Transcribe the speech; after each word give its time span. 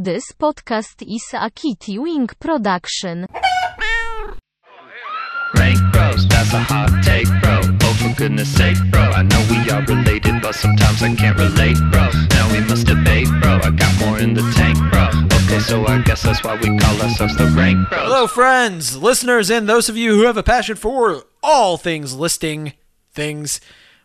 This 0.00 0.30
podcast 0.30 1.02
is 1.02 1.26
a 1.34 1.50
Kitty 1.50 1.98
Wing 1.98 2.28
production. 2.38 3.26
Rank 5.56 5.78
bros, 5.90 6.28
that's 6.28 6.52
a 6.52 6.60
hot 6.60 7.02
take, 7.02 7.26
bro. 7.42 7.60
Oh, 7.82 7.94
for 7.94 8.14
goodness 8.14 8.48
sake, 8.48 8.76
bro. 8.92 9.00
I 9.00 9.22
know 9.24 9.44
we 9.50 9.68
are 9.72 9.82
related, 9.86 10.40
but 10.40 10.54
sometimes 10.54 11.02
I 11.02 11.16
can't 11.16 11.36
relate, 11.36 11.78
bro. 11.90 12.10
Now 12.30 12.52
we 12.52 12.60
must 12.60 12.86
debate, 12.86 13.26
bro. 13.42 13.58
I 13.60 13.70
got 13.70 13.98
more 13.98 14.20
in 14.20 14.34
the 14.34 14.42
tank, 14.54 14.78
bro. 14.92 15.08
Okay, 15.42 15.58
so 15.58 15.84
I 15.88 16.00
guess 16.02 16.22
that's 16.22 16.44
why 16.44 16.54
we 16.54 16.78
call 16.78 17.02
ourselves 17.02 17.36
the 17.36 17.46
Rank 17.46 17.88
Bros. 17.88 18.00
Hello, 18.00 18.28
friends, 18.28 18.96
listeners, 18.96 19.50
and 19.50 19.68
those 19.68 19.88
of 19.88 19.96
you 19.96 20.14
who 20.14 20.26
have 20.26 20.36
a 20.36 20.44
passion 20.44 20.76
for 20.76 21.24
all 21.42 21.76
things 21.76 22.14
listing 22.14 22.74
things. 23.10 23.60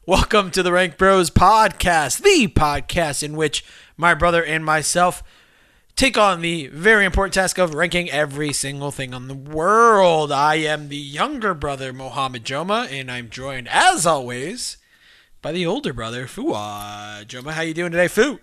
Welcome 0.08 0.50
to 0.52 0.64
the 0.64 0.72
Rank 0.72 0.98
Bros 0.98 1.30
podcast, 1.30 2.24
the 2.24 2.48
podcast 2.48 3.22
in 3.22 3.38
which 3.38 3.64
my 3.96 4.16
brother 4.16 4.44
and 4.44 4.66
myself 4.66 5.22
take 5.96 6.18
on 6.18 6.42
the 6.42 6.68
very 6.68 7.06
important 7.06 7.34
task 7.34 7.58
of 7.58 7.74
ranking 7.74 8.10
every 8.10 8.54
single 8.54 8.92
thing 8.92 9.14
on 9.14 9.28
the 9.28 9.36
world. 9.36 10.32
I 10.32 10.56
am 10.56 10.90
the 10.90 10.98
younger 10.98 11.54
brother, 11.54 11.94
Mohammed 11.94 12.44
Joma, 12.44 12.92
and 12.92 13.12
I'm 13.12 13.30
joined, 13.30 13.68
as 13.70 14.06
always, 14.06 14.78
by 15.42 15.52
the 15.52 15.66
older 15.66 15.94
brother, 15.94 16.26
Fuwa. 16.26 17.26
Joma, 17.26 17.52
how 17.52 17.62
you 17.62 17.74
doing 17.74 17.92
today, 17.92 18.08
Fu? 18.08 18.40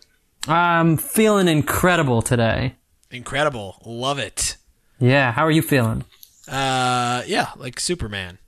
I'm 0.48 0.96
feeling 0.96 1.48
incredible 1.48 2.22
today. 2.22 2.76
Incredible. 3.10 3.76
Love 3.84 4.18
it. 4.18 4.56
Yeah, 4.98 5.32
how 5.32 5.44
are 5.44 5.50
you 5.50 5.62
feeling? 5.62 6.04
Uh, 6.48 7.22
yeah, 7.26 7.50
like 7.56 7.80
Superman. 7.80 8.38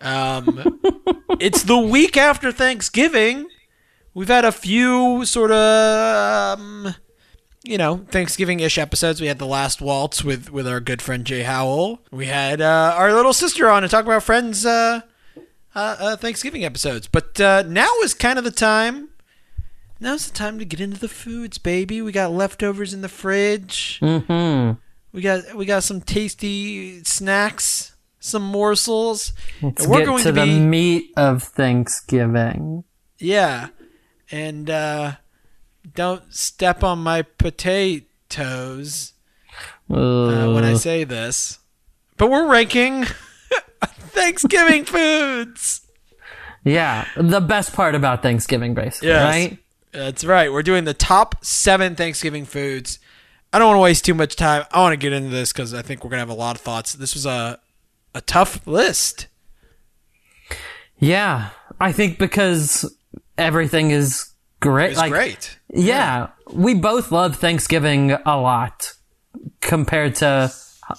Um, 0.00 0.80
it's 1.40 1.64
the 1.64 1.78
week 1.78 2.16
after 2.16 2.52
Thanksgiving. 2.52 3.48
We've 4.14 4.28
had 4.28 4.44
a 4.44 4.52
few 4.52 5.24
sort 5.24 5.50
of, 5.50 6.58
um, 6.58 6.94
you 7.62 7.76
know, 7.78 8.04
Thanksgiving-ish 8.08 8.78
episodes. 8.78 9.20
We 9.20 9.26
had 9.26 9.38
the 9.38 9.46
last 9.46 9.80
waltz 9.80 10.24
with 10.24 10.50
with 10.50 10.66
our 10.66 10.80
good 10.80 11.02
friend 11.02 11.24
Jay 11.24 11.42
Howell. 11.42 12.00
We 12.10 12.26
had 12.26 12.60
uh, 12.60 12.94
our 12.96 13.12
little 13.12 13.32
sister 13.32 13.68
on 13.68 13.82
to 13.82 13.88
talk 13.88 14.04
about 14.04 14.22
friends' 14.22 14.64
uh, 14.64 15.02
uh, 15.74 15.96
uh, 15.98 16.16
Thanksgiving 16.16 16.64
episodes. 16.64 17.06
But 17.06 17.40
uh, 17.40 17.64
now 17.66 17.90
is 18.02 18.14
kind 18.14 18.38
of 18.38 18.44
the 18.44 18.50
time. 18.50 19.10
Now's 20.02 20.26
the 20.26 20.32
time 20.32 20.58
to 20.58 20.64
get 20.64 20.80
into 20.80 20.98
the 20.98 21.08
foods, 21.08 21.58
baby. 21.58 22.00
We 22.00 22.12
got 22.12 22.32
leftovers 22.32 22.94
in 22.94 23.02
the 23.02 23.08
fridge. 23.08 23.98
Mm-hmm. 24.00 24.78
We 25.12 25.20
got 25.20 25.54
we 25.54 25.66
got 25.66 25.82
some 25.82 26.00
tasty 26.00 27.04
snacks, 27.04 27.96
some 28.18 28.42
morsels. 28.42 29.34
Let's 29.60 29.82
and 29.82 29.92
we're 29.92 29.98
get 29.98 30.06
going 30.06 30.22
to, 30.22 30.32
to 30.32 30.32
the 30.32 30.44
be 30.46 30.58
meat 30.58 31.10
of 31.18 31.42
Thanksgiving. 31.42 32.84
yeah, 33.18 33.68
and 34.30 34.70
uh, 34.70 35.16
don't 35.94 36.32
step 36.34 36.82
on 36.84 36.98
my 37.00 37.22
potatoes 37.22 39.12
uh, 39.90 40.52
when 40.52 40.64
I 40.64 40.74
say 40.74 41.04
this. 41.04 41.58
But 42.16 42.30
we're 42.30 42.46
ranking 42.50 43.04
Thanksgiving 43.82 44.84
foods. 44.84 45.80
yeah, 46.64 47.06
the 47.16 47.40
best 47.40 47.72
part 47.72 47.94
about 47.94 48.22
Thanksgiving, 48.22 48.74
basically, 48.74 49.08
Yes. 49.08 49.24
right? 49.24 49.58
That's 49.92 50.24
right. 50.24 50.52
We're 50.52 50.62
doing 50.62 50.84
the 50.84 50.94
top 50.94 51.44
seven 51.44 51.96
Thanksgiving 51.96 52.44
foods. 52.44 52.98
I 53.52 53.58
don't 53.58 53.68
want 53.68 53.78
to 53.78 53.82
waste 53.82 54.04
too 54.04 54.14
much 54.14 54.36
time. 54.36 54.64
I 54.70 54.80
want 54.80 54.92
to 54.92 54.96
get 54.96 55.12
into 55.12 55.30
this 55.30 55.52
because 55.52 55.74
I 55.74 55.82
think 55.82 56.04
we're 56.04 56.10
gonna 56.10 56.20
have 56.20 56.28
a 56.30 56.34
lot 56.34 56.54
of 56.54 56.62
thoughts. 56.62 56.92
This 56.94 57.14
was 57.14 57.26
a 57.26 57.58
a 58.14 58.20
tough 58.20 58.64
list. 58.66 59.26
Yeah, 60.98 61.50
I 61.80 61.92
think 61.92 62.18
because 62.18 62.94
everything 63.38 63.90
is 63.90 64.30
great. 64.60 64.90
It's 64.90 64.98
like, 65.00 65.10
great. 65.10 65.58
Yeah, 65.72 66.28
we 66.52 66.74
both 66.74 67.12
love 67.12 67.36
Thanksgiving 67.36 68.12
a 68.12 68.36
lot 68.40 68.92
compared 69.60 70.16
to. 70.16 70.52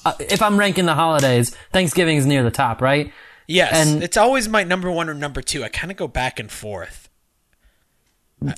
Uh, 0.06 0.14
if 0.20 0.42
I'm 0.42 0.58
ranking 0.58 0.86
the 0.86 0.94
holidays, 0.94 1.54
Thanksgiving 1.74 2.16
is 2.18 2.26
near 2.26 2.44
the 2.44 2.52
top, 2.52 2.82
right? 2.82 3.12
Yes, 3.48 3.74
And- 3.74 4.02
it's 4.02 4.16
always 4.16 4.48
my 4.48 4.64
number 4.64 4.90
one 4.90 5.10
or 5.10 5.14
number 5.14 5.42
two. 5.42 5.64
I 5.66 5.70
kind 5.70 5.92
of 5.92 5.98
go 5.98 6.08
back 6.08 6.40
and 6.40 6.50
forth. 6.50 7.10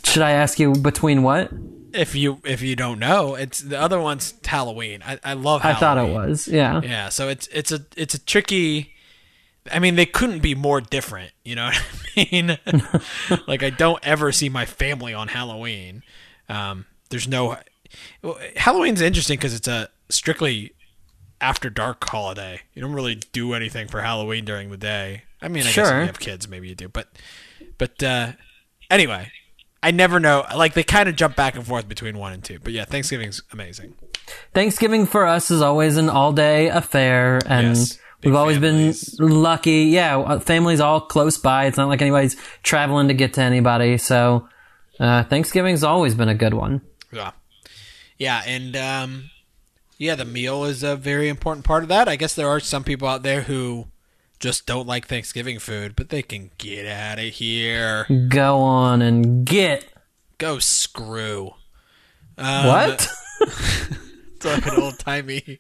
Should 0.06 0.22
I 0.22 0.32
ask 0.32 0.60
you 0.60 0.74
between 0.74 1.24
what? 1.24 1.52
If 1.94 2.16
you 2.16 2.40
if 2.46 2.62
you 2.62 2.76
don't 2.76 3.00
know, 3.00 3.36
it's 3.36 3.60
the 3.60 3.80
other 3.80 4.00
one's 4.00 4.34
Halloween. 4.46 5.04
I, 5.06 5.20
I 5.24 5.34
love. 5.34 5.62
I 5.64 5.74
thought 5.74 5.98
it 5.98 6.12
was. 6.12 6.48
Yeah. 6.48 6.82
Yeah, 6.82 7.10
so 7.10 7.28
it's 7.28 7.48
it's 7.48 7.72
a 7.72 7.82
it's 7.98 8.14
a 8.14 8.20
tricky. 8.24 8.93
I 9.72 9.80
mean, 9.80 9.96
they 9.96 10.06
couldn't 10.06 10.40
be 10.40 10.56
more 10.56 10.82
different. 10.82 11.32
You 11.44 11.56
know 11.56 11.66
what 12.16 12.18
I 12.18 12.28
mean? 12.32 12.58
like, 13.48 13.64
I 13.64 13.70
don't 13.70 14.06
ever 14.06 14.32
see 14.32 14.50
my 14.50 14.66
family 14.66 15.14
on 15.14 15.30
Halloween. 15.30 16.04
Um, 16.50 16.86
there's 17.10 17.28
no. 17.28 17.58
Halloween's 18.56 19.02
interesting 19.02 19.38
because 19.38 19.54
it's 19.54 19.68
a 19.68 19.90
strictly 20.10 20.74
after 21.40 21.70
dark 21.70 22.04
holiday. 22.08 22.62
You 22.74 22.82
don't 22.82 22.94
really 22.94 23.16
do 23.16 23.54
anything 23.54 23.88
for 23.88 24.02
Halloween 24.02 24.46
during 24.46 24.72
the 24.72 24.78
day. 24.78 25.24
I 25.42 25.48
mean, 25.48 25.64
I 25.64 25.72
guess 25.72 25.90
if 25.90 25.94
you 25.94 26.06
have 26.06 26.20
kids, 26.20 26.48
maybe 26.48 26.70
you 26.70 26.76
do. 26.76 26.88
But, 26.88 27.10
but 27.78 28.02
uh, 28.02 28.32
anyway, 28.90 29.32
I 29.84 29.92
never 29.92 30.20
know. 30.20 30.46
Like 30.56 30.74
they 30.74 30.84
kind 30.84 31.10
of 31.10 31.16
jump 31.16 31.36
back 31.36 31.56
and 31.56 31.68
forth 31.68 31.88
between 31.88 32.18
one 32.18 32.32
and 32.34 32.44
two. 32.44 32.60
But 32.60 32.72
yeah, 32.72 32.86
Thanksgiving's 32.86 33.44
amazing. 33.52 33.96
Thanksgiving 34.54 35.06
for 35.06 35.28
us 35.28 35.52
is 35.52 35.62
always 35.62 35.98
an 35.98 36.10
all 36.10 36.32
day 36.32 36.70
affair, 36.70 37.42
and 37.46 37.68
Yes, 37.68 38.00
we've 38.24 38.36
always 38.36 38.58
families. 38.58 39.16
been 39.18 39.30
lucky. 39.30 39.84
Yeah, 39.84 40.18
uh, 40.18 40.40
families 40.40 40.80
all 40.80 41.02
close 41.02 41.38
by. 41.38 41.66
It's 41.66 41.78
not 41.78 41.88
like 41.88 42.02
anybody's 42.02 42.36
traveling 42.64 43.08
to 43.08 43.14
get 43.14 43.34
to 43.34 43.42
anybody. 43.42 43.98
So 43.98 44.48
uh, 45.00 45.24
Thanksgiving's 45.24 45.84
always 45.84 46.16
been 46.16 46.30
a 46.30 46.36
good 46.36 46.54
one. 46.54 46.82
Yeah. 47.12 47.32
Yeah, 48.18 48.42
and 48.46 48.76
um 48.76 49.30
yeah, 49.98 50.16
the 50.16 50.26
meal 50.26 50.64
is 50.66 50.84
a 50.84 50.96
very 50.96 51.30
important 51.30 51.66
part 51.66 51.84
of 51.84 51.90
that. 51.90 52.08
I 52.08 52.16
guess 52.16 52.36
there 52.36 52.50
are 52.50 52.60
some 52.60 52.84
people 52.84 53.08
out 53.08 53.24
there 53.24 53.42
who 53.42 53.88
just 54.40 54.66
don't 54.66 54.88
like 54.88 55.08
Thanksgiving 55.08 55.60
food, 55.60 55.96
but 55.96 56.10
they 56.10 56.22
can 56.22 56.52
get 56.58 56.86
out 56.86 57.20
of 57.20 57.26
here. 57.26 58.06
Go 58.30 58.58
on 58.60 59.02
and 59.02 59.46
get 59.46 59.86
Go 60.38 60.60
screw. 60.60 61.54
Um, 62.38 62.68
what? 62.68 63.08
It's 64.36 64.46
like 64.46 64.66
an 64.74 64.82
old 64.82 65.00
timey 65.00 65.58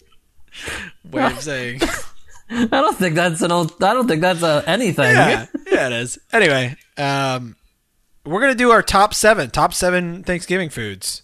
way 1.09 1.25
of 1.25 1.39
saying. 1.39 1.79
I 2.71 2.81
don't 2.81 2.95
think 2.97 3.15
that's 3.15 3.41
an 3.41 3.51
old. 3.51 3.81
I 3.83 3.93
don't 3.93 4.07
think 4.07 4.21
that's 4.21 4.43
a 4.43 4.63
anything. 4.67 5.05
yeah, 5.15 5.45
yeah, 5.71 5.87
it 5.87 5.93
is. 5.93 6.19
Anyway, 6.31 6.75
um, 6.97 7.55
we're 8.25 8.41
gonna 8.41 8.55
do 8.55 8.71
our 8.71 8.81
top 8.83 9.13
seven, 9.13 9.49
top 9.49 9.73
seven 9.73 10.23
Thanksgiving 10.23 10.69
foods. 10.69 11.23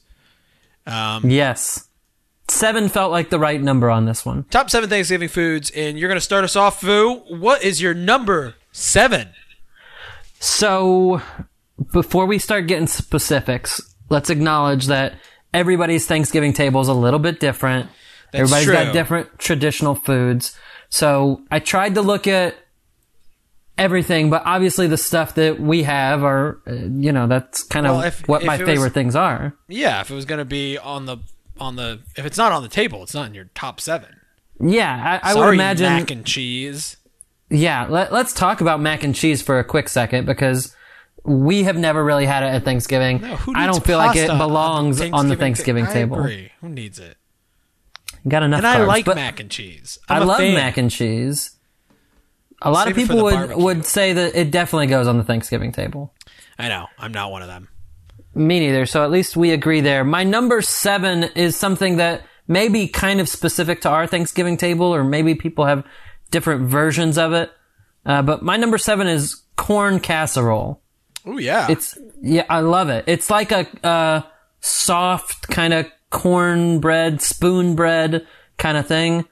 Um, 0.87 1.29
Yes. 1.29 1.85
Seven 2.47 2.89
felt 2.89 3.11
like 3.11 3.29
the 3.29 3.37
right 3.37 3.61
number 3.61 3.91
on 3.91 4.05
this 4.05 4.25
one. 4.25 4.43
top 4.45 4.71
seven 4.71 4.89
Thanksgiving 4.89 5.29
foods, 5.29 5.69
and 5.69 5.99
you're 5.99 6.09
gonna 6.09 6.19
start 6.19 6.43
us 6.43 6.55
off, 6.55 6.81
Fu. 6.81 7.17
What 7.29 7.63
is 7.63 7.79
your 7.79 7.93
number 7.93 8.55
seven? 8.71 9.29
So, 10.39 11.21
before 11.93 12.25
we 12.25 12.39
start 12.39 12.67
getting 12.67 12.87
specifics, 12.87 13.81
let's 14.09 14.29
acknowledge 14.29 14.87
that 14.87 15.13
everybody's 15.53 16.05
Thanksgiving 16.07 16.53
table 16.53 16.81
is 16.81 16.87
a 16.87 16.93
little 16.93 17.19
bit 17.19 17.39
different. 17.39 17.89
That's 18.31 18.41
Everybody's 18.41 18.65
true. 18.65 18.73
got 18.73 18.93
different 18.93 19.39
traditional 19.39 19.95
foods. 19.95 20.55
So, 20.89 21.41
I 21.51 21.59
tried 21.59 21.95
to 21.95 22.01
look 22.01 22.25
at 22.27 22.55
everything, 23.77 24.29
but 24.29 24.43
obviously 24.45 24.87
the 24.87 24.97
stuff 24.97 25.35
that 25.35 25.59
we 25.59 25.83
have 25.83 26.23
are, 26.23 26.59
uh, 26.67 26.73
you 26.73 27.11
know, 27.11 27.27
that's 27.27 27.63
kind 27.63 27.87
of 27.87 27.97
Well, 27.97 28.05
if- 28.05 28.27
what 28.27 28.41
if 28.41 28.47
my 28.47 28.55
it 28.55 28.61
was- 28.61 28.67
favorite 28.67 28.93
things 28.93 29.15
are. 29.15 29.53
Yeah, 29.67 30.01
if 30.01 30.11
it 30.11 30.15
was 30.15 30.25
gonna 30.25 30.45
be 30.45 30.77
on 30.77 31.05
the 31.05 31.17
on 31.59 31.75
the 31.75 31.99
if 32.15 32.25
it's 32.25 32.37
not 32.37 32.51
on 32.53 32.63
the 32.63 32.69
table, 32.69 33.03
it's 33.03 33.13
not 33.13 33.27
in 33.27 33.33
your 33.33 33.49
top 33.53 33.79
seven. 33.81 34.09
Yeah, 34.61 35.19
I, 35.23 35.29
I 35.29 35.33
Sorry, 35.33 35.45
would 35.47 35.53
imagine. 35.55 35.85
mac 35.93 36.11
and 36.11 36.25
cheese. 36.25 36.97
Yeah, 37.49 37.85
let, 37.89 38.11
let's 38.13 38.31
talk 38.33 38.61
about 38.61 38.79
mac 38.81 39.03
and 39.03 39.15
cheese 39.15 39.41
for 39.41 39.59
a 39.59 39.63
quick 39.63 39.89
second 39.89 40.25
because 40.25 40.75
we 41.23 41.63
have 41.63 41.77
never 41.77 42.03
really 42.03 42.25
had 42.25 42.43
it 42.43 42.47
at 42.47 42.63
Thanksgiving. 42.63 43.21
No, 43.21 43.35
who 43.37 43.53
I 43.55 43.65
don't 43.65 43.83
feel 43.85 43.97
like 43.97 44.15
it 44.17 44.27
belongs 44.27 45.01
on 45.01 45.27
the 45.29 45.35
Thanksgiving 45.35 45.85
ta- 45.85 45.93
table. 45.93 46.17
I 46.17 46.19
agree. 46.19 46.51
Who 46.61 46.69
needs 46.69 46.99
it? 46.99 47.17
Got 48.27 48.43
enough 48.43 48.57
And 48.59 48.67
I 48.67 48.83
like 48.83 49.07
mac 49.07 49.39
and 49.39 49.49
cheese. 49.49 49.97
I 50.07 50.17
I'm 50.17 50.23
a 50.23 50.25
love 50.25 50.37
fan. 50.39 50.53
mac 50.53 50.77
and 50.77 50.91
cheese. 50.91 51.51
A 52.61 52.69
lot 52.71 52.85
Save 52.87 52.97
of 52.97 53.01
people 53.07 53.23
would, 53.23 53.33
barbecue. 53.33 53.63
would 53.63 53.85
say 53.85 54.11
that 54.13 54.35
it 54.35 54.51
definitely 54.51 54.87
goes 54.87 55.07
on 55.07 55.17
the 55.17 55.23
Thanksgiving 55.23 55.71
table. 55.71 56.13
I 56.57 56.67
know. 56.67 56.87
I'm 56.97 57.13
not 57.13 57.31
one 57.31 57.41
of 57.41 57.47
them. 57.47 57.69
Me 58.35 58.59
neither. 58.59 58.85
So 58.85 59.03
at 59.03 59.11
least 59.11 59.37
we 59.37 59.51
agree 59.51 59.79
there. 59.81 60.03
My 60.03 60.23
number 60.25 60.61
seven 60.61 61.23
is 61.35 61.55
something 61.55 61.97
that 61.97 62.23
may 62.47 62.67
be 62.67 62.87
kind 62.87 63.21
of 63.21 63.29
specific 63.29 63.81
to 63.81 63.89
our 63.89 64.07
Thanksgiving 64.07 64.57
table, 64.57 64.93
or 64.93 65.03
maybe 65.03 65.35
people 65.35 65.65
have 65.65 65.85
different 66.31 66.67
versions 66.69 67.17
of 67.17 67.31
it. 67.33 67.51
Uh, 68.05 68.21
but 68.21 68.41
my 68.43 68.57
number 68.57 68.77
seven 68.77 69.07
is 69.07 69.41
corn 69.55 69.99
casserole. 69.99 70.81
Oh 71.25 71.37
yeah. 71.37 71.67
It's 71.69 71.97
yeah, 72.21 72.45
I 72.49 72.59
love 72.59 72.89
it. 72.89 73.05
It's 73.07 73.29
like 73.29 73.51
a 73.51 73.67
uh, 73.85 74.21
soft 74.61 75.47
kind 75.47 75.73
of 75.73 75.85
cornbread, 76.09 77.21
spoon 77.21 77.75
bread 77.75 78.25
kind 78.57 78.77
of 78.77 78.87
thing. 78.87 79.25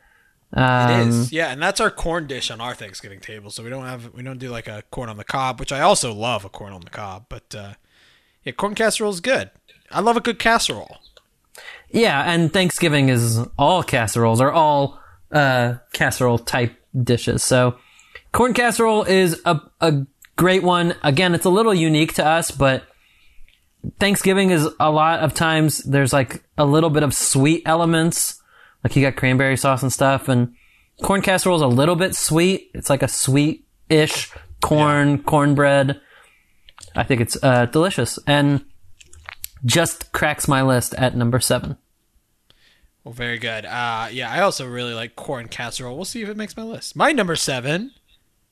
Um, 0.54 0.92
It 0.92 1.08
is. 1.08 1.32
Yeah, 1.32 1.52
and 1.52 1.62
that's 1.62 1.80
our 1.82 1.92
corn 1.92 2.28
dish 2.28 2.50
on 2.50 2.62
our 2.62 2.74
Thanksgiving 2.74 3.20
table. 3.20 3.52
So 3.52 3.64
we 3.64 3.70
don't 3.70 3.86
have 3.86 4.14
we 4.14 4.24
don't 4.24 4.38
do 4.40 4.50
like 4.50 4.68
a 4.68 4.84
corn 4.92 5.10
on 5.10 5.18
the 5.18 5.24
cob, 5.24 5.60
which 5.60 5.72
I 5.72 5.82
also 5.82 6.14
love 6.14 6.46
a 6.46 6.50
corn 6.50 6.74
on 6.74 6.82
the 6.82 6.90
cob. 6.90 7.26
But 7.30 7.54
uh, 7.54 7.74
yeah, 8.44 8.54
corn 8.54 8.76
casserole 8.76 9.12
is 9.12 9.20
good. 9.20 9.52
I 9.92 10.00
love 10.00 10.18
a 10.18 10.22
good 10.22 10.40
casserole. 10.40 10.98
Yeah, 11.90 12.22
and 12.32 12.52
Thanksgiving 12.52 13.10
is 13.10 13.40
all 13.58 13.84
casseroles 13.84 14.42
or 14.42 14.52
all 14.52 15.00
uh, 15.32 15.76
casserole 15.94 16.40
type 16.40 16.76
dishes. 17.02 17.44
So 17.44 17.78
corn 18.32 18.54
casserole 18.54 19.04
is 19.04 19.42
a, 19.46 19.60
a 19.82 20.06
great 20.36 20.64
one. 20.64 20.96
Again, 21.04 21.34
it's 21.34 21.46
a 21.46 21.50
little 21.50 21.74
unique 21.74 22.14
to 22.16 22.26
us, 22.26 22.52
but 22.52 22.84
Thanksgiving 24.00 24.52
is 24.52 24.68
a 24.80 24.92
lot 24.92 25.20
of 25.20 25.34
times 25.34 25.80
there's 25.80 26.14
like 26.14 26.44
a 26.58 26.66
little 26.66 26.90
bit 26.90 27.04
of 27.04 27.14
sweet 27.14 27.64
elements. 27.66 28.42
Like 28.84 28.96
you 28.96 29.02
got 29.02 29.16
cranberry 29.16 29.58
sauce 29.58 29.84
and 29.84 29.92
stuff 29.92 30.30
and 30.30 30.54
corn 31.02 31.22
casserole 31.22 31.56
is 31.56 31.62
a 31.62 31.68
little 31.68 31.96
bit 31.96 32.16
sweet. 32.16 32.72
It's 32.74 32.90
like 32.90 33.04
a 33.04 33.08
sweet-ish 33.08 34.32
corn, 34.62 35.24
cornbread. 35.24 36.00
I 36.96 37.04
think 37.04 37.22
it's 37.22 37.38
uh, 37.44 37.66
delicious 37.68 38.18
and 38.28 38.66
just 39.66 40.12
cracks 40.12 40.48
my 40.48 40.62
list 40.62 40.94
at 40.96 41.16
number 41.16 41.40
seven. 41.40 41.78
Well, 43.04 43.14
very 43.14 43.38
good. 43.38 43.66
Uh, 43.66 44.10
yeah, 44.12 44.32
I 44.32 44.42
also 44.42 44.68
really 44.68 44.94
like 44.94 45.16
corn 45.16 45.48
casserole. 45.48 45.96
We'll 45.96 46.06
see 46.06 46.22
if 46.22 46.30
it 46.30 46.38
makes 46.38 46.58
my 46.58 46.64
list. 46.64 46.96
My 46.96 47.12
number 47.12 47.36
seven, 47.36 47.92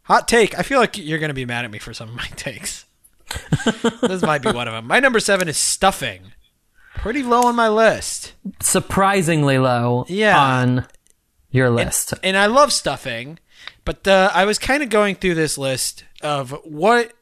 hot 0.04 0.28
take. 0.28 0.58
I 0.58 0.62
feel 0.62 0.80
like 0.80 0.98
you're 0.98 1.20
going 1.20 1.30
to 1.30 1.36
be 1.36 1.46
mad 1.46 1.66
at 1.66 1.72
me 1.72 1.80
for 1.80 1.94
some 1.94 2.10
of 2.10 2.16
my 2.16 2.28
takes. 2.36 2.86
this 4.02 4.22
might 4.22 4.42
be 4.42 4.52
one 4.52 4.68
of 4.68 4.74
them. 4.74 4.88
My 4.88 5.00
number 5.00 5.20
seven 5.20 5.48
is 5.48 5.58
stuffing. 5.58 6.32
Pretty 6.96 7.24
low 7.24 7.42
on 7.44 7.56
my 7.56 7.68
list. 7.70 8.34
Surprisingly 8.62 9.58
low 9.58 10.06
Yeah. 10.08 10.40
on 10.40 10.88
your 11.52 11.70
list. 11.70 12.14
and 12.24 12.36
I 12.38 12.46
love 12.48 12.72
stuffing, 12.74 13.40
but 13.84 14.08
uh, 14.08 14.30
I 14.34 14.46
was 14.46 14.60
kind 14.60 14.82
of 14.84 14.90
going 14.90 15.16
through 15.16 15.36
this 15.36 15.58
list 15.58 16.04
of 16.22 16.52
what, 16.64 17.14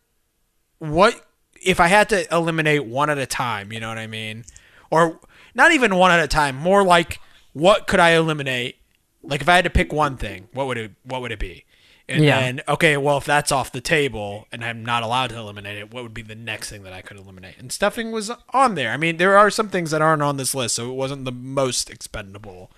what 0.80 1.26
if 1.62 1.80
I 1.80 1.88
had 1.88 2.10
to 2.10 2.34
eliminate 2.34 2.86
one 2.86 3.10
at 3.10 3.18
a 3.18 3.26
time. 3.26 3.72
You 3.72 3.80
know 3.80 3.90
what 3.90 3.98
I 3.98 4.08
mean? 4.08 4.44
Or 4.92 5.20
not 5.56 5.72
even 5.72 5.96
one 5.96 6.12
at 6.12 6.20
a 6.24 6.28
time. 6.28 6.56
More 6.56 6.84
like 6.84 7.20
what 7.54 7.88
could 7.88 8.00
I 8.00 8.12
eliminate? 8.12 8.78
Like 9.22 9.42
if 9.42 9.48
I 9.50 9.56
had 9.56 9.64
to 9.64 9.70
pick 9.70 9.94
one 9.94 10.18
thing, 10.18 10.48
what 10.54 10.68
would 10.68 10.78
it 10.78 10.92
what 11.04 11.22
would 11.22 11.32
it 11.32 11.40
be? 11.40 11.66
And 12.10 12.24
Yeah. 12.24 12.40
then 12.42 12.62
okay, 12.68 12.98
well 12.98 13.18
if 13.18 13.26
that's 13.26 13.52
off 13.52 13.72
the 13.72 13.80
table 13.82 14.48
and 14.52 14.64
I'm 14.64 14.84
not 14.84 15.04
allowed 15.04 15.30
to 15.30 15.38
eliminate 15.38 15.78
it, 15.78 15.94
what 15.94 16.04
would 16.04 16.14
be 16.14 16.22
the 16.22 16.36
next 16.36 16.70
thing 16.70 16.84
that 16.84 16.92
I 16.94 17.02
could 17.02 17.18
eliminate? 17.18 17.56
And 17.58 17.72
stuffing 17.72 18.12
was 18.12 18.30
on 18.50 18.76
there. 18.76 18.92
I 18.92 18.98
mean, 18.98 19.18
there 19.18 19.38
are 19.38 19.50
some 19.50 19.70
things 19.70 19.92
that 19.92 20.02
aren't 20.02 20.22
on 20.22 20.38
this 20.38 20.54
list, 20.54 20.76
so 20.76 20.90
it 20.92 20.96
wasn't 20.96 21.24
the 21.26 21.32
most 21.32 21.90
expendable. 21.90 22.70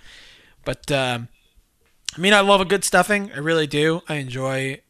But 0.64 0.92
um, 0.92 1.30
I 2.16 2.20
mean, 2.22 2.34
I 2.34 2.42
love 2.42 2.62
a 2.62 2.66
good 2.66 2.84
stuffing. 2.84 3.32
I 3.34 3.40
really 3.40 3.68
do. 3.68 4.02
I 4.08 4.16
enjoy. 4.16 4.82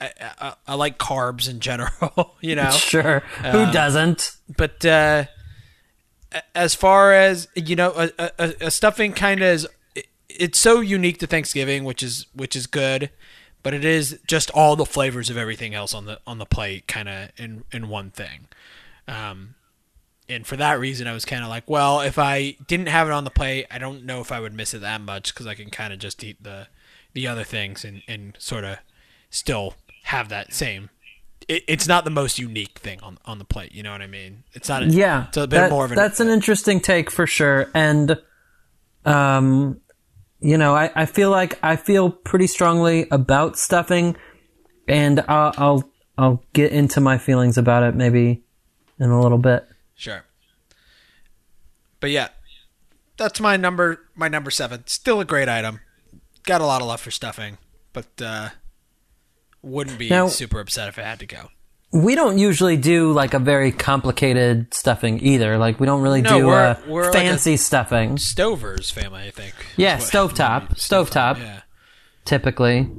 I, 0.00 0.10
I, 0.20 0.54
I 0.68 0.74
like 0.74 0.98
carbs 0.98 1.48
in 1.48 1.58
general, 1.60 2.36
you 2.40 2.54
know. 2.56 2.70
Sure. 2.70 3.20
Who 3.42 3.70
doesn't? 3.72 4.36
But 4.56 4.84
uh, 4.84 5.24
as 6.54 6.74
far 6.74 7.12
as 7.12 7.48
you 7.54 7.74
know, 7.76 7.92
a, 7.96 8.30
a, 8.38 8.54
a 8.66 8.70
stuffing 8.70 9.12
kind 9.12 9.40
of 9.40 9.46
is. 9.48 9.68
It's 10.28 10.58
so 10.58 10.80
unique 10.80 11.18
to 11.18 11.26
Thanksgiving, 11.26 11.82
which 11.82 12.00
is 12.02 12.26
which 12.32 12.54
is 12.54 12.68
good, 12.68 13.10
but 13.62 13.74
it 13.74 13.84
is 13.84 14.18
just 14.26 14.50
all 14.52 14.76
the 14.76 14.86
flavors 14.86 15.30
of 15.30 15.36
everything 15.36 15.74
else 15.74 15.94
on 15.94 16.04
the 16.06 16.20
on 16.26 16.38
the 16.38 16.46
plate, 16.46 16.86
kind 16.86 17.08
of 17.08 17.30
in 17.36 17.64
in 17.72 17.88
one 17.88 18.10
thing. 18.10 18.48
Um, 19.06 19.54
and 20.28 20.46
for 20.46 20.56
that 20.56 20.78
reason, 20.78 21.06
I 21.06 21.12
was 21.14 21.24
kind 21.24 21.42
of 21.42 21.48
like, 21.48 21.68
well, 21.70 22.00
if 22.02 22.18
I 22.18 22.56
didn't 22.66 22.88
have 22.88 23.06
it 23.08 23.12
on 23.12 23.24
the 23.24 23.30
plate, 23.30 23.66
I 23.70 23.78
don't 23.78 24.04
know 24.04 24.20
if 24.20 24.30
I 24.30 24.40
would 24.40 24.52
miss 24.52 24.74
it 24.74 24.80
that 24.82 25.00
much 25.00 25.32
because 25.32 25.46
I 25.46 25.54
can 25.54 25.70
kind 25.70 25.92
of 25.92 25.98
just 25.98 26.22
eat 26.22 26.42
the 26.42 26.66
the 27.14 27.26
other 27.26 27.44
things 27.44 27.84
and 27.84 28.02
and 28.06 28.36
sort 28.38 28.64
of 28.64 28.78
still 29.30 29.74
have 30.04 30.28
that 30.28 30.52
same. 30.52 30.90
It, 31.48 31.64
it's 31.66 31.88
not 31.88 32.04
the 32.04 32.10
most 32.10 32.38
unique 32.38 32.78
thing 32.78 33.00
on 33.00 33.16
on 33.24 33.38
the 33.38 33.44
plate. 33.46 33.72
You 33.72 33.82
know 33.82 33.92
what 33.92 34.02
I 34.02 34.06
mean? 34.06 34.44
It's 34.52 34.68
not. 34.68 34.82
A, 34.82 34.86
Yeah. 34.86 35.28
it's 35.28 35.36
a 35.38 35.46
bit 35.46 35.50
that- 35.56 35.70
more 35.70 35.86
of 35.86 35.92
an. 35.92 35.96
That's 35.96 36.20
an 36.20 36.28
interesting 36.28 36.80
take 36.80 37.10
for 37.10 37.26
sure. 37.26 37.70
And, 37.74 38.18
um, 39.06 39.80
you 40.40 40.56
know, 40.58 40.74
I, 40.74 40.90
I 40.94 41.06
feel 41.06 41.30
like 41.30 41.58
I 41.62 41.76
feel 41.76 42.10
pretty 42.10 42.46
strongly 42.46 43.06
about 43.10 43.58
stuffing 43.58 44.16
and 44.86 45.24
I'll, 45.28 45.52
I'll, 45.56 45.90
I'll 46.16 46.42
get 46.52 46.72
into 46.72 47.00
my 47.00 47.18
feelings 47.18 47.58
about 47.58 47.82
it 47.82 47.94
maybe 47.94 48.42
in 48.98 49.10
a 49.10 49.20
little 49.20 49.38
bit. 49.38 49.68
Sure. 49.94 50.24
But 52.00 52.10
yeah, 52.10 52.28
that's 53.16 53.40
my 53.40 53.56
number. 53.56 54.00
My 54.14 54.28
number 54.28 54.50
seven. 54.50 54.84
Still 54.86 55.20
a 55.20 55.24
great 55.24 55.48
item. 55.48 55.80
Got 56.44 56.60
a 56.60 56.66
lot 56.66 56.80
of 56.80 56.86
love 56.86 57.00
for 57.00 57.10
stuffing, 57.10 57.58
but 57.92 58.06
uh, 58.22 58.50
wouldn't 59.62 59.98
be 59.98 60.08
Now- 60.08 60.28
super 60.28 60.60
upset 60.60 60.88
if 60.88 60.98
it 60.98 61.04
had 61.04 61.18
to 61.18 61.26
go. 61.26 61.48
We 61.90 62.14
don't 62.14 62.36
usually 62.38 62.76
do 62.76 63.12
like 63.12 63.32
a 63.32 63.38
very 63.38 63.72
complicated 63.72 64.74
stuffing 64.74 65.20
either. 65.24 65.56
Like 65.56 65.80
we 65.80 65.86
don't 65.86 66.02
really 66.02 66.20
No, 66.20 66.38
do 66.38 66.46
we're- 66.48 66.66
uh, 66.70 66.74
we're 66.86 67.04
like 67.04 67.14
a- 67.14 67.18
fancy 67.28 67.56
stuffing. 67.56 68.18
Stover's 68.18 68.90
family, 68.90 69.22
I 69.26 69.30
think. 69.30 69.54
Yeah, 69.76 69.96
stovetop, 69.96 70.76
stovetop, 70.76 71.38
Yeah, 71.38 71.62
typically. 72.24 72.90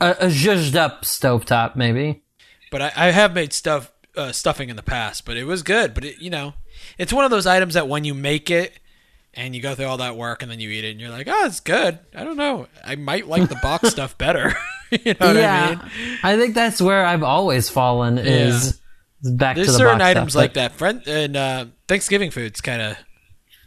A, 0.00 0.10
a 0.20 0.26
zhuzhed 0.26 0.74
up 0.76 1.02
stovetop, 1.02 1.74
maybe. 1.76 2.22
but 2.70 2.82
I, 2.82 2.92
I 2.96 3.10
have 3.10 3.34
made 3.34 3.52
stuff 3.52 3.92
uh, 4.16 4.32
stuffing 4.32 4.68
in 4.70 4.76
the 4.76 4.82
past, 4.82 5.24
but 5.24 5.36
it 5.36 5.44
was 5.44 5.62
good. 5.62 5.94
But 5.94 6.04
it, 6.04 6.20
you 6.20 6.30
know, 6.30 6.54
it's 6.96 7.12
one 7.12 7.24
of 7.24 7.30
those 7.30 7.46
items 7.46 7.74
that 7.74 7.88
when 7.88 8.04
you 8.04 8.14
make 8.14 8.50
it 8.50 8.78
and 9.34 9.54
you 9.54 9.62
go 9.62 9.74
through 9.74 9.86
all 9.86 9.96
that 9.98 10.16
work 10.16 10.42
and 10.42 10.50
then 10.50 10.58
you 10.60 10.70
eat 10.70 10.84
it 10.84 10.90
and 10.92 11.00
you're 11.00 11.10
like, 11.10 11.28
oh, 11.28 11.46
it's 11.46 11.60
good. 11.60 11.98
I 12.14 12.24
don't 12.24 12.36
know. 12.36 12.66
I 12.84 12.96
might 12.96 13.28
like 13.28 13.48
the 13.48 13.58
box 13.62 13.88
stuff 13.90 14.16
better. 14.18 14.54
you 15.04 15.14
know 15.20 15.26
what 15.26 15.36
I 15.36 15.68
mean? 15.70 15.80
I 16.22 16.36
think 16.36 16.54
that's 16.54 16.80
where 16.80 17.04
I've 17.04 17.22
always 17.22 17.68
fallen 17.68 18.18
is, 18.18 18.80
is 19.22 19.30
back 19.32 19.56
There's 19.56 19.68
to 19.68 19.72
the 19.72 19.78
certain 19.78 20.00
items 20.00 20.32
stuff, 20.32 20.40
like 20.40 20.54
that. 20.54 20.72
Friend 20.72 21.02
and 21.06 21.36
uh, 21.36 21.66
Thanksgiving 21.86 22.30
foods 22.30 22.60
kind 22.60 22.80
of 22.82 22.96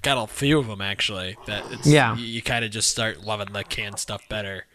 got 0.01 0.17
a 0.23 0.27
few 0.27 0.57
of 0.59 0.67
them 0.67 0.81
actually. 0.81 1.37
That 1.47 1.63
it's, 1.71 1.87
Yeah. 1.87 2.15
you, 2.15 2.25
you 2.25 2.41
kind 2.41 2.65
of 2.65 2.71
just 2.71 2.89
start 2.89 3.21
loving 3.23 3.53
the 3.53 3.63
canned 3.63 3.99
stuff 3.99 4.27
better 4.29 4.65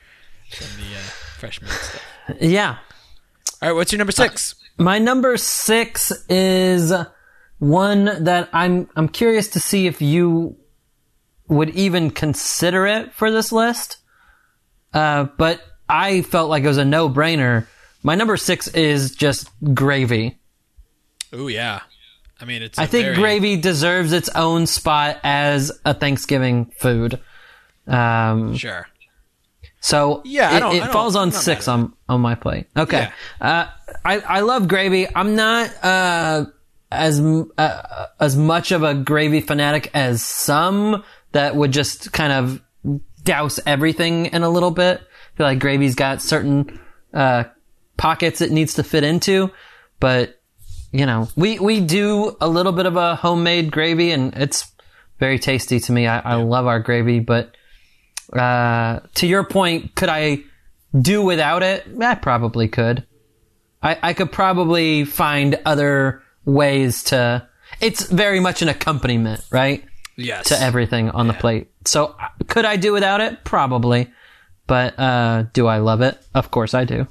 than 0.59 0.69
the 0.79 0.97
uh, 0.97 1.01
fresh 1.39 1.61
meat 1.61 1.71
stuff. 1.71 2.03
Yeah. 2.41 2.77
All 3.63 3.69
right, 3.71 3.73
what's 3.75 3.91
your 3.93 3.99
number 3.99 4.13
six? 4.13 4.55
My 4.79 4.99
number 4.99 5.37
six 5.37 6.13
is 6.29 6.93
one 7.59 8.25
that 8.25 8.49
I'm 8.53 8.89
I'm 8.95 9.09
curious 9.09 9.49
to 9.49 9.61
see 9.61 9.87
if 9.87 10.03
you 10.03 10.57
would 11.49 11.71
even 11.71 12.11
consider 12.11 12.87
it 12.87 13.13
for 13.15 13.31
this 13.31 13.51
list. 13.53 13.97
Uh, 14.93 15.25
but 15.39 15.61
I 15.89 16.23
felt 16.23 16.51
like 16.51 16.65
it 16.65 16.69
was 16.69 16.79
a 16.79 16.85
no 16.85 17.09
brainer. 17.09 17.67
My 18.03 18.15
number 18.15 18.37
six 18.37 18.69
is 18.69 19.15
just 19.15 19.49
gravy. 19.75 20.39
Oh 21.33 21.49
yeah, 21.49 21.81
I 22.41 22.45
mean 22.45 22.63
it's. 22.63 22.79
I 22.79 22.87
think 22.87 23.05
very- 23.05 23.17
gravy 23.17 23.57
deserves 23.57 24.13
its 24.13 24.29
own 24.31 24.67
spot 24.67 25.19
as 25.23 25.73
a 25.85 25.93
Thanksgiving 25.95 26.67
food. 26.79 27.21
Um, 27.87 28.57
Sure. 28.57 28.87
So 29.81 30.23
Yeah, 30.25 30.71
it, 30.73 30.83
it 30.83 30.93
falls 30.93 31.15
on 31.15 31.31
six 31.31 31.69
on 31.69 31.93
on 32.09 32.21
my 32.21 32.35
plate. 32.35 32.67
Okay, 32.77 33.09
uh, 33.41 33.67
I 34.05 34.19
I 34.21 34.41
love 34.41 34.67
gravy. 34.67 35.07
I'm 35.15 35.37
not 35.37 35.71
uh, 35.85 36.47
as 36.91 37.21
uh, 37.21 38.07
as 38.19 38.37
much 38.37 38.73
of 38.73 38.83
a 38.83 38.95
gravy 38.95 39.41
fanatic 39.41 39.91
as 39.95 40.25
some 40.25 41.05
that 41.33 41.55
would 41.55 41.71
just 41.71 42.13
kind 42.13 42.33
of 42.33 43.01
douse 43.23 43.61
everything 43.67 44.27
in 44.27 44.43
a 44.43 44.49
little 44.49 44.71
bit. 44.73 45.01
I 45.37 45.39
feel 45.39 45.47
like 45.49 45.59
gravy's 45.59 45.95
got 45.95 46.23
certain 46.23 46.81
uh, 47.13 47.45
pockets 47.99 48.41
it 48.41 48.51
needs 48.51 48.75
to 48.75 48.83
fit 48.83 49.05
into, 49.05 49.51
but 50.01 50.41
you 50.93 51.05
know, 51.05 51.29
we 51.37 51.59
we 51.59 51.81
do 51.81 52.35
a 52.41 52.49
little 52.49 52.73
bit 52.73 52.87
of 52.87 52.97
a 52.97 53.17
homemade 53.17 53.71
gravy, 53.71 54.13
and 54.13 54.33
it's 54.35 54.73
very 55.21 55.39
tasty 55.39 55.79
to 55.81 55.93
me. 55.93 56.07
I, 56.07 56.21
I 56.21 56.35
love 56.37 56.67
our 56.67 56.81
gravy, 56.81 57.21
but 57.21 57.55
uh, 58.33 59.01
to 59.17 59.27
your 59.27 59.45
point, 59.45 59.95
could 59.95 60.09
I 60.09 60.39
do 60.99 61.23
without 61.23 61.63
it? 61.63 61.87
I 62.01 62.15
probably 62.15 62.69
could. 62.69 63.05
I, 63.83 63.99
I 64.03 64.13
could 64.15 64.33
probably 64.33 65.05
find 65.05 65.59
other 65.67 66.23
ways 66.47 67.03
to. 67.05 67.47
It's 67.83 68.05
very 68.07 68.41
much 68.41 68.63
an 68.63 68.69
accompaniment, 68.71 69.45
right, 69.51 69.85
Yes. 70.17 70.49
to 70.49 70.59
everything 70.59 71.11
on 71.11 71.27
the 71.27 71.35
plate. 71.35 71.69
So 71.85 72.17
uh, 72.19 72.29
could 72.47 72.65
I 72.65 72.77
do 72.77 72.93
without 72.95 73.21
it? 73.21 73.45
Probably. 73.45 74.11
But 74.67 74.99
uh, 74.99 75.45
do 75.53 75.67
I 75.67 75.79
love 75.79 76.01
it? 76.01 76.19
Of 76.35 76.51
course 76.51 76.75
I 76.75 76.85
do. 76.85 77.07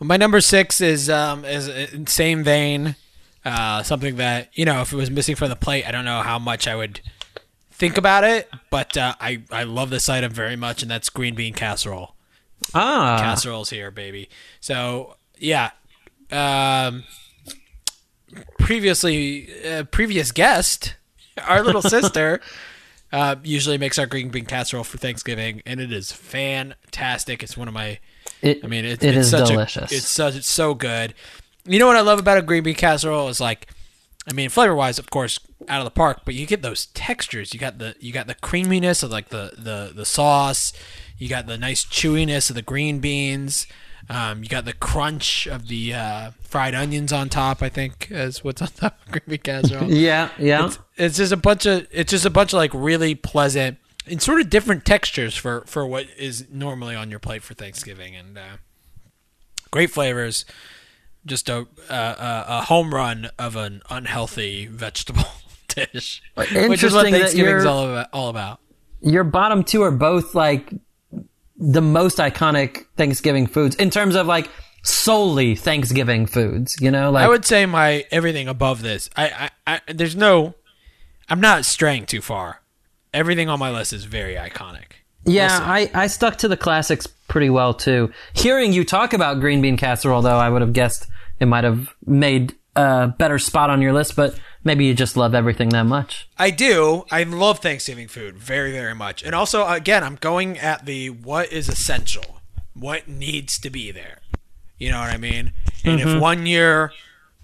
My 0.00 0.16
number 0.16 0.40
six 0.40 0.80
is 0.80 1.10
um 1.10 1.44
is 1.44 1.68
in 1.68 2.06
same 2.06 2.42
vein, 2.42 2.96
uh, 3.44 3.82
something 3.82 4.16
that 4.16 4.48
you 4.54 4.64
know 4.64 4.80
if 4.80 4.92
it 4.92 4.96
was 4.96 5.10
missing 5.10 5.36
from 5.36 5.50
the 5.50 5.56
plate, 5.56 5.86
I 5.86 5.90
don't 5.90 6.06
know 6.06 6.22
how 6.22 6.38
much 6.38 6.66
I 6.66 6.74
would 6.74 7.00
think 7.70 7.98
about 7.98 8.24
it, 8.24 8.48
but 8.70 8.96
uh, 8.96 9.14
I 9.20 9.42
I 9.50 9.64
love 9.64 9.90
this 9.90 10.08
item 10.08 10.32
very 10.32 10.56
much, 10.56 10.80
and 10.80 10.90
that's 10.90 11.10
green 11.10 11.34
bean 11.34 11.52
casserole. 11.52 12.14
Ah, 12.74 13.18
Casseroles 13.20 13.68
here, 13.70 13.90
baby. 13.90 14.30
So 14.60 15.16
yeah, 15.38 15.72
um, 16.30 17.04
previously 18.58 19.48
uh, 19.66 19.84
previous 19.84 20.32
guest, 20.32 20.94
our 21.46 21.62
little 21.62 21.82
sister. 21.82 22.40
Uh, 23.12 23.36
usually 23.42 23.76
makes 23.76 23.98
our 23.98 24.06
green 24.06 24.28
bean 24.28 24.46
casserole 24.46 24.84
for 24.84 24.98
Thanksgiving, 24.98 25.62
and 25.66 25.80
it 25.80 25.92
is 25.92 26.12
fantastic. 26.12 27.42
It's 27.42 27.56
one 27.56 27.66
of 27.66 27.74
my 27.74 27.98
it, 28.40 28.60
I 28.64 28.68
mean, 28.68 28.84
it, 28.84 29.02
it 29.02 29.16
it's 29.16 29.26
is 29.26 29.30
such 29.30 29.48
delicious. 29.48 29.90
A, 29.90 29.94
it's 29.96 30.08
such 30.08 30.36
it's 30.36 30.48
so 30.48 30.74
good. 30.74 31.14
You 31.64 31.78
know 31.78 31.86
what 31.86 31.96
I 31.96 32.02
love 32.02 32.18
about 32.18 32.38
a 32.38 32.42
green 32.42 32.62
bean 32.62 32.76
casserole 32.76 33.28
is 33.28 33.40
like 33.40 33.66
I 34.28 34.32
mean, 34.32 34.48
flavor 34.48 34.74
wise, 34.74 34.98
of 34.98 35.10
course, 35.10 35.40
out 35.68 35.80
of 35.80 35.84
the 35.84 35.90
park. 35.90 36.22
But 36.24 36.34
you 36.34 36.46
get 36.46 36.62
those 36.62 36.86
textures. 36.86 37.52
You 37.52 37.60
got 37.60 37.78
the 37.78 37.94
you 38.00 38.12
got 38.12 38.26
the 38.26 38.34
creaminess 38.34 39.02
of 39.02 39.10
like 39.10 39.30
the 39.30 39.52
the 39.56 39.92
the 39.94 40.04
sauce. 40.04 40.72
You 41.18 41.28
got 41.28 41.46
the 41.46 41.58
nice 41.58 41.84
chewiness 41.84 42.48
of 42.48 42.56
the 42.56 42.62
green 42.62 43.00
beans. 43.00 43.66
Um, 44.08 44.42
you 44.42 44.48
got 44.48 44.64
the 44.64 44.72
crunch 44.72 45.46
of 45.46 45.68
the 45.68 45.94
uh, 45.94 46.30
fried 46.40 46.74
onions 46.74 47.12
on 47.12 47.28
top. 47.28 47.62
I 47.62 47.68
think 47.68 48.08
is 48.10 48.42
what's 48.42 48.62
on 48.62 48.68
top 48.76 48.98
of 49.14 49.26
bean 49.26 49.38
casserole. 49.38 49.84
Yeah, 49.90 50.30
yeah. 50.38 50.66
It's, 50.66 50.78
it's 50.96 51.16
just 51.18 51.32
a 51.32 51.36
bunch 51.36 51.66
of 51.66 51.86
it's 51.90 52.10
just 52.10 52.24
a 52.24 52.30
bunch 52.30 52.52
of 52.52 52.56
like 52.56 52.72
really 52.74 53.14
pleasant 53.14 53.78
and 54.06 54.20
sort 54.20 54.40
of 54.40 54.50
different 54.50 54.84
textures 54.84 55.34
for 55.36 55.62
for 55.66 55.86
what 55.86 56.06
is 56.16 56.46
normally 56.50 56.94
on 56.94 57.10
your 57.10 57.20
plate 57.20 57.42
for 57.42 57.54
Thanksgiving 57.54 58.16
and 58.16 58.38
uh, 58.38 58.56
great 59.70 59.90
flavors. 59.90 60.44
Just 61.26 61.50
a, 61.50 61.66
a 61.90 62.44
a 62.48 62.62
home 62.62 62.94
run 62.94 63.28
of 63.38 63.54
an 63.54 63.82
unhealthy 63.90 64.66
vegetable 64.66 65.26
dish, 65.68 66.22
which 66.34 66.82
is 66.82 66.94
what 66.94 67.10
Thanksgiving's 67.10 67.66
all 67.66 67.84
about, 67.84 68.08
all 68.12 68.28
about. 68.30 68.60
Your 69.02 69.24
bottom 69.24 69.62
two 69.62 69.82
are 69.82 69.90
both 69.90 70.34
like 70.34 70.72
the 71.60 71.82
most 71.82 72.18
iconic 72.18 72.86
Thanksgiving 72.96 73.46
foods 73.46 73.76
in 73.76 73.90
terms 73.90 74.16
of 74.16 74.26
like 74.26 74.48
solely 74.82 75.54
Thanksgiving 75.54 76.26
foods. 76.26 76.76
You 76.80 76.90
know, 76.90 77.10
like 77.10 77.24
I 77.24 77.28
would 77.28 77.44
say 77.44 77.66
my 77.66 78.04
everything 78.10 78.48
above 78.48 78.82
this. 78.82 79.10
I, 79.16 79.50
I, 79.66 79.74
I 79.86 79.92
there's 79.92 80.16
no. 80.16 80.54
I'm 81.28 81.40
not 81.40 81.64
straying 81.64 82.06
too 82.06 82.20
far. 82.20 82.60
Everything 83.14 83.48
on 83.48 83.58
my 83.58 83.70
list 83.70 83.92
is 83.92 84.04
very 84.04 84.34
iconic. 84.34 84.92
Yeah, 85.24 85.58
I, 85.60 85.90
I 85.94 86.06
stuck 86.06 86.38
to 86.38 86.48
the 86.48 86.56
classics 86.56 87.06
pretty 87.06 87.50
well 87.50 87.74
too. 87.74 88.10
Hearing 88.32 88.72
you 88.72 88.84
talk 88.84 89.12
about 89.12 89.38
green 89.38 89.60
bean 89.60 89.76
casserole, 89.76 90.22
though, 90.22 90.38
I 90.38 90.48
would 90.48 90.62
have 90.62 90.72
guessed 90.72 91.06
it 91.38 91.46
might 91.46 91.64
have 91.64 91.94
made 92.06 92.56
a 92.74 93.08
better 93.08 93.38
spot 93.38 93.70
on 93.70 93.82
your 93.82 93.92
list, 93.92 94.16
but 94.16 94.38
maybe 94.64 94.84
you 94.84 94.94
just 94.94 95.16
love 95.16 95.34
everything 95.34 95.70
that 95.70 95.84
much. 95.86 96.28
I 96.38 96.50
do. 96.50 97.04
I 97.10 97.22
love 97.22 97.58
Thanksgiving 97.60 98.08
food 98.08 98.36
very, 98.38 98.72
very 98.72 98.94
much. 98.94 99.22
And 99.22 99.34
also, 99.34 99.66
again, 99.66 100.04
I'm 100.04 100.16
going 100.16 100.58
at 100.58 100.86
the 100.86 101.10
what 101.10 101.52
is 101.52 101.68
essential, 101.68 102.40
what 102.74 103.08
needs 103.08 103.58
to 103.60 103.70
be 103.70 103.90
there. 103.90 104.20
You 104.78 104.90
know 104.90 105.00
what 105.00 105.10
I 105.10 105.18
mean? 105.18 105.52
And 105.84 106.00
if 106.00 106.20
one 106.20 106.46
year 106.46 106.92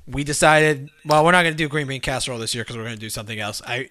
we 0.07 0.25
decided, 0.25 0.91
well, 1.05 1.25
we're 1.25 1.33
not 1.33 1.43
going 1.43 1.53
to 1.55 1.59
do 1.59 1.69
green 1.69 1.87
bean 1.87 2.01
casserole 2.01 2.39
this 2.39 2.55
year 2.55 2.65
because 2.65 2.77
we're 2.77 2.85
going 2.85 2.95
to 2.95 3.01
do 3.01 3.11
something 3.11 3.39
else, 3.39 3.61
I, 3.67 3.91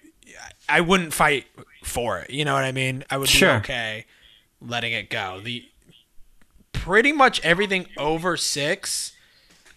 I 0.68 0.80
wouldn't 0.80 1.12
fight 1.12 1.44
for 1.84 2.18
it. 2.18 2.30
You 2.30 2.44
know 2.44 2.54
what 2.54 2.64
I 2.64 2.72
mean? 2.72 3.04
I 3.10 3.18
would 3.18 3.28
Sure. 3.28 3.54
be 3.54 3.56
okay 3.58 4.04
letting 4.60 4.92
it 4.92 5.10
go. 5.10 5.40
The 5.40 5.64
pretty 6.72 7.12
much 7.12 7.40
everything 7.44 7.86
over 7.96 8.36
six, 8.36 9.12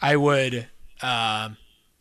I 0.02 0.16
would 0.16 0.68
um, 1.02 1.58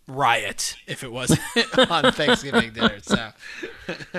riot 0.08 0.74
if 0.88 1.04
it 1.04 1.12
wasn't 1.12 1.40
on 1.90 2.10
Thanksgiving 2.12 2.72
dinner. 2.72 2.98
So. 3.02 3.30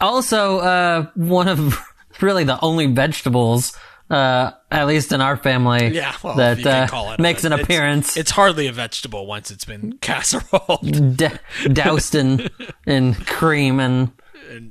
Also, 0.00 0.58
uh, 0.60 1.06
one 1.14 1.46
of 1.46 1.78
really 2.22 2.44
the 2.44 2.58
only 2.62 2.86
vegetables, 2.86 3.76
uh, 4.08 4.52
at 4.70 4.86
least 4.86 5.12
in 5.12 5.20
our 5.20 5.36
family, 5.36 5.88
Yeah, 5.88 6.14
well, 6.22 6.36
that 6.36 6.66
uh, 6.66 6.86
call 6.86 7.12
it. 7.12 7.20
makes 7.20 7.44
an 7.44 7.52
It's- 7.52 7.64
appearance, 7.64 8.16
It's 8.16 8.30
hardly 8.30 8.66
a 8.66 8.72
vegetable 8.72 9.26
once 9.26 9.50
it's 9.50 9.66
been 9.66 9.98
casserole. 9.98 10.78
d- 10.82 11.28
doused 11.70 12.14
in 12.14 12.48
in 12.86 13.12
cream 13.14 13.78
and 13.78 14.10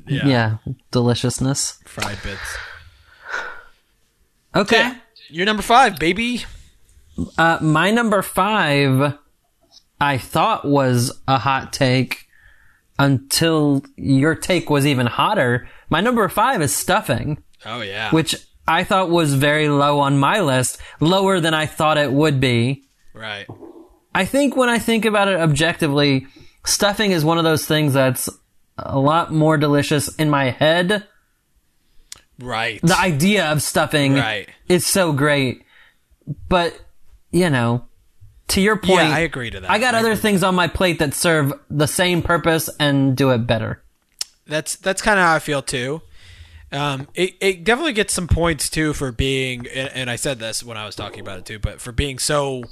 yeah, 0.08 0.26
yeah. 0.26 0.58
deliciousness. 0.90 1.78
fried 1.86 2.18
bits. 2.24 2.58
Okay. 4.56 4.78
Yeah, 4.80 4.96
you're 5.30 5.46
number 5.46 5.62
five, 5.62 6.00
baby. 6.00 6.44
Uh, 7.38 7.60
my 7.62 7.92
number 7.92 8.24
five, 8.24 9.16
I 10.02 10.18
thought 10.18 10.66
was 10.66 11.12
a 11.28 11.38
hot 11.38 11.74
take 11.74 12.28
until 12.98 13.84
your 13.96 14.36
take 14.36 14.70
was 14.70 14.86
even 14.86 15.06
hotter. 15.08 15.68
My 15.90 16.02
number 16.02 16.28
five 16.30 16.62
is 16.62 16.76
stuffing, 16.76 17.42
Oh 17.66 17.82
yeah, 17.82 18.12
which 18.12 18.36
I 18.68 18.84
thought 18.84 19.10
was 19.10 19.34
very 19.34 19.68
low 19.70 20.00
on 20.00 20.18
my 20.18 20.42
list, 20.42 20.80
lower 21.00 21.40
than 21.40 21.54
I 21.54 21.66
thought 21.66 21.98
it 21.98 22.12
would 22.12 22.40
be. 22.40 22.84
right. 23.14 23.48
I 24.14 24.26
think 24.26 24.56
when 24.56 24.70
I 24.70 24.80
think 24.80 25.06
about 25.06 25.28
it 25.28 25.40
objectively, 25.40 26.26
stuffing 26.66 27.12
is 27.12 27.24
one 27.24 27.38
of 27.38 27.44
those 27.44 27.66
things 27.66 27.94
that's 27.94 28.28
a 28.78 28.98
lot 29.00 29.32
more 29.32 29.56
delicious 29.56 30.14
in 30.16 30.30
my 30.32 30.50
head. 30.50 31.06
Right. 32.40 32.80
The 32.82 32.98
idea 32.98 33.52
of 33.52 33.62
stuffing 33.62 34.16
Right. 34.16 34.50
is 34.68 34.86
so 34.88 35.14
great. 35.14 35.64
But, 36.48 36.80
you 37.32 37.50
know, 37.52 37.86
to 38.50 38.62
your 38.62 38.78
point, 38.78 39.08
yeah, 39.08 39.16
I 39.16 39.20
agree 39.20 39.50
to 39.50 39.60
that. 39.60 39.70
I 39.70 39.80
got 39.80 39.96
I 39.96 40.00
other 40.00 40.16
things 40.16 40.44
on 40.44 40.56
my 40.56 40.68
plate 40.68 41.00
that 41.00 41.14
serve 41.14 41.54
the 41.70 41.88
same 41.88 42.22
purpose 42.22 42.70
and 42.80 43.16
do 43.16 43.32
it 43.32 43.48
better. 43.48 43.82
That's 44.48 44.76
that's 44.76 45.02
kind 45.02 45.20
of 45.20 45.26
how 45.26 45.36
I 45.36 45.40
feel 45.40 45.62
too. 45.62 46.02
Um, 46.72 47.08
it, 47.16 47.36
it 47.40 47.64
definitely 47.64 47.94
gets 47.94 48.14
some 48.14 48.28
points 48.28 48.70
too 48.70 48.94
for 48.94 49.12
being, 49.12 49.66
and, 49.68 49.90
and 49.94 50.10
I 50.10 50.16
said 50.16 50.40
this 50.40 50.64
when 50.64 50.78
I 50.78 50.86
was 50.86 50.96
talking 50.96 51.20
about 51.20 51.40
it 51.40 51.46
too, 51.46 51.58
but 51.58 51.82
for 51.82 51.92
being 51.92 52.20
so 52.20 52.64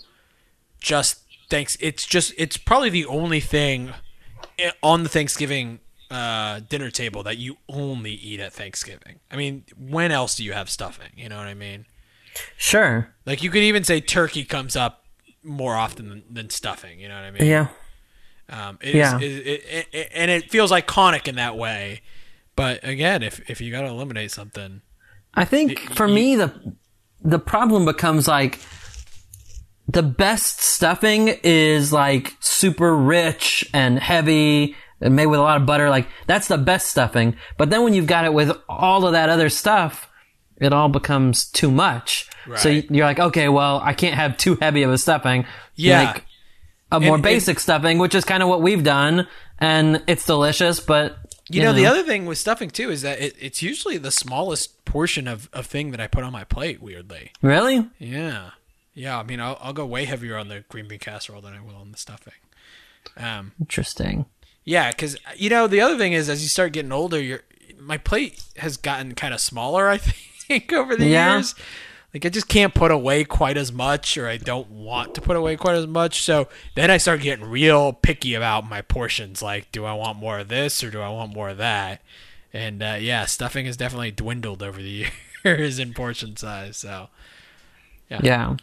just 0.79 1.21
thanks. 1.49 1.77
It's 1.79 2.05
just 2.05 2.33
it's 2.37 2.57
probably 2.57 2.89
the 2.89 3.05
only 3.05 3.39
thing 3.39 3.93
on 4.83 5.03
the 5.03 5.09
Thanksgiving 5.09 5.79
uh, 6.09 6.61
dinner 6.67 6.89
table 6.91 7.23
that 7.23 7.37
you 7.37 7.57
only 7.67 8.11
eat 8.11 8.39
at 8.39 8.53
Thanksgiving. 8.53 9.19
I 9.31 9.35
mean, 9.35 9.65
when 9.77 10.11
else 10.11 10.35
do 10.35 10.43
you 10.43 10.53
have 10.53 10.69
stuffing? 10.69 11.11
You 11.15 11.29
know 11.29 11.37
what 11.37 11.47
I 11.47 11.53
mean? 11.53 11.85
Sure. 12.55 13.13
Like 13.25 13.43
you 13.43 13.49
could 13.49 13.63
even 13.63 13.83
say 13.83 13.99
turkey 13.99 14.45
comes 14.45 14.75
up 14.75 15.06
more 15.47 15.75
often 15.75 16.09
than, 16.09 16.23
than 16.29 16.49
stuffing. 16.49 16.99
You 16.99 17.07
know 17.09 17.15
what 17.15 17.23
I 17.23 17.31
mean? 17.31 17.45
Yeah. 17.45 17.67
Um, 18.49 18.77
it 18.81 18.89
is- 18.89 18.95
Yeah. 18.95 19.19
it- 19.19 19.45
it- 19.47 19.87
it- 19.91 20.11
and 20.13 20.29
it 20.31 20.51
feels 20.51 20.71
iconic 20.71 21.27
in 21.27 21.35
that 21.35 21.57
way. 21.57 22.01
But 22.55 22.79
again, 22.87 23.23
if 23.23 23.39
if 23.49 23.61
you 23.61 23.71
got 23.71 23.81
to 23.81 23.87
eliminate 23.87 24.31
something, 24.31 24.81
I 25.33 25.45
think 25.45 25.79
for 25.93 26.07
me 26.07 26.35
the 26.35 26.53
the 27.21 27.39
problem 27.39 27.85
becomes 27.85 28.27
like 28.27 28.59
the 29.87 30.03
best 30.03 30.59
stuffing 30.61 31.29
is 31.43 31.93
like 31.93 32.35
super 32.39 32.95
rich 32.95 33.67
and 33.73 33.99
heavy 33.99 34.75
and 34.99 35.15
made 35.15 35.27
with 35.27 35.39
a 35.39 35.43
lot 35.43 35.57
of 35.57 35.65
butter. 35.65 35.89
Like 35.89 36.07
that's 36.25 36.47
the 36.47 36.57
best 36.57 36.87
stuffing. 36.89 37.35
But 37.57 37.69
then 37.69 37.83
when 37.83 37.93
you've 37.93 38.07
got 38.07 38.25
it 38.25 38.33
with 38.33 38.51
all 38.67 39.05
of 39.05 39.13
that 39.13 39.29
other 39.29 39.49
stuff, 39.49 40.06
it 40.59 40.73
all 40.73 40.89
becomes 40.89 41.49
too 41.51 41.71
much. 41.71 42.29
So 42.55 42.69
you're 42.69 43.05
like, 43.05 43.19
okay, 43.19 43.49
well, 43.49 43.81
I 43.83 43.93
can't 43.93 44.15
have 44.15 44.37
too 44.37 44.55
heavy 44.55 44.83
of 44.83 44.91
a 44.91 44.97
stuffing. 44.97 45.45
Yeah. 45.75 46.13
make 46.13 46.23
a 46.91 46.99
more 46.99 47.15
and- 47.15 47.23
basic 47.23 47.59
stuffing, 47.59 47.97
which 47.97 48.15
is 48.15 48.23
kind 48.23 48.41
of 48.41 48.49
what 48.49 48.61
we've 48.61 48.83
done, 48.83 49.27
and 49.59 50.01
it's 50.07 50.25
delicious. 50.25 50.79
But 50.79 51.17
you, 51.49 51.61
know, 51.61 51.73
the 51.73 51.85
other 51.85 52.03
thing 52.03 52.25
with 52.25 52.37
stuffing 52.37 52.69
too 52.69 52.89
is 52.89 53.01
that 53.01 53.19
it, 53.19 53.35
it's 53.39 53.61
usually 53.61 53.97
the 53.97 54.11
smallest 54.11 54.85
portion 54.85 55.27
of, 55.27 55.49
of 55.53 55.65
thing 55.65 55.91
that 55.91 55.99
I 55.99 56.07
put 56.07 56.23
on 56.23 56.31
my 56.31 56.43
plate. 56.43 56.81
Weirdly, 56.81 57.31
really, 57.41 57.89
yeah, 57.99 58.51
yeah. 58.93 59.19
I 59.19 59.23
mean, 59.23 59.39
I'll, 59.39 59.57
I'll 59.61 59.73
go 59.73 59.85
way 59.85 60.05
heavier 60.05 60.37
on 60.37 60.47
the 60.47 60.63
green 60.69 60.87
bean 60.87 60.99
casserole 60.99 61.41
than 61.41 61.53
I 61.53 61.61
will 61.61 61.75
on 61.75 61.91
the 61.91 61.97
stuffing. 61.97 62.33
Um, 63.15 63.53
interesting. 63.59 64.25
Yeah, 64.63 64.91
because 64.91 65.17
you 65.35 65.49
know 65.49 65.67
the 65.67 65.81
other 65.81 65.97
thing 65.97 66.13
is 66.13 66.29
as 66.29 66.41
you 66.41 66.49
start 66.49 66.73
getting 66.73 66.91
older, 66.91 67.21
your 67.21 67.41
my 67.79 67.97
plate 67.97 68.41
has 68.57 68.77
gotten 68.77 69.15
kind 69.15 69.33
of 69.33 69.39
smaller. 69.39 69.87
I 69.87 69.97
think 69.97 70.17
over 70.73 70.95
the 70.95 71.05
Yeah. 71.07 71.35
years, 71.35 71.55
like 72.13 72.25
I 72.25 72.29
just 72.29 72.47
can't 72.47 72.73
put 72.73 72.91
away 72.91 73.23
quite 73.23 73.57
as 73.57 73.71
much, 73.71 74.17
or 74.17 74.27
I 74.27 74.37
don't 74.37 74.69
want 74.71 75.15
to 75.15 75.21
put 75.21 75.35
away 75.35 75.55
quite 75.57 75.75
as 75.75 75.87
much. 75.87 76.21
So 76.21 76.47
then 76.75 76.89
I 76.89 76.97
start 76.97 77.21
getting 77.21 77.45
real 77.45 77.93
picky 77.93 78.33
about 78.33 78.67
my 78.67 78.81
portions. 78.81 79.41
Like, 79.41 79.71
do 79.71 79.85
I 79.85 79.93
want 79.93 80.17
more 80.17 80.39
of 80.39 80.47
this 80.47 80.83
or 80.83 80.89
do 80.89 81.01
I 81.01 81.09
want 81.09 81.33
more 81.33 81.49
of 81.49 81.57
that? 81.57 82.01
And 82.53 82.81
uh, 82.81 82.97
yeah, 82.99 83.25
stuffing 83.25 83.65
has 83.65 83.77
definitely 83.77 84.11
dwindled 84.11 84.63
over 84.63 84.81
the 84.81 85.07
years 85.45 85.79
in 85.79 85.93
portion 85.93 86.37
size. 86.37 86.77
So 86.77 87.09
Yeah. 88.09 88.55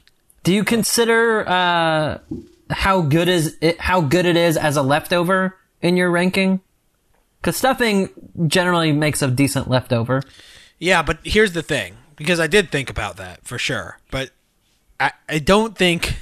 Do 0.42 0.52
you 0.52 0.64
consider 0.64 1.46
uh, 1.48 2.18
how 2.70 3.02
good 3.02 3.28
is 3.28 3.56
it, 3.60 3.80
how 3.80 4.00
good 4.00 4.26
it 4.26 4.36
is 4.36 4.56
as 4.56 4.76
a 4.76 4.82
leftover 4.82 5.56
in 5.80 5.96
your 5.96 6.10
ranking? 6.10 6.60
Because 7.40 7.56
stuffing 7.58 8.08
generally 8.46 8.90
makes 8.92 9.20
a 9.22 9.28
decent 9.30 9.68
leftover. 9.68 10.22
Yeah, 10.78 11.02
but 11.02 11.18
here's 11.24 11.52
the 11.52 11.62
thing, 11.62 11.96
because 12.16 12.40
I 12.40 12.46
did 12.46 12.70
think 12.70 12.90
about 12.90 13.16
that 13.16 13.44
for 13.46 13.58
sure, 13.58 13.98
but 14.10 14.30
I, 15.00 15.12
I 15.28 15.38
don't 15.38 15.76
think 15.76 16.16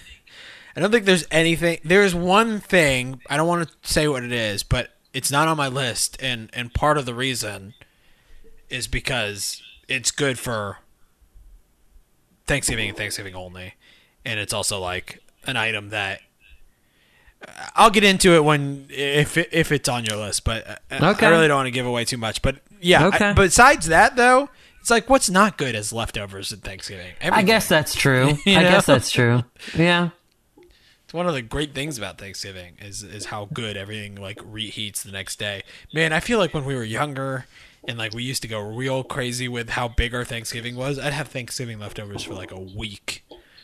I 0.76 0.80
don't 0.80 0.90
think 0.90 1.04
there's 1.04 1.26
anything 1.30 1.78
there's 1.84 2.14
one 2.14 2.60
thing, 2.60 3.20
I 3.28 3.36
don't 3.36 3.48
want 3.48 3.68
to 3.68 3.74
say 3.82 4.08
what 4.08 4.22
it 4.22 4.32
is, 4.32 4.62
but 4.62 4.90
it's 5.12 5.30
not 5.30 5.48
on 5.48 5.56
my 5.56 5.68
list 5.68 6.16
and 6.22 6.50
and 6.52 6.72
part 6.72 6.98
of 6.98 7.06
the 7.06 7.14
reason 7.14 7.74
is 8.70 8.88
because 8.88 9.62
it's 9.88 10.10
good 10.10 10.38
for 10.38 10.78
Thanksgiving 12.46 12.88
and 12.88 12.96
Thanksgiving 12.96 13.34
only. 13.34 13.74
And 14.24 14.40
it's 14.40 14.52
also 14.52 14.78
like 14.80 15.20
an 15.44 15.56
item 15.56 15.90
that 15.90 16.20
I'll 17.74 17.90
get 17.90 18.04
into 18.04 18.34
it 18.34 18.44
when 18.44 18.86
if 18.90 19.36
if 19.36 19.72
it's 19.72 19.88
on 19.88 20.04
your 20.04 20.16
list, 20.16 20.44
but 20.44 20.66
uh, 20.90 21.10
Okay. 21.12 21.26
I 21.26 21.30
really 21.30 21.48
don't 21.48 21.56
want 21.56 21.66
to 21.66 21.70
give 21.72 21.86
away 21.86 22.04
too 22.04 22.16
much. 22.18 22.42
But 22.42 22.56
yeah, 22.80 23.10
I- 23.12 23.32
besides 23.32 23.86
that 23.88 24.16
though, 24.16 24.48
it's 24.80 24.90
like 24.90 25.08
what's 25.08 25.30
not 25.30 25.56
good 25.58 25.74
as 25.74 25.92
leftovers 25.92 26.52
at 26.52 26.60
Thanksgiving. 26.60 27.12
I 27.22 27.42
guess 27.42 27.68
that's 27.68 27.94
true. 27.94 28.36
You 28.46 28.58
I 28.58 28.62
guess 28.62 28.86
that's 28.86 29.10
true. 29.10 29.44
Yeah. 29.76 30.10
It's 31.04 31.14
one 31.14 31.26
of 31.26 31.34
the 31.34 31.42
great 31.42 31.74
things 31.74 31.98
about 31.98 32.18
Thanksgiving 32.18 32.76
is 32.80 33.02
is 33.02 33.26
how 33.26 33.48
good 33.52 33.76
everything 33.76 34.14
like 34.16 34.38
reheats 34.38 35.02
the 35.02 35.12
next 35.12 35.38
day. 35.38 35.62
Man, 35.92 36.12
I 36.12 36.20
feel 36.20 36.38
like 36.38 36.54
when 36.54 36.64
we 36.64 36.74
were 36.74 36.84
younger 36.84 37.46
and 37.86 37.98
like 37.98 38.14
we 38.14 38.22
used 38.22 38.42
to 38.42 38.48
go 38.48 38.60
real 38.60 39.02
crazy 39.04 39.48
with 39.48 39.70
how 39.70 39.88
big 39.88 40.14
our 40.14 40.24
Thanksgiving 40.24 40.76
was, 40.76 40.98
I'd 40.98 41.12
have 41.12 41.28
Thanksgiving 41.28 41.78
leftovers 41.80 42.22
for 42.22 42.34
like 42.34 42.50
a 42.52 42.60
week. 42.60 43.21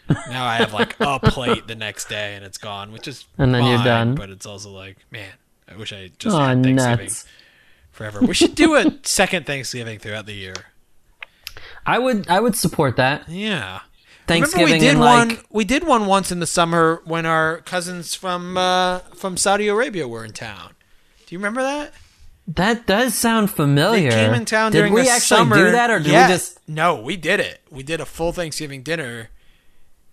Now 0.09 0.45
I 0.47 0.57
have 0.57 0.73
like 0.73 0.97
a 1.01 1.19
plate 1.21 1.67
the 1.67 1.75
next 1.75 2.09
day 2.09 2.35
and 2.35 2.45
it's 2.45 2.59
gone, 2.59 2.93
which 2.93 3.07
is 3.09 3.25
And 3.37 3.55
then 3.55 3.65
you're 3.65 3.77
fine, 3.79 3.85
done. 3.87 4.15
But 4.15 4.31
it's 4.31 4.47
also 4.47 4.71
like, 4.71 4.97
man, 5.11 5.31
I 5.73 5.77
wish 5.77 5.93
I 5.93 6.11
just 6.19 6.35
Oh, 6.37 6.39
had 6.41 6.63
Thanksgiving 6.63 7.07
nuts. 7.07 7.27
forever. 7.93 8.21
We 8.21 8.35
should 8.35 8.55
do 8.55 8.75
a 8.77 8.93
second 9.03 9.47
Thanksgiving 9.47 9.99
throughout 9.99 10.27
the 10.27 10.35
year. 10.35 10.55
I 11.87 11.99
would 11.99 12.29
I 12.29 12.41
would 12.41 12.57
support 12.57 12.97
that. 12.97 13.29
Yeah. 13.29 13.81
Thanksgiving 14.27 14.67
Remember 14.67 14.75
we 14.75 14.87
did 14.87 14.91
and 14.91 15.01
one. 15.01 15.29
like 15.29 15.47
We 15.51 15.65
did 15.65 15.87
one 15.87 16.07
once 16.07 16.31
in 16.31 16.41
the 16.41 16.47
summer 16.47 17.01
when 17.05 17.25
our 17.25 17.59
cousins 17.63 18.15
from 18.15 18.57
uh, 18.59 18.99
from 19.15 19.37
Saudi 19.37 19.69
Arabia 19.69 20.07
were 20.07 20.25
in 20.25 20.33
town. 20.33 20.75
Do 21.27 21.35
you 21.35 21.39
remember 21.39 21.63
that? 21.63 21.93
that 22.55 22.87
does 22.87 23.15
sound 23.15 23.49
They 23.51 23.53
familiar. 23.53 24.11
came 24.11 24.33
in 24.33 24.47
town 24.47 24.73
did 24.73 24.79
during 24.79 24.95
we 24.95 25.03
the 25.03 25.11
actually 25.11 25.37
summer. 25.39 25.57
do 25.57 25.71
that 25.73 25.91
or 25.91 25.99
did 25.99 26.09
Yeah. 26.13 26.29
we 26.29 26.33
just 26.33 26.59
No, 26.69 26.99
we 27.01 27.17
did 27.17 27.41
it. 27.41 27.61
We 27.71 27.83
did 27.83 28.01
a 28.01 28.07
full 28.07 28.33
Thanksgiving 28.33 28.83
dinner. 28.83 29.29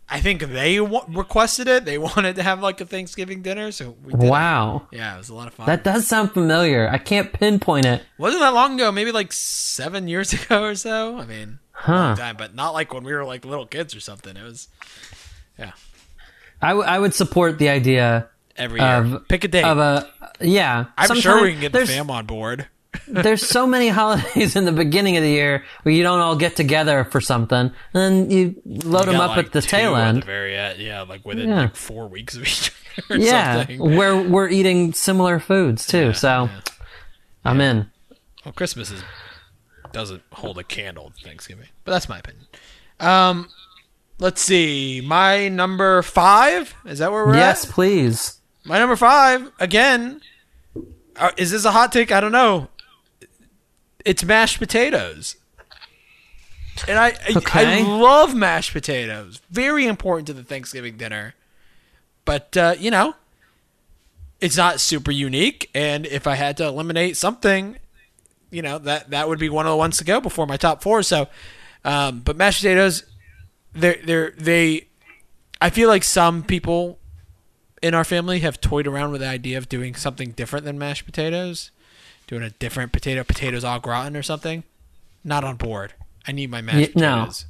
I 0.07 0.19
think 0.21 0.41
they 0.41 0.77
w- 0.77 1.01
requested 1.09 1.67
it. 1.67 1.85
They 1.85 1.97
wanted 2.09 2.35
to 2.35 2.43
have 2.43 2.61
like 2.61 2.79
a 2.81 2.85
Thanksgiving 2.85 3.41
dinner, 3.41 3.71
so 3.71 3.95
we 4.03 4.13
did 4.13 4.23
it. 4.23 4.29
Wow. 4.29 4.87
Yeah, 4.91 5.15
it 5.15 5.17
was 5.17 5.29
a 5.29 5.33
lot 5.35 5.47
of 5.47 5.53
fun. 5.55 5.65
That 5.65 5.83
does 5.83 6.07
sound 6.07 6.31
familiar. 6.31 6.87
I 6.89 6.97
can't 6.99 7.33
pinpoint 7.33 7.85
it. 7.87 8.03
wasn't 8.17 8.41
that 8.41 8.53
long 8.53 8.75
ago. 8.75 8.91
Maybe 8.91 9.11
like 9.11 9.33
seven 9.33 10.07
years 10.07 10.31
ago 10.45 10.63
or 10.63 10.75
so. 10.75 11.17
I 11.17 11.25
mean, 11.25 11.59
Huh. 11.71 11.91
long 11.93 12.17
time, 12.17 12.35
but 12.37 12.55
not 12.55 12.71
like 12.73 12.93
when 12.93 13.03
we 13.03 13.13
were 13.13 13.25
like 13.25 13.43
little 13.45 13.65
kids 13.65 13.95
or 13.95 13.99
something. 13.99 14.37
It 14.37 14.43
was, 14.43 14.69
yeah, 15.59 15.71
I, 16.61 16.69
w- 16.69 16.87
I 16.87 16.99
would 16.99 17.13
support 17.13 17.57
the 17.59 17.67
idea 17.69 18.29
every 18.55 18.79
year. 18.79 18.89
Of- 19.15 19.27
Pick 19.27 19.43
a 19.43 19.47
date. 19.49 19.65
of 19.65 19.77
a 19.77 20.07
yeah. 20.39 20.85
I'm 20.97 21.07
sure 21.07 21.15
sometime- 21.17 21.43
we 21.43 21.51
can 21.51 21.61
get 21.61 21.71
the 21.73 21.79
there's, 21.79 21.89
fam 21.89 22.09
on 22.09 22.25
board. 22.27 22.67
There's 23.07 23.45
so 23.47 23.65
many 23.67 23.87
holidays 23.89 24.55
in 24.55 24.65
the 24.65 24.71
beginning 24.71 25.17
of 25.17 25.23
the 25.23 25.29
year 25.29 25.63
where 25.83 25.93
you 25.93 26.03
don't 26.03 26.19
all 26.19 26.35
get 26.35 26.55
together 26.55 27.03
for 27.05 27.21
something, 27.21 27.57
and 27.59 27.73
then 27.93 28.29
you 28.31 28.61
load 28.65 29.05
them 29.07 29.15
up 29.19 29.35
like, 29.37 29.47
at 29.47 29.51
the 29.51 29.61
tail 29.61 29.95
end. 29.95 30.21
the 30.21 30.25
very 30.25 30.55
end. 30.55 30.79
Yeah, 30.79 31.01
like 31.01 31.25
within 31.25 31.49
Yeah. 31.49 31.61
like 31.61 31.75
four 31.75 32.07
weeks 32.07 32.35
of 32.35 32.43
each 32.47 32.71
other 33.09 33.15
or 33.15 33.17
yeah, 33.23 33.57
something. 33.57 33.79
where 33.97 34.15
we're 34.15 34.49
eating 34.49 34.93
similar 34.93 35.39
foods 35.39 35.85
too. 35.87 36.07
Yeah, 36.07 36.11
so 36.13 36.43
yeah. 36.45 36.59
I'm 37.43 37.61
in. 37.61 37.89
Well, 38.43 38.53
Christmas 38.53 38.91
is 38.91 39.03
doesn't 39.91 40.23
hold 40.33 40.57
a 40.57 40.63
candle 40.63 41.11
to 41.17 41.23
Thanksgiving, 41.25 41.67
but 41.83 41.91
that's 41.93 42.09
my 42.09 42.19
opinion. 42.19 42.45
Um, 42.99 43.49
let's 44.19 44.41
see. 44.41 45.01
My 45.05 45.47
number 45.49 46.01
five 46.01 46.73
is 46.85 46.99
that 46.99 47.11
where 47.11 47.25
we're 47.25 47.35
Yes, 47.35 47.63
at? 47.63 47.67
Yes, 47.67 47.73
please. 47.73 48.39
My 48.65 48.77
number 48.79 48.95
five 48.95 49.51
again. 49.59 50.21
Uh, 51.17 51.31
is 51.37 51.51
this 51.51 51.63
a 51.63 51.71
hot 51.71 51.93
take? 51.93 52.11
I 52.11 52.19
don't 52.19 52.33
know. 52.33 52.67
It's 54.05 54.23
mashed 54.23 54.59
potatoes. 54.59 55.35
And 56.87 56.97
I, 56.99 57.07
I, 57.07 57.33
Okay. 57.37 57.79
I 57.79 57.81
love 57.81 58.35
mashed 58.35 58.73
potatoes. 58.73 59.41
Very 59.49 59.85
important 59.87 60.27
to 60.27 60.33
the 60.33 60.43
Thanksgiving 60.43 60.97
dinner. 60.97 61.33
But 62.25 62.55
uh, 62.57 62.75
you 62.79 62.91
know, 62.91 63.15
it's 64.41 64.57
not 64.57 64.79
super 64.79 65.11
unique. 65.11 65.69
And 65.73 66.05
if 66.05 66.27
I 66.27 66.35
had 66.35 66.57
to 66.57 66.65
eliminate 66.65 67.17
something, 67.17 67.77
you 68.51 68.61
know 68.61 68.77
that 68.79 69.09
that 69.11 69.27
would 69.29 69.39
be 69.39 69.49
one 69.49 69.65
of 69.65 69.71
the 69.71 69.77
ones 69.77 69.97
to 69.97 70.03
go 70.03 70.19
before 70.21 70.45
my 70.45 70.57
top 70.57 70.81
four. 70.83 71.01
So, 71.03 71.27
um, 71.83 72.19
but 72.19 72.35
mashed 72.35 72.61
potatoes, 72.61 73.03
they're 73.73 73.99
they're 74.03 74.31
they. 74.37 74.87
I 75.61 75.69
feel 75.69 75.87
like 75.87 76.03
some 76.03 76.43
people 76.43 76.99
in 77.81 77.93
our 77.93 78.03
family 78.03 78.39
have 78.39 78.59
toyed 78.59 78.87
around 78.87 79.11
with 79.11 79.21
the 79.21 79.27
idea 79.27 79.57
of 79.57 79.69
doing 79.69 79.95
something 79.95 80.31
different 80.31 80.65
than 80.65 80.77
mashed 80.77 81.05
potatoes, 81.05 81.71
doing 82.27 82.43
a 82.43 82.49
different 82.49 82.91
potato, 82.91 83.23
potatoes 83.23 83.63
au 83.63 83.79
gratin 83.79 84.15
or 84.15 84.23
something. 84.23 84.63
Not 85.23 85.43
on 85.43 85.55
board. 85.57 85.93
I 86.27 86.31
need 86.31 86.49
my 86.51 86.61
mashed 86.61 86.95
Y- 86.95 87.01
no. 87.01 87.15
potatoes. 87.19 87.45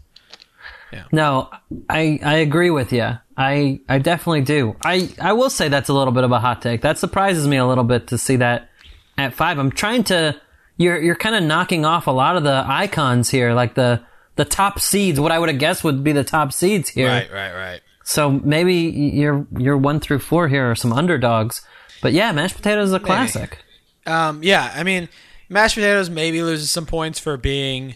No, 1.12 1.50
I 1.90 2.20
I 2.24 2.36
agree 2.36 2.70
with 2.70 2.94
you. 2.94 3.18
I 3.36 3.82
I 3.90 3.98
definitely 4.00 4.42
do. 4.42 4.78
I 4.82 5.10
I 5.20 5.34
will 5.34 5.50
say 5.50 5.68
that's 5.68 5.90
a 5.90 5.94
little 5.94 6.14
bit 6.14 6.24
of 6.24 6.32
a 6.32 6.40
hot 6.40 6.62
take. 6.62 6.82
That 6.82 6.98
surprises 6.98 7.46
me 7.48 7.58
a 7.58 7.66
little 7.66 7.84
bit 7.84 8.08
to 8.08 8.18
see 8.18 8.38
that 8.38 8.70
at 9.18 9.34
five. 9.34 9.60
I'm 9.60 9.72
trying 9.72 10.06
to. 10.06 10.40
You're 10.78 11.02
you're 11.02 11.16
kind 11.16 11.36
of 11.36 11.44
knocking 11.44 11.84
off 11.86 12.08
a 12.08 12.12
lot 12.12 12.38
of 12.38 12.44
the 12.44 12.64
icons 12.66 13.30
here, 13.30 13.54
like 13.54 13.76
the 13.76 14.04
the 14.38 14.46
top 14.46 14.80
seeds. 14.80 15.20
What 15.20 15.34
I 15.34 15.40
would 15.40 15.50
have 15.50 15.60
guessed 15.60 15.84
would 15.84 16.02
be 16.02 16.14
the 16.14 16.24
top 16.24 16.54
seeds 16.54 16.88
here. 16.88 17.10
Right, 17.10 17.30
right, 17.32 17.54
right. 17.54 17.82
So 18.06 18.30
maybe 18.32 18.74
your 18.76 19.46
your 19.58 19.76
one 19.78 20.00
through 20.00 20.20
four 20.20 20.48
here 20.48 20.72
are 20.72 20.76
some 20.76 20.94
underdogs. 20.94 21.62
But 22.02 22.14
yeah, 22.14 22.32
mashed 22.32 22.56
potatoes 22.56 22.90
is 22.90 22.94
a 22.94 23.00
classic. 23.02 23.58
Um, 24.06 24.42
yeah, 24.44 24.72
I 24.76 24.84
mean, 24.84 25.10
mashed 25.50 25.76
potatoes 25.76 26.10
maybe 26.10 26.42
loses 26.44 26.72
some 26.72 26.86
points 26.86 27.20
for 27.20 27.38
being 27.38 27.96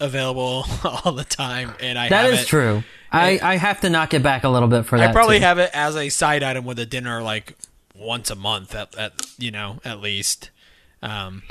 available 0.00 0.64
all 0.84 1.12
the 1.12 1.24
time, 1.24 1.74
and 1.80 1.98
I 1.98 2.08
That 2.08 2.30
is 2.30 2.42
it- 2.42 2.46
true. 2.46 2.82
I, 3.10 3.40
I 3.42 3.56
have 3.56 3.80
to 3.80 3.88
knock 3.90 4.12
it 4.12 4.22
back 4.22 4.44
a 4.44 4.50
little 4.50 4.68
bit 4.68 4.84
for 4.84 4.98
that. 4.98 5.08
I 5.08 5.12
probably 5.14 5.38
too. 5.38 5.44
have 5.44 5.58
it 5.58 5.70
as 5.72 5.96
a 5.96 6.10
side 6.10 6.42
item 6.42 6.66
with 6.66 6.78
a 6.78 6.84
dinner 6.84 7.22
like 7.22 7.56
once 7.96 8.28
a 8.30 8.34
month 8.34 8.74
at, 8.74 8.94
at 8.98 9.12
you 9.38 9.50
know 9.50 9.80
at 9.82 10.00
least. 10.00 10.50
Um, 11.02 11.42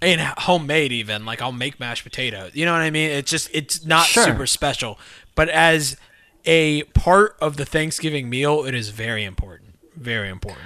and 0.00 0.20
homemade 0.38 0.90
even 0.92 1.26
like 1.26 1.42
I'll 1.42 1.52
make 1.52 1.78
mashed 1.78 2.02
potatoes. 2.04 2.52
You 2.54 2.64
know 2.64 2.72
what 2.72 2.80
I 2.80 2.90
mean? 2.90 3.10
It's 3.10 3.30
just 3.30 3.50
it's 3.52 3.84
not 3.84 4.06
Sure. 4.06 4.24
super 4.24 4.46
special, 4.46 4.98
but 5.34 5.50
as 5.50 5.98
a 6.46 6.84
part 6.94 7.36
of 7.42 7.58
the 7.58 7.66
Thanksgiving 7.66 8.30
meal, 8.30 8.64
it 8.64 8.74
is 8.74 8.88
very 8.88 9.22
important. 9.24 9.74
Very 9.94 10.30
important. 10.30 10.64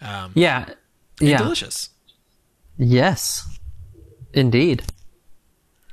Um, 0.00 0.30
yeah. 0.36 0.66
Yeah. 1.20 1.38
Delicious. 1.38 1.90
Yes. 2.76 3.58
Indeed. 4.32 4.84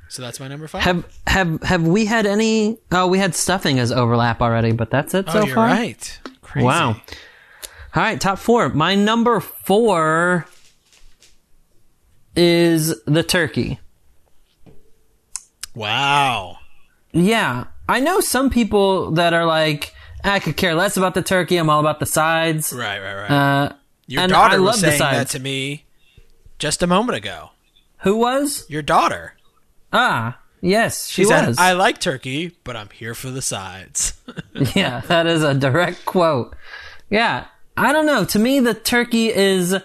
So 0.08 0.20
that's 0.20 0.38
my 0.40 0.48
number 0.48 0.66
five. 0.66 0.82
Have 0.82 1.06
have 1.26 1.62
have 1.62 1.86
we 1.86 2.04
had 2.04 2.26
any? 2.26 2.78
Oh, 2.90 3.06
we 3.06 3.18
had 3.18 3.34
stuffing 3.34 3.78
as 3.78 3.90
overlap 3.90 4.42
already, 4.42 4.72
but 4.72 4.90
that's 4.90 5.14
it 5.14 5.24
oh, 5.28 5.32
so 5.32 5.46
you're 5.46 5.54
far. 5.54 5.68
right. 5.68 6.20
Crazy. 6.42 6.66
Wow. 6.66 6.88
All 7.94 8.02
right, 8.02 8.20
top 8.20 8.38
four. 8.38 8.68
My 8.68 8.94
number 8.94 9.40
four 9.40 10.46
is 12.36 12.94
the 13.06 13.22
turkey. 13.22 13.80
Wow. 15.74 16.58
Yeah, 17.12 17.64
I 17.88 18.00
know 18.00 18.20
some 18.20 18.50
people 18.50 19.12
that 19.12 19.34
are 19.34 19.44
like, 19.44 19.94
I 20.24 20.40
could 20.40 20.56
care 20.56 20.74
less 20.74 20.96
about 20.96 21.14
the 21.14 21.22
turkey. 21.22 21.56
I'm 21.56 21.68
all 21.68 21.80
about 21.80 22.00
the 22.00 22.06
sides. 22.06 22.72
Right, 22.72 22.98
right, 23.00 23.14
right. 23.14 23.30
Uh, 23.30 23.72
Your 24.06 24.22
and 24.22 24.32
daughter 24.32 24.60
was 24.60 24.80
saying 24.80 24.98
that 24.98 25.28
to 25.30 25.38
me 25.38 25.84
just 26.58 26.82
a 26.82 26.86
moment 26.86 27.16
ago. 27.16 27.50
who 27.98 28.16
was? 28.16 28.64
Your 28.68 28.82
daughter. 28.82 29.34
Ah, 29.92 30.38
yes, 30.60 31.08
she, 31.08 31.22
She 31.22 31.28
said, 31.28 31.46
was. 31.48 31.58
"I 31.58 31.72
like 31.72 31.98
turkey, 32.00 32.56
but 32.64 32.76
I'm 32.76 32.88
here 32.90 33.14
for 33.14 33.30
the 33.30 33.42
sides." 33.42 34.14
yeah, 34.74 35.00
that 35.08 35.26
is 35.26 35.42
a 35.42 35.54
direct 35.54 36.04
quote. 36.04 36.54
Yeah, 37.10 37.46
I 37.76 37.92
don't 37.92 38.06
know. 38.06 38.24
To 38.24 38.38
me, 38.38 38.60
the 38.60 38.74
turkey 38.74 39.28
is 39.32 39.76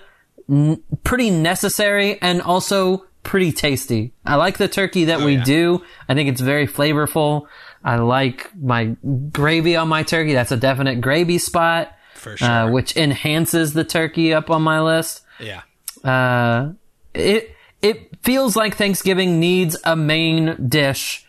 n- 0.50 0.82
pretty 1.04 1.30
necessary 1.30 2.22
and 2.22 2.42
also 2.42 3.06
pretty 3.24 3.52
tasty. 3.52 4.14
I 4.26 4.36
like 4.36 4.58
the 4.58 4.70
turkey 4.70 5.06
that 5.06 5.20
we 5.20 5.26
Oh, 5.36 5.40
yeah. 5.40 5.44
do. 5.44 5.82
I 6.08 6.14
think 6.14 6.30
it's 6.30 6.40
very 6.42 6.68
flavorful. 6.68 7.48
I 7.84 7.98
like 7.98 8.50
my 8.58 8.96
gravy 9.32 9.76
on 9.76 9.90
my 9.90 10.04
turkey. 10.04 10.34
That's 10.34 10.52
a 10.52 10.58
definite 10.58 11.02
gravy 11.02 11.38
spot, 11.38 11.92
For 12.18 12.38
sure. 12.38 12.48
uh, 12.50 12.70
which 12.72 12.96
enhances 12.98 13.74
the 13.74 13.84
turkey 13.84 14.34
up 14.34 14.50
on 14.50 14.62
my 14.62 14.82
list. 14.82 15.24
yeah. 15.40 15.62
Uh, 16.04 16.74
it 17.14 17.56
it 17.82 18.10
feels 18.24 18.56
like 18.56 18.76
Thanksgiving 18.76 19.40
needs 19.40 19.78
a 19.84 19.96
main 19.96 20.68
dish 20.70 21.26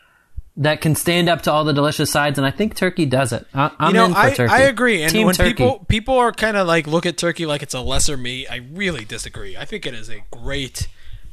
that 0.57 0.81
can 0.81 0.94
stand 0.94 1.29
up 1.29 1.42
to 1.42 1.53
all 1.53 1.64
the 1.64 1.72
delicious 1.72 2.11
sides, 2.11 2.37
and 2.38 2.46
I 2.46 2.51
think 2.51 2.74
turkey 2.74 3.07
does 3.07 3.33
it. 3.33 3.46
I, 3.55 3.70
I'm 3.79 3.88
you 3.88 3.94
know, 3.94 4.05
in 4.07 4.12
for 4.12 4.18
I, 4.18 4.35
turkey. 4.35 4.53
I 4.53 4.61
agree. 4.62 5.03
And 5.03 5.12
Team 5.12 5.27
when 5.27 5.35
turkey. 5.35 5.51
people 5.55 5.85
people 5.88 6.16
are 6.18 6.33
kind 6.33 6.57
of 6.57 6.66
like 6.66 6.87
look 6.87 7.07
at 7.07 7.16
turkey 7.16 7.46
like 7.46 7.62
it's 7.62 7.74
a 7.74 7.81
lesser 7.81 8.16
meat, 8.16 8.48
I 8.51 8.57
really 8.72 9.05
disagree. 9.05 9.57
I 9.57 9.64
think 9.64 9.87
it 9.87 9.94
is 9.94 10.11
a 10.11 10.22
great, 10.31 10.88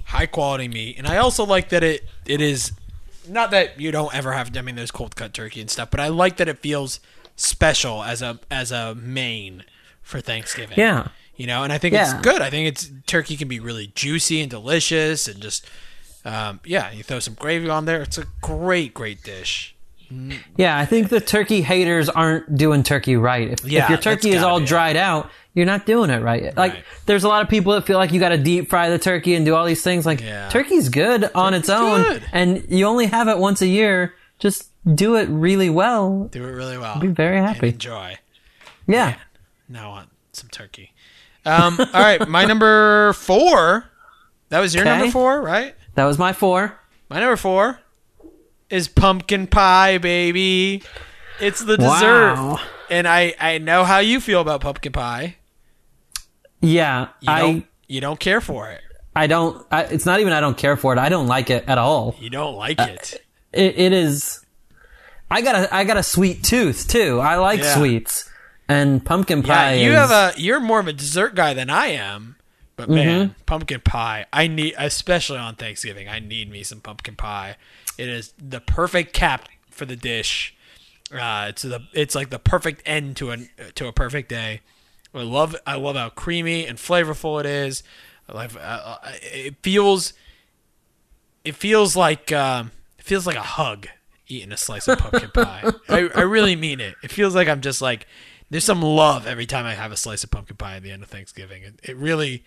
high 0.06 0.28
quality 0.28 0.68
meat, 0.68 0.98
and 0.98 1.08
I 1.08 1.18
also 1.18 1.46
like 1.46 1.70
that 1.70 1.84
it 1.84 2.06
it 2.26 2.40
is 2.40 2.72
not 3.28 3.52
that 3.52 3.80
you 3.80 3.92
don't 3.92 4.14
ever 4.16 4.34
have. 4.34 4.56
I 4.56 4.62
mean, 4.62 4.76
there's 4.76 4.92
cold 4.92 5.16
cut 5.16 5.34
turkey 5.34 5.60
and 5.62 5.70
stuff, 5.70 5.90
but 5.92 6.00
I 6.00 6.08
like 6.10 6.38
that 6.38 6.48
it 6.48 6.60
feels 6.60 7.00
special 7.36 8.04
as 8.04 8.22
a 8.22 8.40
as 8.50 8.72
a 8.72 8.96
main 8.96 9.64
for 10.02 10.22
Thanksgiving. 10.22 10.78
Yeah. 10.78 11.08
you 11.36 11.48
know, 11.48 11.64
and 11.64 11.74
I 11.74 11.78
think 11.78 11.94
Yeah. 11.94 12.04
it's 12.16 12.22
good. 12.22 12.42
I 12.42 12.50
think 12.50 12.68
it's 12.68 12.90
turkey 13.08 13.36
can 13.36 13.48
be 13.48 13.60
really 13.60 13.92
juicy 13.96 14.40
and 14.42 14.50
delicious, 14.50 15.28
and 15.28 15.42
just 15.42 15.66
um, 16.24 16.60
yeah, 16.66 16.92
you 16.92 17.04
throw 17.04 17.20
some 17.20 17.34
gravy 17.36 17.70
on 17.70 17.86
there. 17.86 18.02
It's 18.02 18.18
a 18.18 18.26
great, 18.42 18.94
great 18.94 19.22
dish. 19.24 19.76
Yeah, 20.58 20.78
I 20.78 20.86
think 20.86 21.10
the 21.10 21.20
turkey 21.20 21.62
haters 21.62 22.10
aren't 22.10 22.56
doing 22.58 22.84
turkey 22.84 23.16
right. 23.16 23.50
If, 23.50 23.64
Yeah, 23.66 23.84
if 23.86 23.90
your 23.90 23.98
turkey 24.00 24.30
is 24.32 24.44
all 24.44 24.58
it. 24.60 24.68
dried 24.68 24.96
out, 24.96 25.30
you're 25.56 25.66
not 25.66 25.86
doing 25.88 26.10
it 26.12 26.22
right. 26.22 26.56
Like, 26.56 26.74
Right. 26.74 26.84
there's 27.08 27.24
a 27.24 27.28
lot 27.28 27.42
of 27.42 27.50
people 27.50 27.74
that 27.74 27.86
feel 27.86 27.98
like 27.98 28.12
you 28.12 28.20
got 28.20 28.30
to 28.30 28.38
deep 28.38 28.70
fry 28.70 28.90
the 28.90 29.00
turkey 29.00 29.34
and 29.36 29.46
do 29.46 29.56
all 29.56 29.66
these 29.66 29.82
things. 29.82 30.06
Like, 30.06 30.22
Yeah. 30.22 30.48
turkey's 30.50 30.90
good 30.90 31.30
on 31.34 31.54
its 31.56 31.70
own, 31.70 32.04
good. 32.04 32.24
and 32.32 32.66
you 32.70 32.86
only 32.86 33.08
have 33.08 33.28
it 33.28 33.38
once 33.40 33.62
a 33.64 33.68
year. 33.68 34.14
Just 34.46 34.70
do 34.94 35.16
it 35.16 35.28
really 35.30 35.72
well. 35.72 36.26
Do 36.32 36.44
it 36.44 36.52
really 36.52 36.78
well. 36.78 37.00
Be 37.00 37.08
very 37.08 37.40
and 37.40 37.48
happy. 37.48 37.70
enjoy. 37.70 38.20
Yeah. 38.86 39.16
Now 39.68 39.86
I 39.86 39.92
want 39.94 40.10
some 40.34 40.50
turkey. 40.50 40.94
Um, 41.48 41.80
all 41.80 41.88
right, 42.00 42.28
my 42.28 42.46
number 42.46 43.14
four. 43.14 43.86
That 44.50 44.60
was 44.60 44.76
your 44.76 44.84
Okay. 44.84 44.98
number 45.00 45.12
four, 45.12 45.42
right? 45.42 45.74
That 45.96 46.06
was 46.06 46.20
my 46.20 46.32
four. 46.32 46.78
My 47.10 47.20
number 47.20 47.38
four 47.38 47.80
is 48.70 48.88
pumpkin 48.88 49.48
pie, 49.48 49.98
baby. 49.98 50.84
It's 51.40 51.62
the 51.64 51.78
dessert, 51.78 52.36
Wow. 52.36 52.60
and 52.92 53.08
I 53.08 53.34
I 53.42 53.58
know 53.58 53.84
how 53.84 53.98
you 53.98 54.20
feel 54.20 54.42
about 54.42 54.62
pumpkin 54.62 54.92
pie. 54.92 55.38
Yeah. 56.62 57.08
You 57.22 57.32
I 57.32 57.40
don't 57.40 57.66
you 57.88 58.00
don't 58.00 58.20
care 58.20 58.42
for 58.42 58.70
it. 58.70 58.82
I 59.16 59.26
don't 59.26 59.66
I, 59.72 59.86
it's 59.86 60.06
not 60.06 60.20
even 60.20 60.34
I 60.34 60.40
don't 60.40 60.58
care 60.58 60.78
for 60.78 60.94
it. 60.94 61.00
I 61.00 61.10
don't 61.10 61.26
like 61.28 61.50
it 61.50 61.66
at 61.68 61.80
all. 61.80 62.16
You 62.20 62.30
don't 62.30 62.56
like 62.56 62.80
it. 62.80 63.25
It, 63.56 63.78
it 63.80 63.94
is 63.94 64.46
I 65.32 65.42
got 65.42 65.56
a 65.56 65.74
I 65.76 65.84
got 65.84 65.98
a 65.98 66.04
sweet 66.04 66.44
tooth 66.44 66.88
too. 66.88 67.20
I 67.20 67.36
like 67.38 67.62
Yeah. 67.62 67.76
sweets. 67.76 68.30
And 68.68 69.06
pumpkin 69.06 69.44
pie. 69.44 69.74
Yeah, 69.76 69.84
you 69.84 69.92
is, 69.92 69.98
have 69.98 70.12
a 70.12 70.40
you're 70.42 70.60
more 70.60 70.80
of 70.80 70.88
a 70.88 70.94
dessert 70.94 71.36
guy 71.36 71.54
than 71.54 71.70
I 71.70 71.88
am. 71.88 72.36
But 72.78 72.90
man, 72.90 73.30
Mm-hmm. 73.30 73.34
pumpkin 73.46 73.80
pie. 73.82 74.26
I 74.34 74.48
need 74.48 74.74
especially 74.78 75.38
on 75.38 75.56
Thanksgiving, 75.56 76.10
I 76.10 76.20
need 76.20 76.52
me 76.52 76.62
some 76.64 76.82
pumpkin 76.82 77.16
pie. 77.16 77.56
It 77.98 78.10
is 78.10 78.34
the 78.38 78.60
perfect 78.60 79.14
cap 79.14 79.48
for 79.70 79.86
the 79.86 79.96
dish. 79.96 80.54
Uh, 81.14 81.46
it's 81.50 81.62
the 81.62 81.82
it's 81.94 82.16
like 82.16 82.32
the 82.32 82.40
perfect 82.40 82.82
end 82.86 83.16
to 83.18 83.32
a 83.32 83.38
to 83.76 83.88
a 83.88 83.94
perfect 83.94 84.28
day. 84.30 84.62
I 85.14 85.22
love 85.22 85.56
I 85.66 85.76
love 85.76 85.96
how 85.96 86.10
creamy 86.10 86.66
and 86.68 86.78
flavorful 86.78 87.40
it 87.40 87.46
is. 87.46 87.84
I 88.28 88.34
love 88.34 88.58
uh, 88.58 88.60
uh, 88.60 88.98
it 89.22 89.56
feels 89.62 90.12
it 91.46 91.56
feels 91.56 91.96
like 91.96 92.32
um, 92.34 92.72
feels 93.06 93.26
like 93.28 93.36
a 93.36 93.42
hug 93.42 93.88
eating 94.28 94.52
a 94.52 94.58
slice 94.58 94.88
of 94.88 94.98
pumpkin 95.00 95.30
pie. 95.32 95.64
I, 95.88 96.10
I 96.16 96.22
really 96.22 96.56
mean 96.56 96.80
it. 96.80 96.96
It 97.04 97.12
feels 97.12 97.36
like 97.36 97.48
I'm 97.48 97.62
just 97.62 97.82
like 97.82 98.08
there's 98.50 98.64
some 98.64 98.82
love 98.82 99.26
every 99.28 99.46
time 99.46 99.66
I 99.66 99.74
have 99.74 99.92
a 99.92 99.98
slice 99.98 100.24
of 100.24 100.32
pumpkin 100.32 100.58
pie 100.58 100.78
at 100.78 100.84
the 100.84 100.92
end 100.92 101.04
of 101.04 101.10
Thanksgiving. 101.10 101.64
It, 101.64 101.80
it 101.84 101.96
really, 101.98 102.44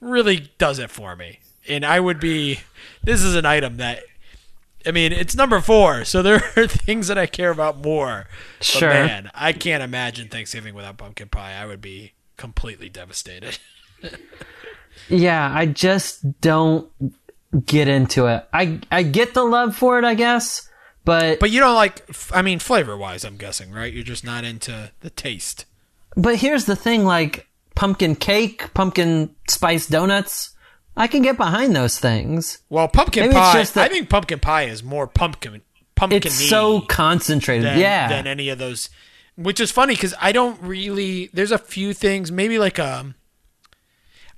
really 0.00 0.50
does 0.58 0.78
it 0.78 0.90
for 0.90 1.16
me. 1.16 1.40
And 1.68 1.84
I 1.84 2.00
would 2.00 2.20
be. 2.20 2.60
This 3.02 3.22
is 3.22 3.34
an 3.34 3.46
item 3.46 3.76
that. 3.78 4.02
I 4.86 4.92
mean, 4.92 5.12
it's 5.12 5.36
number 5.36 5.60
four, 5.60 6.04
so 6.06 6.22
there 6.22 6.36
are 6.56 6.66
things 6.66 7.08
that 7.08 7.18
I 7.18 7.26
care 7.26 7.50
about 7.50 7.78
more. 7.82 8.26
But 8.58 8.64
Sure. 8.64 8.88
man, 8.88 9.30
I 9.34 9.52
can't 9.52 9.82
imagine 9.82 10.28
Thanksgiving 10.28 10.74
without 10.74 10.96
pumpkin 10.96 11.28
pie. 11.28 11.52
I 11.52 11.66
would 11.66 11.82
be 11.82 12.12
completely 12.36 12.88
devastated. 12.88 13.58
Yeah, 15.08 15.50
I 15.52 15.66
just 15.66 16.40
don't 16.40 16.88
get 17.64 17.88
into 17.88 18.26
it. 18.26 18.46
I 18.52 18.80
I 18.90 19.02
get 19.02 19.34
the 19.34 19.44
love 19.44 19.76
for 19.76 19.98
it, 19.98 20.04
I 20.04 20.14
guess, 20.14 20.68
but 21.04 21.40
But 21.40 21.50
you 21.50 21.60
don't 21.60 21.74
like. 21.74 22.04
I 22.32 22.42
mean, 22.42 22.58
flavor 22.58 22.96
wise, 22.96 23.24
I'm 23.24 23.36
guessing, 23.36 23.72
right? 23.72 23.92
You're 23.92 24.04
just 24.04 24.24
not 24.24 24.44
into 24.44 24.92
the 25.00 25.10
taste. 25.10 25.66
but 26.16 26.36
here's 26.36 26.64
the 26.64 26.76
thing: 26.76 27.04
like 27.04 27.48
pumpkin 27.74 28.16
cake, 28.16 28.72
pumpkin 28.74 29.34
spice 29.48 29.86
donuts, 29.86 30.54
I 30.96 31.06
can 31.06 31.22
get 31.22 31.36
behind 31.36 31.74
those 31.74 31.98
things. 31.98 32.58
Well, 32.68 32.88
pumpkin 32.88 33.24
Maybe 33.24 33.34
pie. 33.34 33.60
I 33.60 33.64
think 33.64 34.08
pumpkin 34.08 34.38
pie 34.40 34.64
is 34.64 34.82
more 34.82 35.06
pumpkin. 35.06 35.62
Pumpkin. 35.94 36.18
It's 36.18 36.48
so 36.48 36.80
concentrated. 36.80 37.66
than, 37.66 37.78
yeah, 37.78 38.08
than 38.08 38.26
any 38.26 38.48
of 38.48 38.58
those 38.58 38.88
which 39.36 39.60
is 39.60 39.70
funny 39.70 39.94
because 39.94 40.14
i 40.20 40.32
don't 40.32 40.60
really 40.60 41.30
there's 41.32 41.52
a 41.52 41.58
few 41.58 41.94
things 41.94 42.30
maybe 42.30 42.58
like 42.58 42.78
um 42.78 43.14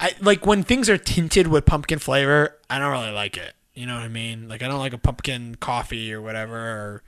i 0.01 0.13
like 0.21 0.45
when 0.47 0.63
things 0.63 0.89
are 0.91 0.99
tinted 0.99 1.47
with 1.47 1.65
pumpkin 1.67 1.99
flavor 1.99 2.57
i 2.71 2.79
don't 2.79 2.91
really 2.93 3.11
like 3.11 3.37
it 3.37 3.53
you 3.75 3.87
know 3.87 3.95
what 3.95 4.03
i 4.03 4.09
mean 4.09 4.49
like 4.49 4.63
i 4.63 4.69
don't 4.69 4.79
like 4.79 4.93
a 4.93 4.99
pumpkin 4.99 5.55
coffee 5.57 6.13
or 6.13 6.21
whatever 6.21 6.57
or 6.57 7.03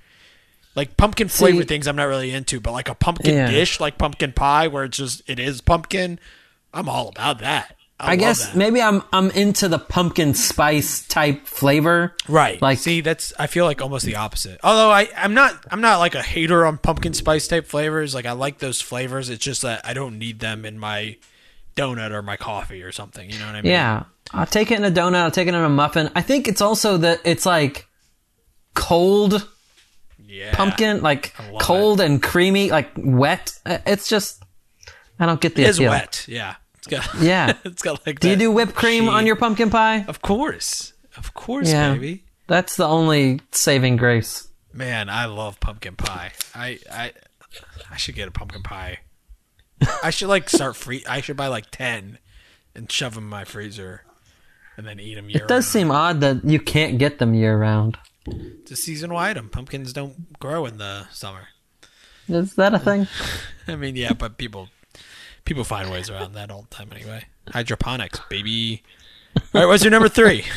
like 0.75 0.97
pumpkin 0.97 1.29
flavored 1.29 1.64
See- 1.64 1.68
things 1.68 1.87
i'm 1.87 1.97
not 1.97 2.05
really 2.09 2.31
into 2.33 2.61
but 2.61 2.73
like 2.73 2.88
a 2.88 2.94
pumpkin 2.94 3.35
Yeah. 3.35 3.51
dish 3.51 3.81
like 3.81 3.99
pumpkin 3.99 4.33
pie 4.33 4.68
where 4.68 4.85
it's 4.85 4.97
just 4.97 5.23
it 5.29 5.38
is 5.38 5.61
pumpkin 5.61 6.18
i'm 6.73 6.88
all 6.88 7.09
about 7.09 7.40
that 7.40 7.77
i, 8.01 8.12
I 8.12 8.16
guess 8.16 8.47
that. 8.49 8.57
maybe 8.57 8.83
I'm 8.83 9.03
I'm 9.12 9.31
into 9.31 9.68
the 9.68 9.79
pumpkin 9.79 10.35
spice 10.35 11.07
type 11.07 11.47
flavor. 11.47 12.16
Right. 12.29 12.61
Like- 12.61 12.79
see, 12.79 13.01
that's 13.03 13.33
I 13.38 13.47
feel 13.47 13.64
like 13.66 13.81
almost 13.81 14.05
the 14.05 14.16
opposite. 14.16 14.59
Although 14.64 14.90
I 14.90 15.09
I'm 15.16 15.33
not 15.33 15.64
I'm 15.70 15.81
not 15.81 16.01
like 16.01 16.16
a 16.16 16.20
hater 16.23 16.66
on 16.66 16.77
pumpkin 16.77 17.14
spice 17.14 17.47
type 17.47 17.66
flavors. 17.68 18.12
Like 18.12 18.27
I 18.27 18.33
like 18.33 18.59
those 18.59 18.81
flavors. 18.81 19.31
It's 19.31 19.42
just 19.44 19.62
that 19.62 19.87
I 19.87 19.94
don't 19.94 20.18
need 20.18 20.40
them 20.40 20.64
in 20.64 20.77
my 20.77 21.16
donut 21.76 22.10
or 22.12 22.22
my 22.22 22.37
coffee 22.37 22.82
or 22.82 22.92
something. 22.92 23.28
You 23.30 23.38
know 23.38 23.46
what 23.46 23.54
I 23.56 23.62
mean? 23.62 23.72
Yeah, 23.72 24.04
I'll 24.32 24.46
take 24.46 24.70
it 24.70 24.78
in 24.78 24.84
a 24.84 24.90
donut. 24.90 25.16
I'll 25.16 25.30
take 25.30 25.48
it 25.48 25.54
in 25.54 25.60
a 25.60 25.68
muffin. 25.68 26.10
I 26.14 26.22
think 26.22 26.48
it's 26.48 26.60
also 26.60 26.96
that 26.98 27.20
it's 27.24 27.44
like 27.46 27.87
cold 28.74 29.48
Yeah. 30.26 30.54
pumpkin, 30.54 31.02
like 31.02 31.34
cold 31.60 32.00
and 32.00 32.22
creamy, 32.22 32.70
like 32.70 32.90
wet. 32.96 33.52
It's 33.66 34.08
just 34.08 34.42
I 35.18 35.26
don't 35.26 35.40
get 35.40 35.54
the 35.54 35.62
It 35.62 35.68
is 35.70 35.80
wet. 35.80 36.24
Yeah. 36.28 36.56
It's 36.78 36.87
got 36.87 37.14
Yeah. 37.20 37.56
it's 37.64 37.82
got 37.82 38.06
like. 38.06 38.20
Do 38.20 38.30
you 38.30 38.37
do 38.37 38.50
whipped 38.50 38.74
cream 38.74 39.08
on 39.08 39.26
your 39.26 39.37
pumpkin 39.37 39.70
pie? 39.70 40.04
Of 40.08 40.22
course. 40.22 40.92
Of 41.16 41.34
course, 41.34 41.70
Yeah. 41.70 41.92
baby. 41.94 42.24
That's 42.46 42.76
the 42.76 42.87
only 42.87 43.40
saving 43.52 43.96
grace. 43.96 44.48
Man, 44.72 45.08
I 45.08 45.26
love 45.26 45.60
pumpkin 45.60 45.96
pie. 45.96 46.32
I 46.54 46.78
I 46.92 47.12
I 47.90 47.96
should 47.96 48.16
get 48.16 48.26
a 48.28 48.32
pumpkin 48.32 48.62
pie. 48.62 48.98
I 50.02 50.10
should 50.10 50.28
like 50.28 50.48
start 50.48 50.76
free. 50.76 51.04
I 51.08 51.20
should 51.20 51.37
buy 51.37 51.48
like 51.48 51.70
ten 51.70 52.18
and 52.74 52.90
shove 52.90 53.14
them 53.14 53.24
in 53.24 53.30
my 53.30 53.44
freezer, 53.44 54.02
and 54.76 54.87
then 54.87 55.00
eat 55.00 55.14
them 55.14 55.30
year 55.30 55.42
It 55.42 55.48
does 55.48 55.66
seem 55.66 55.90
odd 55.90 56.20
that 56.20 56.44
you 56.44 56.58
can't 56.60 56.98
get 56.98 57.18
them 57.18 57.34
year 57.34 57.56
round. 57.58 57.98
It's 58.26 58.70
a 58.70 58.76
seasonal 58.76 59.16
item. 59.16 59.50
Pumpkins 59.50 59.92
don't 59.92 60.38
grow 60.38 60.66
in 60.66 60.78
the 60.78 61.06
summer. 61.10 61.48
Is 62.28 62.54
that 62.54 62.72
a 62.72 62.78
thing? 62.78 63.06
I 63.68 63.76
mean, 63.76 63.96
yeah, 63.96 64.14
but 64.14 64.38
people 64.38 64.68
people 65.44 65.64
find 65.64 65.90
ways 65.90 66.08
around 66.10 66.34
that 66.34 66.50
all 66.50 66.62
the 66.62 66.74
time 66.74 66.88
anyway. 66.92 67.24
Hydroponics, 67.48 68.20
baby. 68.30 68.82
All 69.37 69.60
right, 69.60 69.66
what's 69.66 69.84
your 69.84 69.90
number 69.90 70.08
three? 70.08 70.44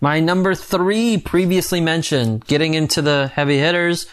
My 0.00 0.18
number 0.18 0.56
three, 0.56 1.18
previously 1.18 1.80
mentioned, 1.80 2.44
getting 2.46 2.74
into 2.74 3.02
the 3.02 3.30
heavy 3.34 3.58
hitters, 3.58 4.08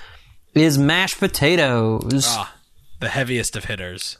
is 0.53 0.77
mashed 0.77 1.17
potatoes. 1.17 2.25
Ah, 2.27 2.53
the 2.99 3.09
heaviest 3.09 3.55
of 3.55 3.65
hitters. 3.65 4.17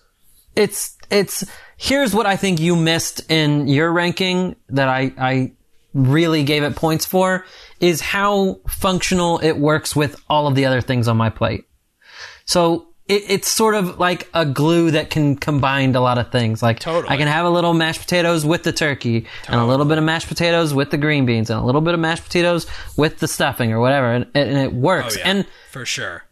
it's 0.55 0.97
it's 1.11 1.43
here's 1.77 2.13
what 2.13 2.25
I 2.25 2.35
think 2.35 2.59
you 2.59 2.75
missed 2.75 3.21
in 3.31 3.67
your 3.67 3.91
ranking 3.91 4.55
that 4.69 4.87
I 4.89 5.11
I 5.17 5.51
really 5.93 6.43
gave 6.43 6.63
it 6.63 6.75
points 6.75 7.05
for 7.05 7.45
is 7.79 7.99
how 8.01 8.59
functional 8.67 9.39
it 9.39 9.53
works 9.57 9.95
with 9.95 10.21
all 10.29 10.45
of 10.47 10.55
the 10.55 10.65
other 10.65 10.81
things 10.81 11.07
on 11.07 11.17
my 11.17 11.29
plate. 11.29 11.65
So 12.45 12.87
it, 13.07 13.23
it's 13.27 13.47
sort 13.49 13.73
of 13.73 13.97
like 13.99 14.29
a 14.35 14.45
glue 14.45 14.91
that 14.91 15.09
can 15.09 15.35
combine 15.35 15.95
a 15.95 16.01
lot 16.01 16.19
of 16.19 16.31
things. 16.31 16.61
Like 16.61 16.79
Totally. 16.79 17.11
I 17.11 17.17
can 17.17 17.27
have 17.27 17.45
a 17.45 17.49
little 17.49 17.73
mashed 17.73 18.01
potatoes 18.01 18.45
with 18.45 18.61
the 18.63 18.71
turkey, 18.71 19.25
and 19.47 19.59
a 19.59 19.65
little 19.65 19.85
bit 19.87 19.97
of 19.97 20.03
mashed 20.03 20.27
potatoes 20.27 20.73
with 20.75 20.91
the 20.91 20.97
green 20.97 21.25
beans, 21.25 21.49
and 21.49 21.59
a 21.59 21.63
little 21.63 21.81
bit 21.81 21.95
of 21.95 21.99
mashed 21.99 22.23
potatoes 22.23 22.67
with 22.97 23.17
the 23.17 23.27
stuffing 23.27 23.71
or 23.71 23.79
whatever, 23.79 24.13
and, 24.13 24.27
and 24.35 24.57
it 24.57 24.71
Oh 24.71 24.75
works. 24.77 25.17
yeah, 25.17 25.23
And 25.25 25.45
for 25.71 25.85
sure. 25.85 26.23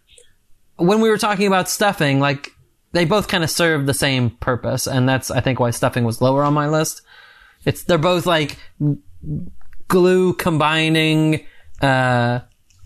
When 0.77 1.01
we 1.01 1.09
were 1.09 1.17
talking 1.17 1.47
about 1.47 1.69
stuffing, 1.69 2.19
like 2.19 2.51
they 2.93 3.05
both 3.05 3.27
kind 3.27 3.43
of 3.43 3.49
serve 3.49 3.85
the 3.85 3.93
same 3.93 4.31
purpose, 4.31 4.87
and 4.87 5.07
that's 5.07 5.29
I 5.29 5.41
think 5.41 5.59
why 5.59 5.71
stuffing 5.71 6.03
was 6.05 6.21
lower 6.21 6.43
on 6.43 6.53
my 6.53 6.67
list. 6.67 7.01
It's 7.65 7.83
they're 7.83 7.97
both 7.97 8.25
like 8.25 8.57
glue 9.87 10.33
combining, 10.33 11.45
uh, 11.81 12.39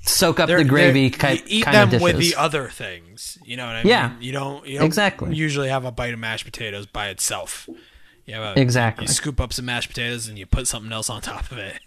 soak 0.04 0.40
up 0.40 0.48
the 0.48 0.56
They're- 0.56 0.64
gravy 0.66 1.10
they're- 1.10 1.20
kind, 1.20 1.40
you 1.40 1.46
eat 1.48 1.64
kind 1.66 1.76
them 1.78 1.84
of 1.84 1.90
dishes. 1.92 2.04
with 2.04 2.18
the 2.18 2.36
other 2.36 2.70
things. 2.70 3.38
You 3.46 3.58
know 3.58 3.66
what 3.68 3.76
I 3.76 3.84
mean? 3.84 3.90
Yeah. 3.90 4.12
You 4.20 4.32
don't. 4.32 4.66
You 4.68 4.78
don't 4.80 4.86
Exactly. 4.88 5.36
Usually 5.36 5.70
have 5.70 5.86
a 5.86 5.92
bite 5.92 6.14
of 6.14 6.20
mashed 6.20 6.46
potatoes 6.46 6.86
by 6.86 7.10
itself. 7.10 7.68
A, 8.28 8.54
Exactly. 8.58 9.04
You 9.04 9.08
scoop 9.10 9.42
up 9.42 9.52
some 9.52 9.66
mashed 9.66 9.90
potatoes 9.90 10.30
and 10.30 10.40
you 10.40 10.46
put 10.46 10.66
something 10.66 10.92
else 10.94 11.10
on 11.10 11.22
top 11.22 11.52
of 11.52 11.58
it. 11.58 11.80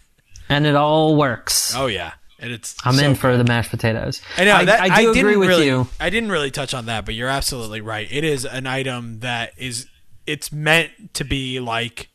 and 0.47 0.67
it 0.67 0.75
all 0.75 1.15
works. 1.15 1.73
Oh 1.75 1.87
yeah, 1.87 2.11
and 2.39 2.51
it's. 2.51 2.75
I'm 2.83 2.95
so 2.95 3.05
in 3.05 3.15
for 3.15 3.37
the 3.37 3.43
mashed 3.43 3.71
potatoes. 3.71 4.21
I 4.37 4.45
know 4.45 4.65
that, 4.65 4.79
I 4.79 5.01
do 5.01 5.13
didn't 5.13 5.17
agree 5.17 5.37
with 5.37 5.49
really, 5.49 5.67
you. 5.67 5.87
I 5.99 6.09
didn't 6.09 6.31
really 6.31 6.51
touch 6.51 6.73
on 6.73 6.85
that, 6.87 7.05
but 7.05 7.15
you're 7.15 7.29
absolutely 7.29 7.81
right. 7.81 8.07
It 8.11 8.23
is 8.23 8.45
an 8.45 8.67
item 8.67 9.19
that 9.19 9.53
is 9.57 9.87
it's 10.25 10.51
meant 10.51 11.13
to 11.13 11.23
be 11.23 11.59
like 11.59 12.09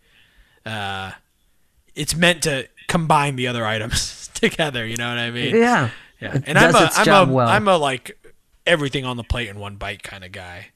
uh 0.67 1.13
it's 1.95 2.15
meant 2.15 2.43
to 2.43 2.69
combine 2.89 3.37
the 3.37 3.47
other 3.47 3.65
items 3.65 4.29
together, 4.35 4.87
you 4.87 4.97
know 4.97 5.09
what 5.09 5.19
I 5.19 5.31
mean? 5.31 5.57
Yeah, 5.57 5.91
Yeah. 6.21 6.39
And 6.47 6.59
I'm 6.59 6.75
a 6.75 6.91
I'm 6.95 7.29
a 7.29 7.33
well. 7.33 7.49
am 7.49 7.69
a 7.69 7.77
like 7.77 8.19
everything 8.67 9.05
on 9.05 9.17
the 9.17 9.25
plate 9.25 9.49
in 9.49 9.59
one 9.59 9.77
bite 9.77 10.03
kind 10.03 10.25
of 10.25 10.33
guy. 10.33 10.69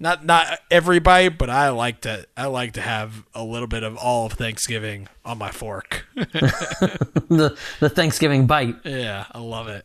Not 0.00 0.24
not 0.24 0.60
every 0.70 1.00
bite, 1.00 1.38
but 1.38 1.50
I 1.50 1.70
like 1.70 2.02
to 2.02 2.26
I 2.36 2.46
like 2.46 2.74
to 2.74 2.80
have 2.80 3.24
a 3.34 3.42
little 3.42 3.66
bit 3.66 3.82
of 3.82 3.96
all 3.96 4.26
of 4.26 4.32
Thanksgiving 4.34 5.08
on 5.24 5.38
my 5.38 5.50
fork. 5.50 6.06
the 6.14 7.58
the 7.80 7.88
Thanksgiving 7.88 8.46
bite. 8.46 8.76
yeah, 8.84 9.26
I 9.32 9.38
love 9.38 9.66
it. 9.68 9.84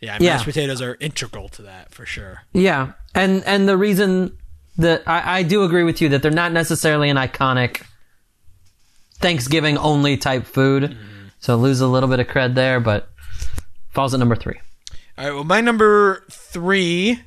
Yeah, 0.00 0.16
Yeah. 0.18 0.32
mashed 0.32 0.46
potatoes 0.46 0.80
are 0.80 0.96
integral 0.98 1.48
to 1.50 1.62
that 1.62 1.92
for 1.92 2.06
sure. 2.06 2.42
Yeah, 2.54 2.92
and 3.14 3.44
and 3.44 3.68
the 3.68 3.76
reason 3.76 4.38
that 4.78 5.02
I, 5.06 5.38
I 5.38 5.42
do 5.42 5.64
agree 5.64 5.84
with 5.84 6.00
you 6.00 6.08
that 6.10 6.22
they're 6.22 6.30
not 6.30 6.52
necessarily 6.52 7.10
an 7.10 7.18
iconic 7.18 7.82
Thanksgiving 9.20 9.76
only 9.76 10.16
type 10.16 10.46
food, 10.46 10.84
mm-hmm. 10.84 11.26
so 11.38 11.56
lose 11.56 11.80
a 11.80 11.86
little 11.86 12.08
bit 12.08 12.18
of 12.18 12.28
cred 12.28 12.54
there, 12.54 12.80
but 12.80 13.10
falls 13.90 14.14
at 14.14 14.20
number 14.20 14.36
three. 14.36 14.58
All 15.18 15.24
right. 15.24 15.34
Well, 15.34 15.44
my 15.44 15.60
number 15.60 16.24
three 16.30 17.20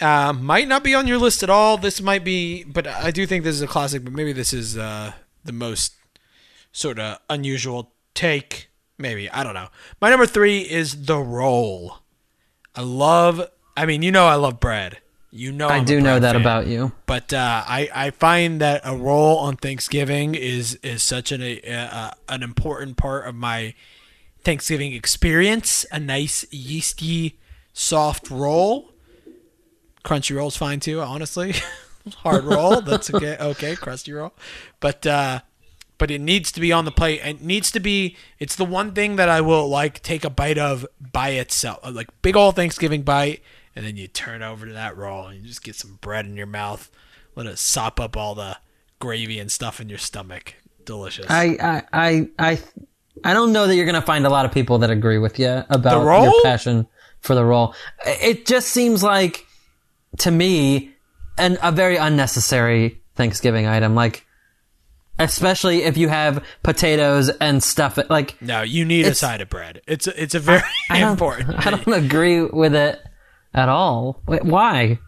Uh, 0.00 0.32
might 0.32 0.68
not 0.68 0.84
be 0.84 0.94
on 0.94 1.06
your 1.06 1.18
list 1.18 1.42
at 1.42 1.48
all. 1.48 1.78
This 1.78 2.02
might 2.02 2.22
be, 2.22 2.64
but 2.64 2.86
I 2.86 3.10
do 3.10 3.26
think 3.26 3.44
this 3.44 3.54
is 3.54 3.62
a 3.62 3.66
classic. 3.66 4.04
But 4.04 4.12
maybe 4.12 4.32
this 4.32 4.52
is 4.52 4.76
uh, 4.76 5.12
the 5.44 5.52
most 5.52 5.94
sort 6.72 6.98
of 6.98 7.18
unusual 7.30 7.92
take. 8.14 8.68
Maybe 8.98 9.30
I 9.30 9.42
don't 9.42 9.54
know. 9.54 9.68
My 10.00 10.10
number 10.10 10.26
three 10.26 10.60
is 10.60 11.06
the 11.06 11.18
roll. 11.18 11.98
I 12.74 12.82
love. 12.82 13.48
I 13.76 13.86
mean, 13.86 14.02
you 14.02 14.10
know, 14.12 14.26
I 14.26 14.34
love 14.34 14.60
bread. 14.60 14.98
You 15.30 15.52
know, 15.52 15.68
I 15.68 15.76
I'm 15.76 15.82
a 15.82 15.86
do 15.86 16.00
know 16.00 16.18
that 16.18 16.32
fan. 16.32 16.40
about 16.40 16.66
you. 16.66 16.92
But 17.06 17.32
uh, 17.32 17.64
I 17.66 17.88
I 17.94 18.10
find 18.10 18.60
that 18.60 18.82
a 18.84 18.96
roll 18.96 19.38
on 19.38 19.56
Thanksgiving 19.56 20.34
is 20.34 20.76
is 20.82 21.02
such 21.02 21.32
an 21.32 21.42
a, 21.42 21.60
uh, 21.62 22.10
an 22.28 22.42
important 22.42 22.96
part 22.96 23.26
of 23.26 23.34
my 23.34 23.74
Thanksgiving 24.44 24.92
experience. 24.92 25.84
A 25.90 25.98
nice 25.98 26.44
yeasty, 26.52 27.38
soft 27.72 28.30
roll. 28.30 28.92
Crunchy 30.06 30.36
roll's 30.36 30.56
fine 30.56 30.80
too. 30.80 31.00
Honestly, 31.00 31.54
hard 32.18 32.44
roll 32.44 32.80
that's 32.80 33.12
okay. 33.12 33.36
Okay, 33.40 33.74
crusty 33.76 34.12
roll, 34.12 34.32
but 34.80 35.06
uh, 35.06 35.40
but 35.98 36.10
it 36.10 36.20
needs 36.20 36.52
to 36.52 36.60
be 36.60 36.72
on 36.72 36.84
the 36.84 36.92
plate. 36.92 37.20
It 37.24 37.42
needs 37.42 37.70
to 37.72 37.80
be. 37.80 38.16
It's 38.38 38.56
the 38.56 38.64
one 38.64 38.92
thing 38.92 39.16
that 39.16 39.28
I 39.28 39.40
will 39.40 39.68
like 39.68 40.02
take 40.02 40.24
a 40.24 40.30
bite 40.30 40.58
of 40.58 40.86
by 41.12 41.30
itself, 41.30 41.80
like 41.90 42.08
big 42.22 42.36
old 42.36 42.54
Thanksgiving 42.56 43.02
bite, 43.02 43.42
and 43.74 43.84
then 43.84 43.96
you 43.96 44.06
turn 44.06 44.42
over 44.42 44.64
to 44.64 44.72
that 44.72 44.96
roll 44.96 45.26
and 45.26 45.42
you 45.42 45.46
just 45.46 45.62
get 45.62 45.74
some 45.74 45.98
bread 46.00 46.24
in 46.24 46.36
your 46.36 46.46
mouth. 46.46 46.90
Let 47.34 47.46
it 47.46 47.58
sop 47.58 48.00
up 48.00 48.16
all 48.16 48.34
the 48.34 48.56
gravy 48.98 49.38
and 49.38 49.52
stuff 49.52 49.80
in 49.80 49.88
your 49.88 49.98
stomach. 49.98 50.54
Delicious. 50.84 51.26
I, 51.28 51.56
I, 51.60 51.82
I, 51.92 52.28
I, 52.38 52.58
I 53.24 53.34
don't 53.34 53.52
know 53.52 53.66
that 53.66 53.74
you're 53.74 53.84
going 53.84 53.96
to 53.96 54.00
find 54.00 54.24
a 54.24 54.30
lot 54.30 54.46
of 54.46 54.52
people 54.52 54.78
that 54.78 54.90
agree 54.90 55.18
with 55.18 55.38
you 55.38 55.64
about 55.68 56.04
roll? 56.04 56.24
your 56.24 56.42
passion 56.42 56.86
for 57.20 57.34
the 57.34 57.44
roll. 57.44 57.74
It 58.06 58.46
just 58.46 58.68
seems 58.68 59.02
like, 59.02 59.45
to 60.18 60.30
me, 60.30 60.94
an, 61.38 61.58
a 61.62 61.72
very 61.72 61.96
unnecessary 61.96 63.02
Thanksgiving 63.14 63.66
item. 63.66 63.94
Like, 63.94 64.24
especially 65.18 65.82
if 65.82 65.96
you 65.96 66.08
have 66.08 66.44
potatoes 66.62 67.28
and 67.28 67.62
stuff. 67.62 67.98
Like, 68.10 68.40
no, 68.42 68.62
you 68.62 68.84
need 68.84 69.06
a 69.06 69.14
side 69.14 69.40
of 69.40 69.48
bread. 69.48 69.80
It's 69.86 70.06
a, 70.06 70.22
it's 70.22 70.34
a 70.34 70.40
very 70.40 70.62
I 70.90 71.00
don't, 71.00 71.12
important. 71.12 71.66
I 71.66 71.70
don't 71.70 71.88
agree 72.04 72.42
with 72.42 72.74
it 72.74 73.00
at 73.54 73.68
all. 73.68 74.22
Why? 74.26 74.98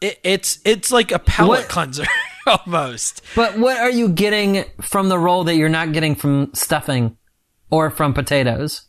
It, 0.00 0.18
it's 0.22 0.58
it's 0.64 0.90
like 0.92 1.12
a 1.12 1.18
palate 1.18 1.60
What- 1.60 1.68
cleanser 1.68 2.04
almost. 2.46 3.22
But 3.34 3.58
what 3.58 3.78
are 3.78 3.90
you 3.90 4.08
getting 4.10 4.64
from 4.82 5.08
the 5.08 5.18
roll 5.18 5.44
that 5.44 5.56
you're 5.56 5.68
not 5.70 5.92
getting 5.92 6.14
from 6.14 6.50
stuffing 6.52 7.16
or 7.70 7.90
from 7.90 8.12
potatoes? 8.14 8.82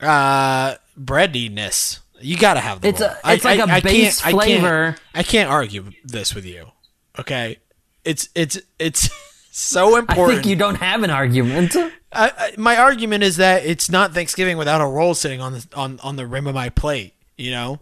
uh 0.00 0.74
breadiness. 0.96 2.00
You 2.26 2.36
gotta 2.36 2.60
have 2.60 2.80
the 2.80 2.88
It's 2.88 3.00
roll. 3.00 3.10
a- 3.24 3.32
it's 3.34 3.44
like 3.44 3.60
a 3.60 3.66
can't- 3.66 3.84
base 3.84 4.20
I 4.20 4.32
can't- 4.32 4.34
flavor. 4.42 4.96
I 5.14 5.22
can't 5.22 5.48
argue 5.50 5.90
this 6.04 6.34
with 6.34 6.44
you. 6.44 6.66
Okay, 7.18 7.58
it's 8.04 8.28
it's 8.34 8.58
it's 8.78 9.08
so 9.52 9.96
important. 9.96 10.30
I 10.38 10.42
think 10.42 10.46
you 10.46 10.56
don't 10.56 10.74
have 10.76 11.02
an 11.02 11.10
argument. 11.10 11.76
I, 11.76 11.90
I, 12.36 12.52
my 12.56 12.76
argument 12.76 13.22
is 13.24 13.36
that 13.36 13.64
it's 13.66 13.90
not 13.90 14.12
Thanksgiving 14.14 14.56
without 14.58 14.80
a 14.80 14.86
roll 14.86 15.14
sitting 15.14 15.40
on 15.40 15.52
the 15.52 15.66
on, 15.74 16.00
on 16.02 16.16
the 16.16 16.26
rim 16.26 16.46
of 16.46 16.54
my 16.54 16.68
plate. 16.68 17.14
You 17.36 17.50
know, 17.50 17.80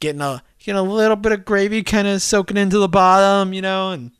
getting 0.00 0.20
a 0.20 0.42
getting 0.58 0.78
a 0.78 0.82
little 0.82 1.16
bit 1.16 1.32
of 1.32 1.44
gravy 1.44 1.82
kind 1.82 2.06
of 2.08 2.20
soaking 2.22 2.56
into 2.56 2.78
the 2.78 2.88
bottom. 2.88 3.52
You 3.54 3.62
know, 3.62 3.92
and 3.92 4.10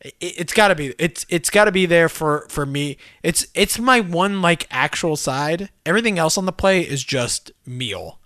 it, 0.00 0.14
it's 0.20 0.52
got 0.54 0.68
to 0.68 0.74
be 0.74 0.94
it's 0.98 1.26
it's 1.28 1.50
got 1.50 1.64
to 1.66 1.72
be 1.72 1.84
there 1.86 2.08
for 2.08 2.46
for 2.48 2.64
me. 2.64 2.96
It's 3.22 3.46
it's 3.54 3.78
my 3.78 4.00
one 4.00 4.40
like 4.40 4.66
actual 4.70 5.16
side. 5.16 5.68
Everything 5.84 6.18
else 6.18 6.38
on 6.38 6.46
the 6.46 6.52
plate 6.52 6.88
is 6.88 7.02
just 7.04 7.50
meal. 7.66 8.18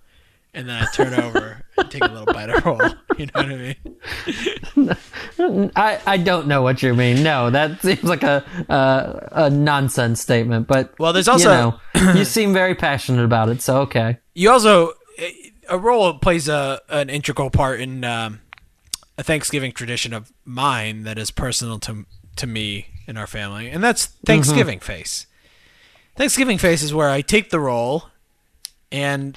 And 0.54 0.68
then 0.68 0.82
I 0.82 0.86
turn 0.92 1.14
over 1.14 1.62
and 1.76 1.90
take 1.90 2.04
a 2.04 2.08
little 2.08 2.32
bite 2.32 2.48
of 2.50 2.64
roll. 2.64 2.80
You 3.16 3.26
know 3.26 3.32
what 3.34 3.46
I 3.46 3.76
mean? 4.76 5.70
I, 5.76 6.00
I 6.04 6.16
don't 6.16 6.48
know 6.48 6.62
what 6.62 6.82
you 6.82 6.94
mean. 6.94 7.22
No, 7.22 7.48
that 7.50 7.80
seems 7.80 8.02
like 8.02 8.24
a 8.24 8.44
a, 8.68 9.44
a 9.44 9.50
nonsense 9.50 10.20
statement. 10.20 10.66
But 10.66 10.98
Well, 10.98 11.12
there's 11.12 11.28
also- 11.28 11.78
you, 11.94 12.02
know, 12.06 12.12
you 12.14 12.24
seem 12.24 12.52
very 12.52 12.74
passionate 12.74 13.24
about 13.24 13.50
it, 13.50 13.62
so 13.62 13.78
okay. 13.82 14.18
You 14.34 14.50
also 14.50 14.94
a 15.68 15.78
roll 15.78 16.18
plays 16.18 16.48
a 16.48 16.80
an 16.88 17.08
integral 17.08 17.50
part 17.50 17.80
in 17.80 18.02
um, 18.02 18.40
a 19.16 19.22
Thanksgiving 19.22 19.70
tradition 19.70 20.12
of 20.12 20.32
mine 20.44 21.04
that 21.04 21.16
is 21.16 21.30
personal 21.30 21.78
to 21.80 22.04
to 22.36 22.46
me 22.48 22.88
and 23.06 23.16
our 23.16 23.28
family, 23.28 23.68
and 23.70 23.82
that's 23.84 24.06
Thanksgiving 24.26 24.80
face. 24.80 25.26
Thanksgiving 26.16 26.58
face 26.58 26.82
is 26.82 26.92
where 26.92 27.10
I 27.10 27.20
take 27.20 27.50
the 27.50 27.60
roll 27.60 28.08
and 28.90 29.36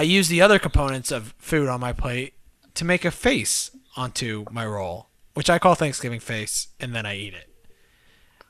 I 0.00 0.04
use 0.04 0.28
the 0.28 0.40
other 0.40 0.58
components 0.58 1.12
of 1.12 1.34
food 1.36 1.68
on 1.68 1.78
my 1.78 1.92
plate 1.92 2.32
to 2.72 2.86
make 2.86 3.04
a 3.04 3.10
face 3.10 3.70
onto 3.98 4.46
my 4.50 4.64
roll, 4.64 5.10
which 5.34 5.50
I 5.50 5.58
call 5.58 5.74
Thanksgiving 5.74 6.20
face, 6.20 6.68
and 6.80 6.94
then 6.94 7.04
I 7.04 7.16
eat 7.16 7.34
it. 7.34 7.50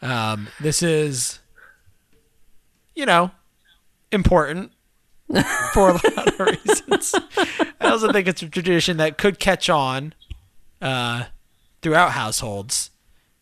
Um, 0.01 0.47
this 0.61 0.81
is, 0.81 1.41
you 2.95 3.05
know, 3.05 3.33
important 4.13 4.71
for 5.73 5.89
a 5.89 5.95
lot 5.95 6.29
of 6.29 6.39
reasons. 6.39 7.17
I 7.81 7.89
also 7.91 8.13
think 8.13 8.29
it's 8.29 8.43
a 8.43 8.49
tradition 8.49 8.99
that 8.99 9.19
could 9.19 9.41
catch 9.41 9.69
on 9.69 10.15
uh, 10.81 11.25
throughout 11.83 12.13
households. 12.13 12.91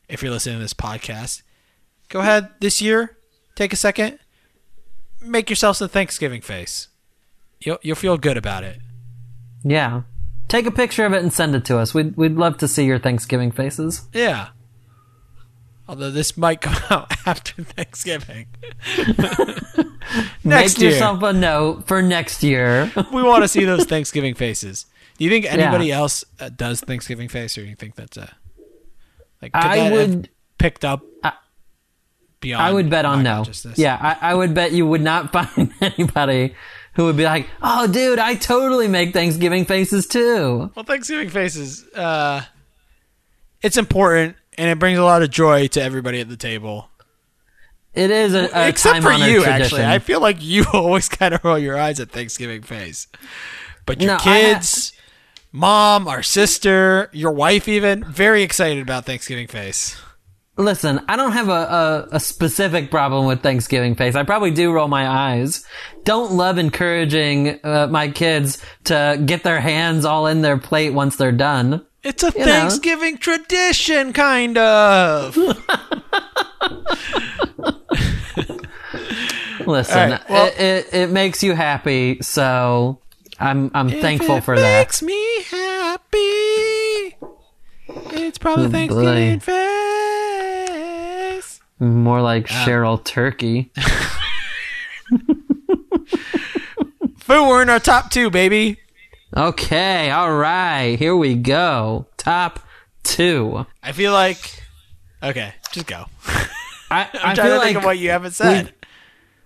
If 0.08 0.22
you're 0.22 0.32
listening 0.32 0.56
to 0.56 0.62
this 0.62 0.72
podcast, 0.72 1.42
go 2.08 2.20
ahead 2.20 2.52
this 2.60 2.80
year, 2.80 3.18
take 3.54 3.74
a 3.74 3.76
second, 3.76 4.18
make 5.20 5.50
yourself 5.50 5.78
a 5.82 5.88
Thanksgiving 5.88 6.40
face. 6.40 6.88
You'll 7.60 7.78
you'll 7.82 7.96
feel 7.96 8.16
good 8.18 8.36
about 8.36 8.64
it. 8.64 8.78
Yeah, 9.64 10.02
take 10.48 10.66
a 10.66 10.70
picture 10.70 11.04
of 11.04 11.12
it 11.12 11.22
and 11.22 11.32
send 11.32 11.54
it 11.54 11.64
to 11.66 11.78
us. 11.78 11.92
We'd 11.94 12.16
we'd 12.16 12.36
love 12.36 12.58
to 12.58 12.68
see 12.68 12.84
your 12.84 12.98
Thanksgiving 12.98 13.50
faces. 13.50 14.02
Yeah. 14.12 14.48
Although 15.88 16.10
this 16.10 16.36
might 16.36 16.60
come 16.62 16.76
out 16.90 17.12
after 17.26 17.62
Thanksgiving. 17.64 18.46
Next 20.44 20.74
Make 20.76 20.78
year, 20.78 20.90
yourself 20.92 21.22
a 21.22 21.32
note 21.32 21.86
for 21.86 22.00
next 22.00 22.42
year. 22.42 22.90
we 23.12 23.22
want 23.22 23.44
to 23.44 23.48
see 23.48 23.64
those 23.64 23.84
Thanksgiving 23.84 24.34
faces. 24.34 24.86
Do 25.18 25.24
you 25.24 25.30
think 25.30 25.44
anybody 25.44 25.92
else 25.92 26.24
uh, 26.40 26.48
does 26.48 26.80
Thanksgiving 26.80 27.28
face, 27.28 27.58
or 27.58 27.62
do 27.62 27.68
you 27.68 27.74
think 27.74 27.94
that's 27.96 28.16
a 28.16 28.34
like? 29.42 29.52
could 29.52 29.62
I 29.64 29.90
would- 29.90 30.30
picked 30.58 30.84
up 30.84 31.02
I- 31.22 31.32
beyond. 32.40 32.62
I 32.64 32.72
would 32.72 32.88
bet 32.88 33.04
on 33.04 33.22
no. 33.22 33.44
Yeah, 33.76 33.98
I, 34.00 34.30
I 34.30 34.34
would 34.34 34.54
bet 34.54 34.72
you 34.72 34.86
would 34.86 35.02
not 35.02 35.32
find 35.32 35.72
anybody 35.80 36.54
who 36.98 37.04
would 37.04 37.16
be 37.16 37.22
like, 37.24 37.46
"Oh, 37.62 37.86
dude, 37.86 38.18
I 38.18 38.34
totally 38.34 38.88
make 38.88 39.12
Thanksgiving 39.12 39.64
faces 39.64 40.06
too." 40.08 40.70
Well, 40.74 40.84
Thanksgiving 40.84 41.30
faces. 41.30 41.86
Uh, 41.94 42.42
it's 43.62 43.76
important, 43.76 44.34
and 44.58 44.68
it 44.68 44.80
brings 44.80 44.98
a 44.98 45.04
lot 45.04 45.22
of 45.22 45.30
joy 45.30 45.68
to 45.68 45.80
everybody 45.80 46.20
at 46.20 46.28
the 46.28 46.36
table. 46.36 46.90
It 47.94 48.10
is 48.10 48.34
a, 48.34 48.48
a 48.52 48.68
Except 48.68 49.02
for 49.02 49.12
you, 49.12 49.42
tradition. 49.42 49.48
actually. 49.48 49.84
I 49.84 50.00
feel 50.00 50.20
like 50.20 50.38
you 50.42 50.64
always 50.72 51.08
kind 51.08 51.34
of 51.34 51.44
roll 51.44 51.56
your 51.58 51.78
eyes 51.78 52.00
at 52.00 52.10
Thanksgiving 52.10 52.62
face. 52.62 53.06
But 53.86 54.00
your 54.00 54.08
No, 54.08 54.14
I 54.14 54.18
ha- 54.18 54.24
kids, 54.24 54.92
mom, 55.52 56.08
our 56.08 56.22
sister, 56.24 57.10
your 57.12 57.30
wife, 57.32 57.68
even 57.68 58.02
very 58.04 58.42
excited 58.42 58.82
about 58.82 59.04
Thanksgiving 59.06 59.46
face. 59.46 59.96
Listen, 60.58 61.00
I 61.08 61.14
don't 61.14 61.30
have 61.32 61.48
a, 61.48 61.52
a, 61.52 62.08
a 62.16 62.20
specific 62.20 62.90
problem 62.90 63.26
with 63.26 63.42
Thanksgiving 63.42 63.94
face. 63.94 64.16
I 64.16 64.24
probably 64.24 64.50
do 64.50 64.72
roll 64.72 64.88
my 64.88 65.06
eyes. 65.06 65.64
Don't 66.02 66.32
love 66.32 66.58
encouraging 66.58 67.60
uh, 67.62 67.86
my 67.88 68.08
kids 68.10 68.60
to 68.84 69.22
get 69.24 69.44
their 69.44 69.60
hands 69.60 70.04
all 70.04 70.26
in 70.26 70.42
their 70.42 70.58
plate 70.58 70.90
once 70.90 71.14
they're 71.14 71.30
done. 71.30 71.86
It's 72.02 72.24
a 72.24 72.26
know. 72.36 72.44
Thanksgiving 72.44 73.18
tradition, 73.18 74.12
kind 74.12 74.58
of. 74.58 75.36
Listen, 79.66 80.10
right, 80.12 80.30
well- 80.30 80.46
it, 80.46 80.60
it 80.60 80.94
it 80.94 81.10
makes 81.10 81.42
you 81.42 81.54
happy, 81.54 82.18
so 82.22 83.00
I'm 83.38 83.70
I'm 83.74 83.90
thankful 83.90 84.40
for 84.40 84.56
that. 84.58 84.78
Makes 84.80 85.02
me 85.02 85.42
happy. 85.42 87.16
It's 87.88 88.38
probably 88.38 88.66
Oh, 88.66 88.70
Thanksgiving 88.70 89.40
face. 89.40 89.60
More 91.80 92.20
like 92.20 92.46
Cheryl 92.46 93.02
Turkey. 93.02 93.70
Boom, 97.26 97.48
we're 97.48 97.62
in 97.62 97.68
our 97.68 97.78
top 97.80 98.10
two, 98.10 98.30
baby. 98.30 98.78
Okay, 99.36 100.10
all 100.10 100.34
right, 100.34 100.96
here 100.98 101.14
we 101.14 101.34
go. 101.34 102.06
Top 102.16 102.60
two. 103.02 103.66
I 103.82 103.92
feel 103.92 104.12
like. 104.12 104.62
Okay, 105.22 105.52
just 105.72 105.86
go. 105.86 106.06
I, 106.26 106.40
I'm 106.90 107.08
I 107.12 107.34
trying 107.34 107.36
feel 107.36 107.44
to 107.44 107.56
like 107.58 107.64
think 107.66 107.76
of 107.78 107.84
what 107.84 107.98
you 107.98 108.10
haven't 108.10 108.32
said. 108.32 108.72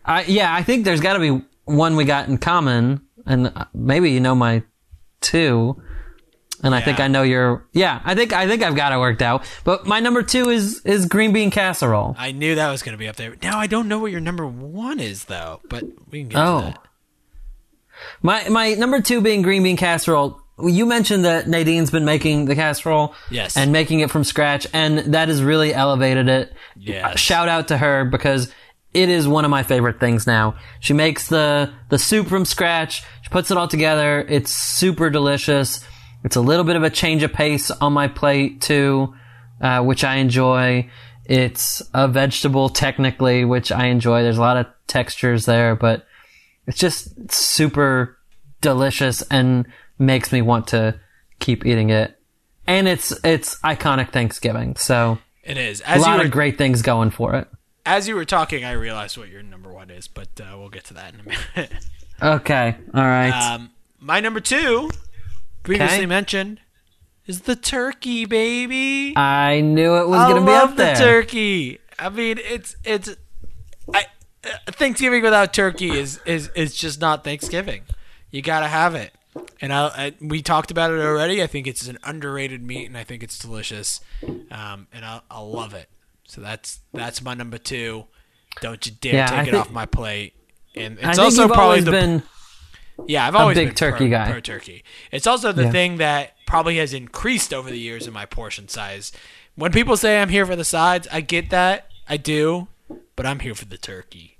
I, 0.04 0.22
yeah, 0.24 0.54
I 0.54 0.62
think 0.62 0.84
there's 0.84 1.00
got 1.00 1.14
to 1.14 1.18
be 1.18 1.44
one 1.64 1.96
we 1.96 2.04
got 2.04 2.28
in 2.28 2.38
common, 2.38 3.00
and 3.26 3.48
uh, 3.48 3.64
maybe 3.74 4.10
you 4.12 4.20
know 4.20 4.34
my 4.36 4.62
two, 5.20 5.80
and 6.62 6.74
I 6.74 6.80
think 6.80 7.00
I 7.00 7.08
know 7.08 7.22
your. 7.22 7.66
Yeah, 7.72 8.00
I 8.04 8.14
think 8.14 8.32
I 8.32 8.46
think 8.46 8.62
I've 8.62 8.76
got 8.76 8.92
it 8.92 8.98
worked 8.98 9.22
out. 9.22 9.44
But 9.64 9.86
my 9.86 10.00
number 10.00 10.22
two 10.22 10.48
is 10.50 10.80
is 10.84 11.06
green 11.06 11.32
bean 11.32 11.50
casserole. 11.50 12.14
I 12.18 12.32
knew 12.32 12.54
that 12.54 12.70
was 12.70 12.82
going 12.82 12.92
to 12.92 12.98
be 12.98 13.08
up 13.08 13.16
there. 13.16 13.36
Now 13.42 13.58
I 13.58 13.66
don't 13.66 13.88
know 13.88 13.98
what 13.98 14.10
your 14.12 14.20
number 14.20 14.46
one 14.46 15.00
is, 15.00 15.24
though. 15.24 15.60
But 15.68 15.84
we 16.10 16.20
can 16.20 16.28
get 16.28 16.38
Oh. 16.38 16.60
to 16.60 16.64
that. 16.66 16.78
My 18.22 18.48
my 18.48 18.74
number 18.74 19.00
two 19.00 19.20
being 19.20 19.42
green 19.42 19.62
bean 19.62 19.76
casserole 19.76 20.38
you 20.64 20.86
mentioned 20.86 21.24
that 21.24 21.48
Nadine's 21.48 21.90
been 21.90 22.04
making 22.04 22.44
the 22.44 22.54
casserole, 22.54 23.14
Yes. 23.30 23.56
and 23.56 23.72
making 23.72 24.00
it 24.00 24.10
from 24.10 24.22
scratch, 24.22 24.66
and 24.72 24.98
that 25.14 25.28
has 25.28 25.42
really 25.42 25.74
elevated 25.74 26.28
it. 26.28 26.52
Yes. 26.76 27.04
Uh, 27.04 27.16
shout 27.16 27.48
out 27.48 27.68
to 27.68 27.78
her 27.78 28.04
because 28.04 28.52
it 28.92 29.08
is 29.08 29.26
one 29.26 29.44
of 29.44 29.50
my 29.50 29.62
favorite 29.64 29.98
things 29.98 30.24
now. 30.26 30.54
She 30.78 30.92
makes 30.92 31.26
the 31.28 31.72
the 31.88 31.98
soup 31.98 32.28
from 32.28 32.44
scratch. 32.44 33.02
She 33.22 33.28
puts 33.30 33.50
it 33.50 33.56
all 33.56 33.66
together. 33.66 34.24
It's 34.28 34.52
super 34.54 35.10
delicious. 35.10 35.80
It's 36.24 36.36
a 36.36 36.40
little 36.40 36.64
bit 36.64 36.76
of 36.76 36.82
a 36.82 36.90
change 36.90 37.22
of 37.22 37.32
pace 37.32 37.70
on 37.70 37.92
my 37.92 38.08
plate 38.08 38.60
too, 38.60 39.14
uh, 39.60 39.82
which 39.82 40.04
I 40.04 40.16
enjoy. 40.16 40.88
It's 41.24 41.82
a 41.94 42.08
vegetable 42.08 42.68
technically, 42.68 43.44
which 43.44 43.70
I 43.72 43.86
enjoy. 43.86 44.22
There's 44.22 44.38
a 44.38 44.40
lot 44.40 44.56
of 44.56 44.66
textures 44.86 45.44
there, 45.46 45.74
but 45.76 46.06
it's 46.66 46.78
just 46.78 47.30
super 47.32 48.18
delicious 48.60 49.22
and 49.30 49.66
makes 49.98 50.32
me 50.32 50.42
want 50.42 50.68
to 50.68 50.98
keep 51.40 51.64
eating 51.66 51.90
it. 51.90 52.16
And 52.66 52.86
it's 52.86 53.12
it's 53.24 53.56
iconic 53.60 54.10
Thanksgiving, 54.10 54.76
so 54.76 55.18
It 55.42 55.56
is. 55.58 55.80
a 55.80 55.90
As 55.90 55.96
you 55.98 56.02
lot 56.02 56.18
were 56.20 56.24
of 56.26 56.30
great 56.30 56.56
things 56.58 56.82
going 56.82 57.10
for 57.10 57.34
it. 57.34 57.48
as 57.84 58.06
you 58.06 58.14
were 58.14 58.24
talking, 58.24 58.64
I 58.64 58.72
realized 58.72 59.18
what 59.18 59.28
your 59.28 59.42
number 59.42 59.72
one 59.72 59.90
is, 59.90 60.06
but 60.06 60.28
uh, 60.40 60.56
we'll 60.56 60.68
get 60.68 60.84
to 60.84 60.94
that 60.94 61.14
in 61.14 61.20
a 61.20 61.24
minute. 61.24 61.72
Okay, 62.22 62.76
all 62.94 63.02
right. 63.02 63.30
um, 63.54 63.70
my 63.98 64.20
number 64.20 64.38
two, 64.38 64.90
previously 65.62 65.98
Okay. 65.98 66.06
mentioned, 66.06 66.60
is 67.26 67.42
the 67.42 67.56
turkey, 67.56 68.24
baby. 68.24 69.14
I 69.16 69.60
knew 69.60 69.96
it 69.96 70.08
was 70.08 70.28
going 70.28 70.40
to 70.42 70.46
be 70.46 70.52
up 70.52 70.76
there. 70.76 70.86
I 70.86 70.90
love 70.90 70.98
the 70.98 71.04
turkey. 71.04 71.78
I 71.98 72.08
mean, 72.08 72.38
it's 72.42 72.76
it's. 72.84 73.10
I, 73.94 74.06
uh, 74.44 74.48
Thanksgiving 74.72 75.22
without 75.22 75.52
turkey 75.54 75.90
is 75.90 76.20
is 76.26 76.48
is 76.54 76.74
just 76.74 77.00
not 77.00 77.22
Thanksgiving. 77.24 77.82
You 78.30 78.42
gotta 78.42 78.66
have 78.68 78.94
it, 78.94 79.12
and 79.60 79.72
I, 79.72 79.86
I 79.88 80.14
we 80.20 80.42
talked 80.42 80.70
about 80.70 80.90
it 80.90 80.98
already. 81.00 81.42
I 81.42 81.46
think 81.46 81.66
it's 81.66 81.86
an 81.86 81.98
underrated 82.02 82.62
meat, 82.62 82.86
and 82.86 82.96
I 82.96 83.04
think 83.04 83.22
it's 83.22 83.38
delicious, 83.38 84.00
um, 84.50 84.86
and 84.92 85.04
I 85.04 85.20
I 85.30 85.40
love 85.40 85.74
it. 85.74 85.88
So 86.24 86.40
that's 86.40 86.80
that's 86.92 87.22
my 87.22 87.34
number 87.34 87.58
two. 87.58 88.06
Don't 88.60 88.84
you 88.86 88.92
dare 89.00 89.14
Yeah, 89.14 89.26
take 89.26 89.38
I 89.38 89.42
it 89.42 89.44
think- 89.46 89.56
off 89.56 89.70
my 89.70 89.86
plate. 89.86 90.34
And 90.74 90.98
it's 91.02 91.18
also 91.18 91.48
probably 91.48 91.80
the 91.82 91.90
been 91.90 92.22
yeah, 93.06 93.26
I've 93.26 93.34
always 93.34 93.56
big 93.56 93.68
been 93.68 93.74
turkey 93.74 94.08
pro, 94.08 94.18
guy. 94.18 94.30
pro 94.30 94.40
turkey. 94.40 94.84
It's 95.10 95.26
also 95.26 95.52
the 95.52 95.64
Yeah. 95.64 95.70
thing 95.70 95.96
that 95.98 96.34
probably 96.46 96.76
has 96.78 96.92
increased 96.92 97.52
over 97.54 97.70
the 97.70 97.78
years 97.78 98.06
in 98.06 98.12
my 98.12 98.26
portion 98.26 98.68
size. 98.68 99.12
When 99.54 99.72
people 99.72 99.96
say 99.96 100.20
I'm 100.20 100.28
here 100.30 100.46
for 100.46 100.56
the 100.56 100.64
sides, 100.64 101.08
I 101.12 101.20
get 101.20 101.50
that. 101.50 101.88
I 102.08 102.16
do, 102.16 102.68
but 103.16 103.26
I'm 103.26 103.40
here 103.40 103.54
for 103.54 103.64
the 103.66 103.78
turkey. 103.78 104.38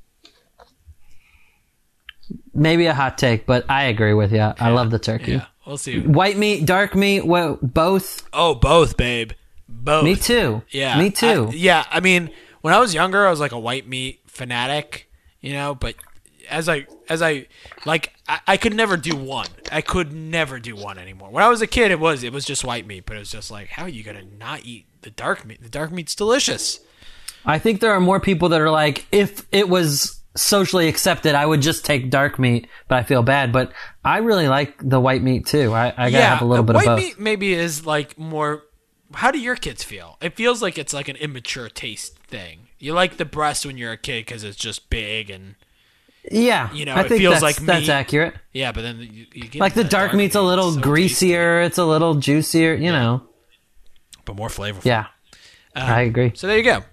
maybe 2.55 2.87
a 2.87 2.95
hot 2.95 3.19
take, 3.19 3.47
but 3.47 3.65
I 3.69 3.85
agree 3.85 4.15
with 4.15 4.33
you. 4.33 4.41
I 4.41 4.71
love 4.71 4.91
the 4.91 4.99
turkey. 4.99 5.33
Yeah, 5.33 5.47
we'll 5.67 5.77
see. 5.79 6.01
White 6.01 6.37
meat, 6.37 6.65
dark 6.67 6.95
meat, 6.95 7.27
well, 7.27 7.59
both. 7.63 8.27
Oh, 8.33 8.55
both, 8.55 8.97
babe. 8.97 9.33
Both. 9.69 10.05
Me 10.05 10.17
too. 10.17 10.63
Yeah. 10.71 10.99
me 10.99 11.11
too. 11.11 11.49
I- 11.51 11.55
yeah, 11.55 11.85
I 11.91 12.01
mean, 12.01 12.31
when 12.61 12.73
I 12.75 12.79
was 12.79 12.95
younger, 12.95 13.27
I 13.27 13.31
was 13.31 13.41
like 13.41 13.53
a 13.53 13.59
white 13.59 13.87
meat 13.89 14.21
fanatic, 14.27 15.11
you 15.41 15.53
know, 15.53 15.75
but 15.75 15.95
as 16.49 16.69
I 16.69 16.87
as 17.09 17.23
I 17.23 17.47
like 17.85 18.13
I, 18.29 18.41
I 18.47 18.57
could 18.57 18.75
never 18.75 18.97
do 18.97 19.17
one. 19.17 19.49
I 19.71 19.81
could 19.81 20.13
never 20.13 20.59
do 20.59 20.77
one 20.77 20.99
anymore. 20.99 21.31
When 21.31 21.43
I 21.43 21.49
was 21.49 21.63
a 21.63 21.67
kid 21.67 21.91
it 21.91 22.01
was 22.01 22.23
it 22.23 22.33
was 22.33 22.45
just 22.45 22.65
white 22.65 22.87
meat, 22.87 23.05
but 23.07 23.17
it 23.17 23.21
was 23.21 23.31
just 23.31 23.51
like 23.51 23.69
how 23.69 23.85
are 23.85 23.89
you 23.89 24.03
going 24.03 24.17
to 24.17 24.37
not 24.37 24.65
eat 24.65 24.87
the 25.03 25.11
dark 25.11 25.45
meat? 25.45 25.63
The 25.63 25.69
dark 25.69 25.93
meat's 25.93 26.15
delicious. 26.15 26.81
I 27.45 27.59
think 27.59 27.81
there 27.81 27.93
are 27.93 28.01
more 28.01 28.21
people 28.21 28.51
that 28.51 28.61
are 28.61 28.71
like, 28.71 29.07
if 29.11 29.47
it 29.51 29.69
was 29.69 30.21
socially 30.37 30.89
accepted, 30.89 31.35
I 31.35 31.45
would 31.45 31.61
just 31.61 31.85
take 31.85 32.09
dark 32.09 32.39
meat, 32.39 32.69
but 32.89 32.99
I 32.99 33.03
feel 33.03 33.23
bad. 33.23 33.53
But 33.53 33.73
I 34.05 34.19
really 34.19 34.49
like 34.49 34.77
the 34.79 35.01
white 35.01 35.23
meat 35.23 35.47
too. 35.47 35.73
I, 35.73 35.93
I 35.97 36.11
gotta 36.11 36.25
have 36.25 36.43
a 36.43 36.45
little 36.45 36.65
bit 36.65 36.77
white 36.77 36.87
of 36.87 36.97
both. 36.97 37.05
meat 37.05 37.19
maybe 37.19 37.53
is 37.53 37.85
like 37.85 38.19
more 38.19 38.63
how 39.15 39.31
do 39.31 39.39
your 39.39 39.57
kids 39.57 39.83
feel? 39.85 40.17
It 40.21 40.37
feels 40.37 40.63
like 40.63 40.79
it's 40.79 40.95
like 40.95 41.09
an 41.09 41.17
immature 41.17 41.69
taste 41.69 42.19
thing. 42.19 42.69
You 42.79 42.95
like 42.95 43.17
the 43.17 43.25
breast 43.25 43.67
when 43.67 43.77
you're 43.77 43.93
a 43.93 43.97
kid 43.97 44.27
because 44.27 44.45
it's 44.45 44.57
just 44.57 44.91
big 44.91 45.31
and 45.31 45.55
yeah, 46.31 46.73
you 46.73 46.85
know, 46.85 46.95
I 46.95 47.01
it 47.03 47.09
think 47.09 47.21
feels 47.21 47.41
that's, 47.41 47.43
like 47.43 47.57
that's 47.57 47.89
accurate. 47.89 48.35
yeah, 48.53 48.73
but 48.73 48.83
then 48.83 48.99
you, 49.01 49.27
you 49.33 49.49
get 49.49 49.61
Like 49.61 49.75
the 49.75 49.81
into 49.81 49.91
dark, 49.91 50.15
meat's 50.15 50.35
a 50.37 50.43
little 50.43 50.73
so 50.73 50.81
greasier. 50.81 51.61
It's 51.63 51.79
a 51.79 51.85
little 51.85 52.15
juicier. 52.15 52.75
You 52.75 52.93
know. 52.93 53.23
but 54.25 54.37
more 54.37 54.49
flavorful. 54.49 54.85
Yeah, 54.85 55.07
I 55.75 56.03
agree. 56.03 56.33
So 56.35 56.47
there 56.47 56.59
you 56.59 56.65
go. 56.65 56.85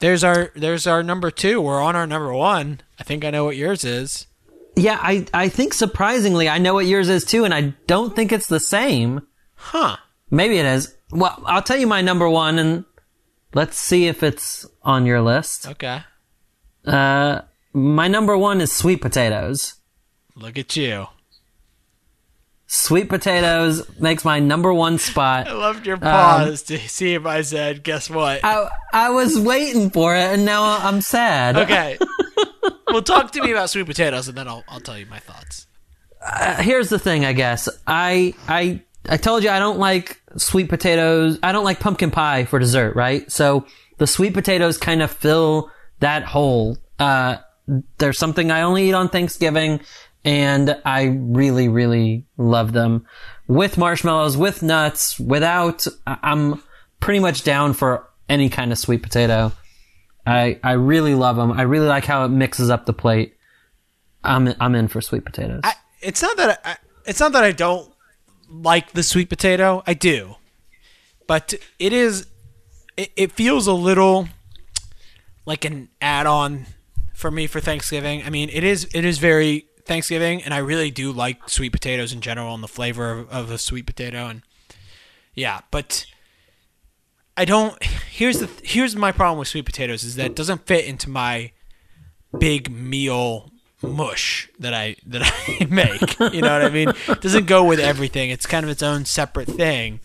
There's 0.00 0.24
our 0.24 0.50
there's 0.56 0.86
our 0.88 1.02
number 1.04 1.30
two. 1.30 1.60
We're 1.60 1.80
on 1.80 1.94
our 1.94 2.06
number 2.06 2.32
one. 2.34 2.80
I 2.98 3.04
think 3.04 3.24
I 3.24 3.30
know 3.30 3.44
what 3.44 3.56
yours 3.56 3.84
is. 3.84 4.26
Yeah, 4.74 4.98
I 5.00 5.26
I 5.32 5.48
think 5.48 5.74
surprisingly, 5.74 6.48
I 6.48 6.58
know 6.58 6.74
what 6.74 6.86
yours 6.86 7.08
is 7.08 7.24
too, 7.24 7.44
and 7.44 7.54
I 7.54 7.74
don't 7.86 8.16
think 8.16 8.32
it's 8.32 8.48
the 8.48 8.58
same. 8.60 9.26
Huh. 9.54 9.96
Maybe 10.30 10.58
it 10.58 10.66
is. 10.66 10.94
Well, 11.12 11.40
I'll 11.46 11.62
tell 11.62 11.76
you 11.76 11.86
my 11.86 12.00
number 12.00 12.28
one, 12.28 12.58
and 12.58 12.84
let's 13.54 13.76
see 13.78 14.06
if 14.08 14.22
it's 14.22 14.66
on 14.82 15.06
your 15.06 15.20
list. 15.20 15.68
Okay. 15.68 16.00
Uh, 16.84 17.42
my 17.72 18.08
number 18.08 18.36
one 18.36 18.60
is 18.60 18.72
sweet 18.72 19.00
potatoes. 19.00 19.74
Look 20.34 20.58
at 20.58 20.76
you. 20.76 21.06
Sweet 22.66 23.10
potatoes 23.10 23.82
makes 24.00 24.24
my 24.24 24.40
number 24.40 24.72
one 24.72 24.96
spot. 24.98 25.46
I 25.48 25.52
loved 25.52 25.80
Um, 25.80 25.84
your 25.84 25.96
pause 25.98 26.62
to 26.64 26.78
see 26.78 27.14
if 27.14 27.26
I 27.26 27.42
said, 27.42 27.82
guess 27.82 28.08
what? 28.08 28.40
I 28.44 28.68
I 28.92 29.10
was 29.10 29.38
waiting 29.38 29.90
for 29.90 30.14
it, 30.16 30.20
and 30.34 30.44
now 30.44 30.62
I'm 30.78 31.00
sad. 31.02 31.56
Okay. 31.62 31.98
well, 32.88 33.02
talk 33.02 33.30
to 33.32 33.42
me 33.42 33.52
about 33.52 33.68
sweet 33.70 33.86
potatoes, 33.86 34.28
and 34.28 34.36
then 34.38 34.48
I'll 34.48 34.64
I'll 34.68 34.80
tell 34.80 34.98
you 34.98 35.06
my 35.06 35.18
thoughts. 35.18 35.66
here's 36.60 36.88
the 36.88 36.98
thing, 36.98 37.24
I 37.26 37.32
guess. 37.34 37.68
I 37.86 38.32
I 38.48 38.82
I 39.08 39.16
told 39.18 39.44
you 39.44 39.50
I 39.50 39.58
don't 39.58 39.78
like 39.78 40.20
sweet 40.38 40.68
potatoes. 40.70 41.38
I 41.42 41.52
don't 41.52 41.64
like 41.64 41.78
pumpkin 41.80 42.10
pie 42.10 42.44
for 42.46 42.58
dessert, 42.58 42.96
right? 42.96 43.30
So 43.30 43.66
the 43.98 44.06
sweet 44.06 44.32
potatoes 44.32 44.78
kind 44.78 45.02
of 45.02 45.10
fill 45.10 45.70
that 46.00 46.22
hole. 46.24 46.78
Uh, 46.98 47.36
there's 47.98 48.18
something 48.18 48.50
I 48.50 48.62
only 48.62 48.88
eat 48.88 48.94
on 48.94 49.08
Thanksgiving, 49.08 49.80
and 50.24 50.80
I 50.84 51.04
really, 51.04 51.68
really 51.68 52.26
love 52.36 52.72
them 52.72 53.06
with 53.46 53.78
marshmallows, 53.78 54.36
with 54.36 54.62
nuts, 54.62 55.18
without. 55.18 55.86
I'm 56.06 56.62
pretty 57.00 57.20
much 57.20 57.44
down 57.44 57.74
for 57.74 58.08
any 58.28 58.48
kind 58.48 58.72
of 58.72 58.78
sweet 58.78 59.02
potato. 59.02 59.52
I 60.26 60.58
I 60.62 60.72
really 60.72 61.14
love 61.14 61.36
them. 61.36 61.52
I 61.52 61.62
really 61.62 61.88
like 61.88 62.04
how 62.04 62.24
it 62.24 62.28
mixes 62.28 62.70
up 62.70 62.86
the 62.86 62.92
plate. 62.92 63.36
I'm 64.24 64.54
I'm 64.60 64.74
in 64.74 64.88
for 64.88 65.00
sweet 65.00 65.24
potatoes. 65.24 65.60
I, 65.64 65.74
it's 66.00 66.22
not 66.22 66.36
that 66.36 66.60
I, 66.64 66.76
it's 67.04 67.20
not 67.20 67.32
that 67.32 67.44
I 67.44 67.52
don't 67.52 67.92
like 68.48 68.92
the 68.92 69.02
sweet 69.02 69.28
potato. 69.28 69.82
I 69.86 69.94
do, 69.94 70.36
but 71.26 71.54
it 71.78 71.92
is. 71.92 72.26
It, 72.96 73.10
it 73.16 73.32
feels 73.32 73.66
a 73.66 73.72
little 73.72 74.28
like 75.46 75.64
an 75.64 75.88
add-on 76.00 76.66
for 77.22 77.30
me 77.30 77.46
for 77.46 77.60
Thanksgiving. 77.60 78.22
I 78.24 78.28
mean, 78.28 78.50
it 78.52 78.64
is 78.64 78.86
it 78.92 79.04
is 79.06 79.18
very 79.18 79.66
Thanksgiving, 79.86 80.42
and 80.42 80.52
I 80.52 80.58
really 80.58 80.90
do 80.90 81.10
like 81.10 81.48
sweet 81.48 81.72
potatoes 81.72 82.12
in 82.12 82.20
general 82.20 82.54
and 82.54 82.62
the 82.62 82.68
flavor 82.68 83.12
of, 83.12 83.30
of 83.30 83.50
a 83.50 83.56
sweet 83.56 83.86
potato, 83.86 84.26
and 84.26 84.42
yeah, 85.34 85.60
but. 85.70 86.04
I 87.34 87.46
don't. 87.46 87.82
Here's 87.82 88.40
the. 88.40 88.50
Here's 88.62 88.94
my 88.94 89.10
problem 89.10 89.38
with 89.38 89.48
sweet 89.48 89.64
potatoes 89.64 90.04
is 90.04 90.16
that 90.16 90.26
it 90.26 90.36
doesn't 90.36 90.66
fit 90.66 90.84
into 90.84 91.08
my 91.08 91.52
big 92.38 92.70
meal 92.70 93.50
mush 93.82 94.50
that 94.58 94.74
I 94.74 94.96
that 95.06 95.22
I 95.48 95.64
make. 95.64 96.18
You 96.20 96.42
know 96.42 96.52
what 96.52 96.62
I 96.62 96.68
mean? 96.68 96.90
It 97.08 97.22
doesn't 97.22 97.46
go 97.46 97.64
with 97.64 97.80
everything. 97.80 98.28
It's 98.28 98.46
kind 98.46 98.64
of 98.64 98.70
its 98.70 98.82
own 98.82 99.06
separate 99.06 99.48
thing. 99.48 100.00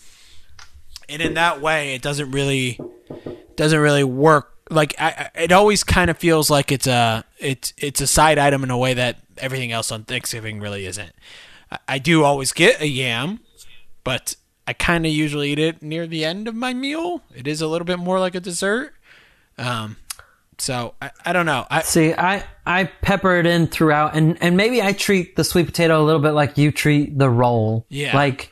And 1.09 1.21
in 1.21 1.33
that 1.35 1.61
way, 1.61 1.95
it 1.95 2.01
doesn't 2.01 2.31
really 2.31 2.79
doesn't 3.55 3.79
really 3.79 4.05
work. 4.05 4.56
Like 4.69 4.95
I, 4.99 5.29
it 5.35 5.51
always 5.51 5.83
kind 5.83 6.09
of 6.09 6.17
feels 6.17 6.49
like 6.49 6.71
it's 6.71 6.87
a 6.87 7.23
it's 7.39 7.73
it's 7.77 8.01
a 8.01 8.07
side 8.07 8.37
item 8.37 8.63
in 8.63 8.71
a 8.71 8.77
way 8.77 8.93
that 8.93 9.17
everything 9.37 9.71
else 9.71 9.91
on 9.91 10.03
Thanksgiving 10.03 10.59
really 10.59 10.85
isn't. 10.85 11.13
I, 11.71 11.77
I 11.87 11.99
do 11.99 12.23
always 12.23 12.51
get 12.51 12.81
a 12.81 12.87
yam, 12.87 13.39
but 14.03 14.35
I 14.65 14.73
kind 14.73 15.05
of 15.05 15.11
usually 15.11 15.51
eat 15.51 15.59
it 15.59 15.81
near 15.81 16.05
the 16.07 16.25
end 16.25 16.47
of 16.47 16.55
my 16.55 16.73
meal. 16.73 17.21
It 17.33 17.47
is 17.47 17.61
a 17.61 17.67
little 17.67 17.85
bit 17.85 17.99
more 17.99 18.19
like 18.19 18.35
a 18.35 18.41
dessert. 18.41 18.93
Um, 19.57 19.95
so 20.57 20.95
I, 21.01 21.11
I 21.25 21.33
don't 21.33 21.45
know. 21.45 21.65
I, 21.69 21.81
See, 21.83 22.13
I 22.13 22.43
I 22.65 22.85
pepper 22.85 23.35
it 23.35 23.45
in 23.45 23.67
throughout, 23.67 24.15
and 24.15 24.37
and 24.41 24.57
maybe 24.57 24.81
I 24.81 24.91
treat 24.93 25.35
the 25.35 25.43
sweet 25.43 25.67
potato 25.67 26.01
a 26.01 26.03
little 26.03 26.21
bit 26.21 26.31
like 26.31 26.57
you 26.57 26.71
treat 26.71 27.17
the 27.17 27.29
roll. 27.29 27.85
Yeah. 27.89 28.15
Like 28.15 28.51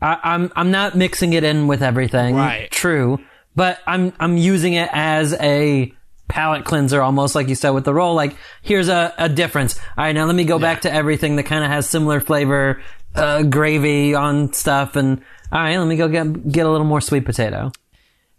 I, 0.00 0.18
I'm 0.22 0.52
I'm 0.56 0.70
not 0.70 0.96
mixing 0.96 1.32
it 1.32 1.44
in 1.44 1.66
with 1.66 1.82
everything. 1.82 2.36
Right. 2.36 2.70
True, 2.70 3.18
but 3.54 3.78
I'm 3.86 4.12
I'm 4.18 4.36
using 4.36 4.74
it 4.74 4.88
as 4.92 5.32
a 5.34 5.92
palate 6.28 6.64
cleanser, 6.64 7.02
almost 7.02 7.34
like 7.34 7.48
you 7.48 7.54
said 7.54 7.70
with 7.70 7.84
the 7.84 7.94
roll. 7.94 8.14
Like 8.14 8.36
here's 8.62 8.88
a 8.88 9.12
a 9.18 9.28
difference. 9.28 9.78
All 9.96 10.04
right, 10.04 10.12
now 10.12 10.24
let 10.26 10.34
me 10.34 10.44
go 10.44 10.58
back 10.58 10.82
to 10.82 10.92
everything 10.92 11.36
that 11.36 11.44
kind 11.44 11.64
of 11.64 11.70
has 11.70 11.88
similar 11.88 12.20
flavor, 12.20 12.82
uh, 13.14 13.42
gravy 13.42 14.14
on 14.14 14.52
stuff, 14.52 14.96
and 14.96 15.22
all 15.52 15.60
right, 15.60 15.76
let 15.78 15.86
me 15.86 15.96
go 15.96 16.08
get 16.08 16.50
get 16.50 16.66
a 16.66 16.70
little 16.70 16.86
more 16.86 17.00
sweet 17.00 17.24
potato. 17.24 17.70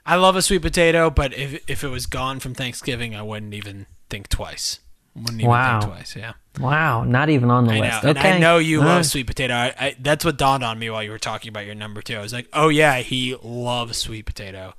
I 0.05 0.15
love 0.17 0.35
a 0.35 0.41
sweet 0.41 0.61
potato, 0.61 1.09
but 1.09 1.33
if 1.37 1.63
if 1.69 1.83
it 1.83 1.89
was 1.89 2.05
gone 2.05 2.39
from 2.39 2.53
Thanksgiving, 2.53 3.15
I 3.15 3.21
wouldn't 3.21 3.53
even 3.53 3.85
think 4.09 4.29
twice. 4.29 4.79
Wouldn't 5.15 5.39
even 5.39 5.49
Wow. 5.49 5.79
think 5.79 5.93
twice. 5.93 6.15
Yeah, 6.17 6.33
Wow, 6.59 7.05
not 7.05 7.29
even 7.29 7.49
on 7.49 7.65
the 7.65 7.71
I 7.73 7.77
know. 7.79 7.85
list. 7.85 8.03
And 8.03 8.17
okay, 8.17 8.35
I 8.35 8.39
know 8.39 8.57
you 8.57 8.79
All 8.81 8.85
love 8.85 8.95
right. 8.97 9.05
sweet 9.05 9.27
potato. 9.27 9.53
I, 9.53 9.73
I, 9.79 9.95
that's 9.99 10.25
what 10.25 10.37
dawned 10.37 10.63
on 10.63 10.77
me 10.77 10.89
while 10.89 11.01
you 11.03 11.11
were 11.11 11.17
talking 11.19 11.47
about 11.49 11.65
your 11.65 11.73
number 11.75 12.01
two. 12.01 12.17
I 12.17 12.21
was 12.21 12.33
like, 12.33 12.49
oh 12.51 12.67
yeah, 12.67 12.97
he 12.97 13.35
loves 13.41 13.97
sweet 13.97 14.25
potato. 14.25 14.73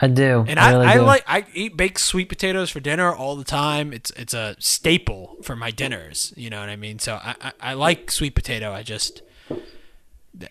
I 0.00 0.08
do. 0.08 0.44
And 0.48 0.58
I, 0.58 0.70
I, 0.70 0.72
really 0.72 0.86
I 0.86 0.94
do. 0.94 1.02
like 1.02 1.24
I 1.26 1.46
eat 1.54 1.76
baked 1.76 2.00
sweet 2.00 2.28
potatoes 2.28 2.68
for 2.70 2.80
dinner 2.80 3.14
all 3.14 3.36
the 3.36 3.44
time. 3.44 3.92
It's 3.92 4.10
it's 4.12 4.34
a 4.34 4.56
staple 4.58 5.36
for 5.42 5.54
my 5.54 5.70
dinners. 5.70 6.32
You 6.36 6.50
know 6.50 6.60
what 6.60 6.68
I 6.68 6.76
mean? 6.76 6.98
So 6.98 7.14
I 7.14 7.34
I, 7.40 7.52
I 7.60 7.72
like 7.74 8.10
sweet 8.10 8.34
potato. 8.34 8.72
I 8.72 8.82
just 8.82 9.22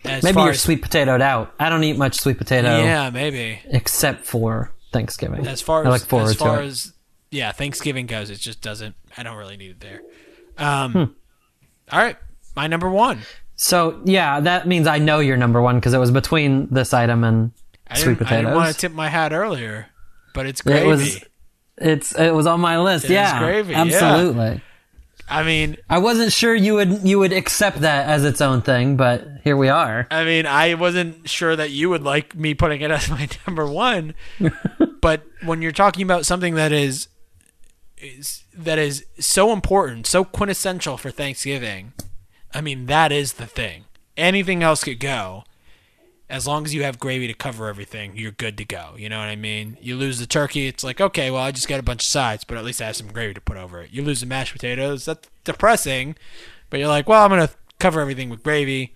as 0.06 0.24
Maybe 0.24 0.40
you're 0.40 0.52
as, 0.52 0.62
sweet 0.62 0.82
potatoed 0.82 1.22
out. 1.22 1.54
I 1.60 1.70
don't 1.70 1.84
eat 1.84 1.98
much 1.98 2.16
sweet 2.20 2.38
potato 2.38 2.84
Yeah, 2.84 3.10
maybe. 3.10 3.60
except 3.66 4.26
for 4.26 4.72
Thanksgiving. 4.94 5.46
As 5.46 5.62
far 5.62 5.84
I 5.86 5.88
as 5.88 6.02
look 6.02 6.10
forward 6.10 6.30
as 6.30 6.36
far 6.36 6.58
to 6.60 6.64
it. 6.64 6.68
as 6.68 6.94
yeah, 7.32 7.52
Thanksgiving 7.52 8.06
goes, 8.06 8.30
it 8.30 8.38
just 8.40 8.62
doesn't. 8.62 8.96
I 9.18 9.24
don't 9.24 9.36
really 9.38 9.58
need 9.58 9.72
it 9.72 9.80
there. 9.82 10.02
Um, 10.58 10.92
Hmm. 10.94 11.04
all 11.92 12.00
right, 12.00 12.16
my 12.56 12.68
number 12.68 12.90
one. 12.90 13.20
So 13.56 14.02
yeah, 14.06 14.40
that 14.40 14.68
means 14.68 14.88
I 14.88 15.00
know 15.00 15.20
you're 15.20 15.36
number 15.38 15.62
one 15.62 15.76
because 15.80 15.94
it 15.94 15.98
was 16.00 16.12
between 16.12 16.68
this 16.72 16.94
item 16.94 17.24
and 17.24 17.52
I 17.88 17.98
sweet 17.98 18.20
didn't, 18.20 18.32
I 18.32 18.38
didn't 18.38 18.54
want 18.56 18.74
to 18.74 18.80
tip 18.80 18.92
my 18.92 19.10
hat 19.10 19.34
earlier, 19.34 19.88
but 20.34 20.46
it's 20.46 20.62
It 20.62 20.66
gravy. 20.66 20.88
was- 20.88 21.24
It's 21.78 22.12
it 22.18 22.34
was 22.34 22.46
on 22.48 22.60
my 22.62 22.80
list. 22.80 23.06
It 23.06 23.12
yeah, 23.12 23.40
gravy, 23.40 23.74
yeah. 23.74 23.82
absolutely. 23.82 24.62
I 25.30 25.44
mean, 25.44 25.78
I 25.90 25.98
wasn't 26.00 26.32
sure 26.32 26.54
you 26.54 26.76
would 26.76 27.02
you 27.08 27.18
would 27.20 27.34
accept 27.34 27.82
that 27.82 28.08
as 28.08 28.24
its 28.26 28.42
own 28.42 28.62
thing, 28.62 28.96
but 28.98 29.26
here 29.44 29.58
we 29.58 29.70
are. 29.70 30.06
I 30.12 30.24
mean, 30.24 30.46
I 30.46 30.76
wasn't 30.76 31.28
sure 31.30 31.56
that 31.56 31.72
you 31.72 31.90
would 31.90 32.04
like 32.04 32.36
me 32.36 32.54
putting 32.54 32.82
it 32.82 32.92
as 32.98 33.10
my 33.10 33.28
number 33.48 33.66
one, 33.66 34.14
but 35.02 35.24
when 35.44 35.62
you're 35.62 35.72
talking 35.72 36.04
about 36.04 36.26
something 36.26 36.56
that 36.56 36.72
is, 36.72 37.08
is 37.98 38.44
that 38.54 38.78
is 38.78 39.06
so 39.20 39.52
important, 39.54 40.06
so 40.08 40.24
quintessential 40.24 40.98
for 40.98 41.10
Thanksgiving, 41.10 41.94
I 42.54 42.62
mean, 42.62 42.86
that 42.88 43.12
is 43.12 43.34
the 43.34 43.48
thing. 43.48 43.86
Anything 44.18 44.62
else 44.62 44.84
could 44.84 45.00
go. 45.00 45.44
As 46.34 46.48
long 46.48 46.66
as 46.66 46.74
you 46.74 46.82
have 46.82 46.98
gravy 46.98 47.28
to 47.28 47.34
cover 47.36 47.68
everything, 47.68 48.14
you're 48.16 48.32
good 48.32 48.58
to 48.58 48.66
go. 48.66 48.96
You 48.98 49.08
know 49.08 49.20
what 49.20 49.28
I 49.28 49.36
mean? 49.36 49.78
You 49.80 49.96
lose 49.96 50.18
the 50.18 50.26
turkey, 50.26 50.66
it's 50.66 50.84
like, 50.84 51.00
okay, 51.00 51.30
well, 51.30 51.44
I 51.44 51.52
just 51.52 51.68
got 51.68 51.80
a 51.80 51.84
bunch 51.84 52.02
of 52.02 52.08
sides, 52.08 52.44
but 52.44 52.58
at 52.58 52.66
least 52.66 52.82
I 52.82 52.88
have 52.88 52.96
some 52.96 53.08
gravy 53.08 53.36
to 53.36 53.42
put 53.42 53.56
over 53.56 53.82
it. 53.84 53.92
You 53.92 54.02
lose 54.02 54.22
the 54.22 54.26
mashed 54.26 54.52
potatoes, 54.52 55.06
that's 55.06 55.30
depressing, 55.44 56.16
but 56.72 56.80
you're 56.80 56.90
like, 56.90 57.08
well, 57.08 57.24
I'm 57.24 57.30
going 57.30 57.48
to 57.48 57.54
cover 57.78 58.02
everything 58.02 58.32
with 58.32 58.42
gravy. 58.42 58.96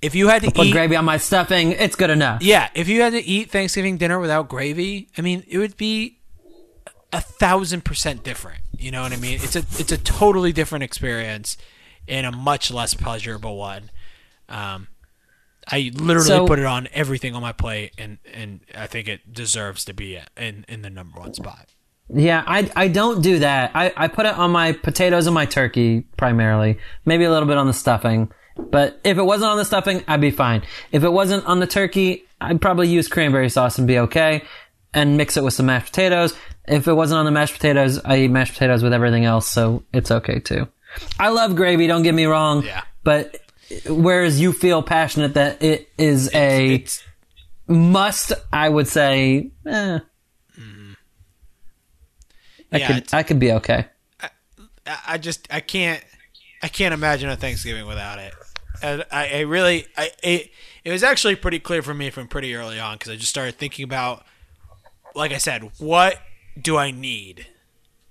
If 0.00 0.14
you 0.14 0.28
had 0.28 0.42
to 0.42 0.50
Put 0.50 0.68
eat 0.68 0.72
gravy 0.72 0.96
on 0.96 1.04
my 1.04 1.18
stuffing. 1.18 1.72
It's 1.72 1.96
good 1.96 2.10
enough. 2.10 2.42
yeah, 2.42 2.70
if 2.74 2.88
you 2.88 3.02
had 3.02 3.12
to 3.12 3.22
eat 3.22 3.50
Thanksgiving 3.50 3.98
dinner 3.98 4.18
without 4.18 4.48
gravy, 4.48 5.10
I 5.18 5.20
mean, 5.20 5.44
it 5.46 5.58
would 5.58 5.76
be 5.76 6.18
a 7.12 7.20
thousand 7.20 7.84
percent 7.84 8.24
different. 8.24 8.62
You 8.78 8.90
know 8.90 9.02
what 9.02 9.12
I 9.12 9.16
mean? 9.16 9.34
It's 9.34 9.54
a 9.54 9.60
it's 9.78 9.92
a 9.92 9.98
totally 9.98 10.52
different 10.52 10.82
experience 10.82 11.56
and 12.08 12.26
a 12.26 12.32
much 12.32 12.70
less 12.70 12.94
pleasurable 12.94 13.56
one. 13.56 13.90
Um, 14.48 14.88
I 15.70 15.90
literally 15.94 16.26
So- 16.28 16.46
put 16.46 16.58
it 16.58 16.64
on 16.64 16.88
everything 16.92 17.34
on 17.34 17.42
my 17.42 17.52
plate, 17.52 17.92
and 17.98 18.18
and 18.32 18.60
I 18.76 18.86
think 18.86 19.08
it 19.08 19.32
deserves 19.32 19.84
to 19.86 19.94
be 19.94 20.18
in 20.36 20.64
in 20.68 20.82
the 20.82 20.90
number 20.90 21.20
one 21.20 21.34
spot. 21.34 21.68
Yeah, 22.14 22.42
I 22.46 22.70
I 22.76 22.88
don't 22.88 23.22
do 23.22 23.38
that. 23.38 23.70
I, 23.74 23.92
I 23.96 24.08
put 24.08 24.26
it 24.26 24.36
on 24.36 24.50
my 24.50 24.72
potatoes 24.72 25.26
and 25.26 25.34
my 25.34 25.46
turkey 25.46 26.00
primarily. 26.16 26.78
Maybe 27.04 27.24
a 27.24 27.30
little 27.30 27.48
bit 27.48 27.56
on 27.58 27.66
the 27.66 27.72
stuffing. 27.72 28.30
But 28.58 29.00
if 29.02 29.16
it 29.16 29.22
wasn't 29.22 29.50
on 29.50 29.56
the 29.56 29.64
stuffing, 29.64 30.04
I'd 30.06 30.20
be 30.20 30.30
fine. 30.30 30.62
If 30.90 31.04
it 31.04 31.08
wasn't 31.12 31.46
on 31.46 31.58
the 31.60 31.66
turkey, 31.66 32.24
I'd 32.38 32.60
probably 32.60 32.88
use 32.88 33.08
cranberry 33.08 33.48
sauce 33.48 33.78
and 33.78 33.86
be 33.86 33.98
okay. 34.00 34.42
And 34.92 35.16
mix 35.16 35.38
it 35.38 35.42
with 35.42 35.54
some 35.54 35.66
mashed 35.66 35.86
potatoes. 35.86 36.34
If 36.68 36.86
it 36.86 36.92
wasn't 36.92 37.20
on 37.20 37.24
the 37.24 37.30
mashed 37.30 37.54
potatoes, 37.54 37.98
I 38.04 38.18
eat 38.18 38.28
mashed 38.28 38.52
potatoes 38.52 38.82
with 38.82 38.92
everything 38.92 39.24
else, 39.24 39.48
so 39.48 39.84
it's 39.94 40.10
okay 40.10 40.38
too. 40.38 40.68
I 41.18 41.30
love 41.30 41.56
gravy, 41.56 41.86
don't 41.86 42.02
get 42.02 42.14
me 42.14 42.26
wrong. 42.26 42.62
Yeah. 42.62 42.82
But 43.04 43.38
whereas 43.86 44.40
you 44.40 44.52
feel 44.52 44.82
passionate 44.82 45.34
that 45.34 45.62
it 45.62 45.88
is 45.98 46.30
a 46.34 46.74
It's 46.74 47.02
must, 47.66 48.32
I 48.52 48.68
would 48.68 48.88
say, 48.88 49.50
eh, 49.66 49.98
I 52.74 52.78
Yeah, 52.78 52.86
could 52.94 53.14
I 53.14 53.22
could 53.22 53.38
be 53.38 53.52
okay. 53.52 53.86
I- 54.20 54.98
I 55.06 55.18
just 55.18 55.46
I 55.50 55.60
can't 55.60 56.02
I 56.62 56.68
can't 56.68 56.94
imagine 56.94 57.28
a 57.28 57.36
Thanksgiving 57.36 57.86
without 57.86 58.18
it. 58.18 58.34
And 58.82 59.04
I, 59.12 59.28
I 59.28 59.40
really 59.40 59.86
I 59.96 60.10
it, 60.22 60.50
it 60.84 60.90
was 60.90 61.02
actually 61.02 61.36
pretty 61.36 61.58
clear 61.60 61.82
for 61.82 61.94
me 61.94 62.10
from 62.10 62.28
pretty 62.28 62.54
early 62.54 62.80
on 62.80 62.96
because 62.96 63.12
I 63.12 63.16
just 63.16 63.30
started 63.30 63.56
thinking 63.56 63.84
about 63.84 64.24
like 65.14 65.32
I 65.32 65.38
said, 65.38 65.70
what 65.78 66.18
do 66.60 66.76
I 66.78 66.90
need? 66.90 67.46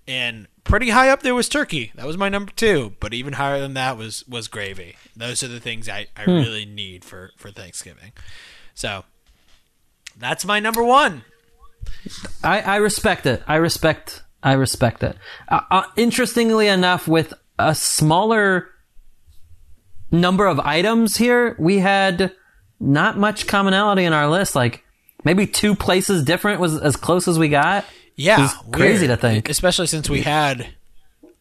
And 0.07 0.47
pretty 0.63 0.89
high 0.89 1.09
up 1.09 1.21
there 1.21 1.35
was 1.35 1.47
turkey. 1.47 1.91
That 1.95 2.05
was 2.05 2.17
my 2.17 2.29
number 2.29 2.51
two. 2.55 2.95
But 2.99 3.13
even 3.13 3.33
higher 3.33 3.59
than 3.59 3.73
that 3.75 3.97
was 3.97 4.27
was 4.27 4.47
gravy. 4.47 4.95
Those 5.15 5.43
are 5.43 5.47
the 5.47 5.59
things 5.59 5.87
I, 5.87 6.07
I 6.15 6.23
really 6.23 6.65
need 6.65 7.05
for, 7.05 7.31
for 7.37 7.51
Thanksgiving. 7.51 8.11
So 8.73 9.03
that's 10.17 10.45
my 10.45 10.59
number 10.59 10.83
one. 10.83 11.23
I, 12.43 12.61
I 12.61 12.75
respect 12.77 13.25
it. 13.25 13.43
I 13.47 13.55
respect. 13.55 14.23
I 14.43 14.53
respect 14.53 15.03
it. 15.03 15.15
Uh, 15.47 15.61
uh, 15.69 15.83
interestingly 15.95 16.67
enough, 16.67 17.07
with 17.07 17.33
a 17.59 17.75
smaller 17.75 18.69
number 20.11 20.47
of 20.47 20.59
items 20.59 21.17
here, 21.17 21.55
we 21.59 21.79
had 21.79 22.33
not 22.79 23.17
much 23.17 23.45
commonality 23.47 24.03
in 24.03 24.13
our 24.13 24.27
list. 24.27 24.55
Like 24.55 24.83
maybe 25.23 25.45
two 25.45 25.75
places 25.75 26.23
different 26.23 26.59
was 26.59 26.77
as 26.77 26.95
close 26.95 27.27
as 27.27 27.37
we 27.37 27.49
got. 27.49 27.85
Yeah, 28.16 28.49
crazy 28.72 29.07
to 29.07 29.18
think. 29.18 29.49
especially 29.49 29.88
since 29.88 30.09
we 30.09 30.22
had 30.22 30.70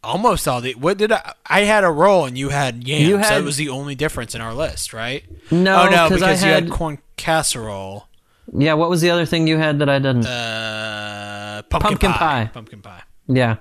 almost 0.03 0.49
all 0.49 0.61
the. 0.61 0.75
What 0.75 0.97
did 0.99 1.13
I? 1.13 1.35
I 1.47 1.61
had 1.63 1.85
a 1.85 1.91
roll 1.91 2.25
and 2.27 2.39
you 2.39 2.49
had 2.51 2.87
yams. 2.87 3.07
You 3.07 3.17
that 3.19 3.27
had- 3.27 3.45
was 3.45 3.57
the 3.57 3.69
only 3.69 3.95
difference 3.95 4.35
in 4.35 4.41
our 4.41 4.55
list, 4.55 4.93
right? 4.93 5.25
No, 5.51 5.83
oh 5.83 5.91
no, 5.91 6.09
because 6.09 6.43
you 6.43 6.49
had 6.49 6.65
had- 6.65 6.71
corn 6.73 6.99
casserole, 7.17 8.09
Yeah. 8.57 8.75
What 8.75 8.89
was 8.91 9.01
the 9.01 9.11
other 9.11 9.27
thing 9.27 9.47
you 9.47 9.59
had 9.59 9.79
that 9.81 9.89
I 9.91 9.99
didn't? 9.99 10.27
uh, 10.27 11.63
pumpkin, 11.69 11.91
Pumpkin 11.91 12.13
pie. 12.13 12.19
pie. 12.45 12.51
pumpkin 12.53 12.83
pie. 12.83 13.03
yeah. 13.29 13.57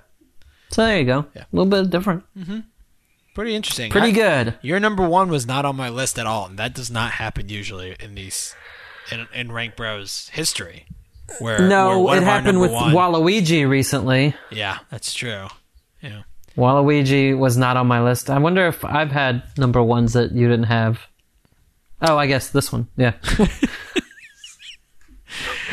So 0.72 0.86
there 0.86 1.00
you 1.00 1.06
go. 1.06 1.26
Yeah. 1.36 1.44
A 1.44 1.56
little 1.56 1.70
bit 1.70 1.90
different. 1.90 2.24
Mhm. 2.38 2.64
Pretty 3.34 3.56
interesting. 3.56 3.92
Pretty 3.92 4.10
I- 4.10 4.12
good. 4.12 4.60
Your 4.62 4.80
number 4.80 5.08
one 5.08 5.30
was 5.30 5.46
not 5.48 5.66
on 5.66 5.76
my 5.76 5.90
list 5.90 6.18
at 6.20 6.26
all, 6.28 6.46
and 6.46 6.58
that 6.60 6.74
does 6.74 6.92
not 6.92 7.14
happen 7.14 7.50
usually 7.50 7.96
in 8.00 8.16
these 8.16 8.56
in, 9.12 9.28
in 9.34 9.52
Rank 9.52 9.76
Bros 9.76 10.30
history. 10.34 10.86
Where 11.40 11.60
where 11.60 11.68
No, 11.68 12.00
one 12.00 12.18
it 12.18 12.24
happened 12.24 12.60
with 12.60 12.72
one, 12.72 12.94
Waluigi 12.94 13.68
recently. 13.68 14.36
Yeah, 14.52 14.80
that's 14.90 15.14
true. 15.14 15.48
Yeah. 16.02 16.24
Waluigi 16.58 17.38
was 17.38 17.58
not 17.58 17.78
on 17.78 17.88
my 17.88 18.02
list. 18.04 18.30
I 18.30 18.40
wonder 18.40 18.68
if 18.68 18.84
I've 18.84 19.12
had 19.12 19.44
number 19.58 19.82
ones 19.82 20.14
that 20.14 20.32
you 20.32 20.48
didn't 20.48 20.66
have. 20.66 21.00
Oh, 22.02 22.18
I 22.18 22.28
guess 22.28 22.50
this 22.50 22.72
one. 22.72 22.88
Yeah. 22.98 23.14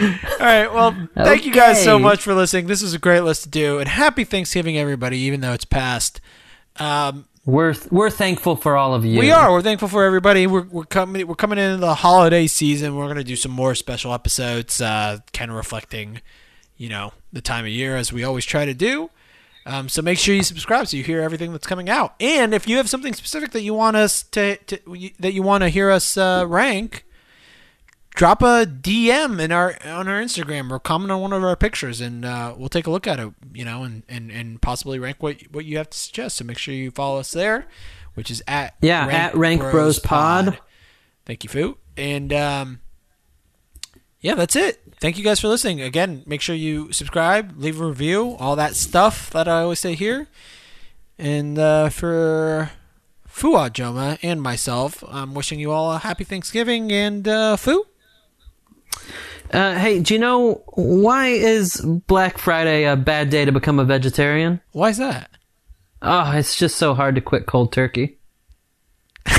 All 0.00 0.10
right. 0.40 0.72
Well, 0.72 1.08
thank 1.14 1.46
you 1.46 1.52
guys 1.52 1.82
so 1.82 1.98
much 1.98 2.22
for 2.22 2.34
listening. 2.34 2.66
This 2.66 2.82
was 2.82 2.94
a 2.94 2.98
great 2.98 3.20
list 3.20 3.44
to 3.44 3.48
do, 3.48 3.78
and 3.78 3.88
happy 3.88 4.24
Thanksgiving, 4.24 4.76
everybody. 4.76 5.18
Even 5.18 5.40
though 5.40 5.52
it's 5.52 5.64
past, 5.64 6.20
um, 6.76 7.26
we're 7.46 7.74
we're 7.92 8.10
thankful 8.10 8.56
for 8.56 8.76
all 8.76 8.92
of 8.92 9.04
you. 9.04 9.18
we 9.20 9.30
are. 9.30 9.52
We're 9.52 9.62
thankful 9.62 9.86
for 9.88 10.04
everybody. 10.04 10.48
We're 10.48 10.64
we're 10.64 10.84
coming. 10.84 11.26
We're 11.26 11.36
coming 11.36 11.58
into 11.58 11.78
the 11.78 11.94
holiday 11.94 12.48
season. 12.48 12.96
We're 12.96 13.06
gonna 13.06 13.22
do 13.24 13.36
some 13.36 13.52
more 13.52 13.76
special 13.76 14.12
episodes, 14.12 14.80
uh, 14.80 15.20
kind 15.32 15.50
of 15.50 15.56
reflecting, 15.56 16.20
you 16.76 16.88
know, 16.88 17.12
the 17.32 17.40
time 17.40 17.64
of 17.64 17.70
year 17.70 17.96
as 17.96 18.12
we 18.12 18.24
always 18.24 18.44
try 18.44 18.64
to 18.64 18.74
do. 18.74 19.10
Um, 19.64 19.88
so 19.88 20.02
make 20.02 20.18
sure 20.18 20.34
you 20.34 20.42
subscribe 20.42 20.88
so 20.88 20.96
you 20.96 21.04
hear 21.04 21.22
everything 21.22 21.52
that's 21.52 21.66
coming 21.66 21.88
out. 21.88 22.14
And 22.20 22.52
if 22.52 22.68
you 22.68 22.76
have 22.78 22.88
something 22.88 23.14
specific 23.14 23.52
that 23.52 23.62
you 23.62 23.74
want 23.74 23.96
us 23.96 24.24
to, 24.24 24.56
to 24.56 25.10
that 25.20 25.32
you 25.32 25.42
want 25.42 25.62
to 25.62 25.68
hear 25.68 25.90
us 25.90 26.16
uh, 26.16 26.44
rank, 26.48 27.04
drop 28.16 28.42
a 28.42 28.66
DM 28.66 29.40
in 29.40 29.52
our 29.52 29.78
on 29.84 30.08
our 30.08 30.20
Instagram 30.20 30.72
or 30.72 30.80
comment 30.80 31.12
on 31.12 31.20
one 31.20 31.32
of 31.32 31.44
our 31.44 31.54
pictures, 31.54 32.00
and 32.00 32.24
uh, 32.24 32.54
we'll 32.56 32.68
take 32.68 32.88
a 32.88 32.90
look 32.90 33.06
at 33.06 33.20
it. 33.20 33.32
You 33.54 33.64
know, 33.64 33.84
and, 33.84 34.02
and, 34.08 34.32
and 34.32 34.60
possibly 34.60 34.98
rank 34.98 35.22
what 35.22 35.40
what 35.52 35.64
you 35.64 35.76
have 35.76 35.90
to 35.90 35.98
suggest. 35.98 36.38
So 36.38 36.44
make 36.44 36.58
sure 36.58 36.74
you 36.74 36.90
follow 36.90 37.20
us 37.20 37.30
there, 37.30 37.66
which 38.14 38.30
is 38.30 38.42
at 38.48 38.74
Yeah, 38.80 39.06
at 39.06 39.36
Rank 39.36 39.60
Bros 39.60 40.00
Pod. 40.00 40.58
Thank 41.24 41.44
you, 41.44 41.50
Fu. 41.50 41.78
And 41.96 42.32
um, 42.32 42.80
yeah, 44.20 44.34
that's 44.34 44.56
it. 44.56 44.80
Thank 45.00 45.18
you 45.18 45.24
guys 45.24 45.40
for 45.40 45.48
listening. 45.48 45.80
Again, 45.80 46.24
make 46.26 46.40
sure 46.40 46.54
you 46.54 46.92
subscribe, 46.92 47.54
leave 47.58 47.80
a 47.80 47.86
review, 47.86 48.36
all 48.38 48.56
that 48.56 48.74
stuff 48.74 49.30
that 49.30 49.46
I 49.46 49.60
always 49.62 49.78
say 49.78 49.94
here. 49.94 50.26
And 51.18 51.58
uh, 51.58 51.88
for 51.90 52.70
Fuad 53.28 53.72
Joma 53.72 54.18
and 54.22 54.40
myself, 54.40 55.04
I'm 55.08 55.34
wishing 55.34 55.60
you 55.60 55.70
all 55.70 55.92
a 55.92 55.98
happy 55.98 56.24
Thanksgiving. 56.24 56.92
And 56.92 57.26
uh, 57.26 57.56
Fu, 57.56 57.86
Uh, 59.52 59.74
hey, 59.78 60.00
do 60.00 60.14
you 60.14 60.20
know 60.20 60.62
why 60.74 61.28
is 61.28 61.80
Black 62.06 62.38
Friday 62.38 62.84
a 62.84 62.96
bad 62.96 63.30
day 63.30 63.44
to 63.44 63.52
become 63.52 63.78
a 63.78 63.84
vegetarian? 63.84 64.60
why 64.72 64.90
is 64.90 64.98
that? 64.98 65.30
Oh, 66.02 66.32
it's 66.32 66.56
just 66.58 66.76
so 66.76 66.94
hard 66.94 67.14
to 67.14 67.20
quit 67.20 67.46
cold 67.46 67.72
turkey. 67.72 68.18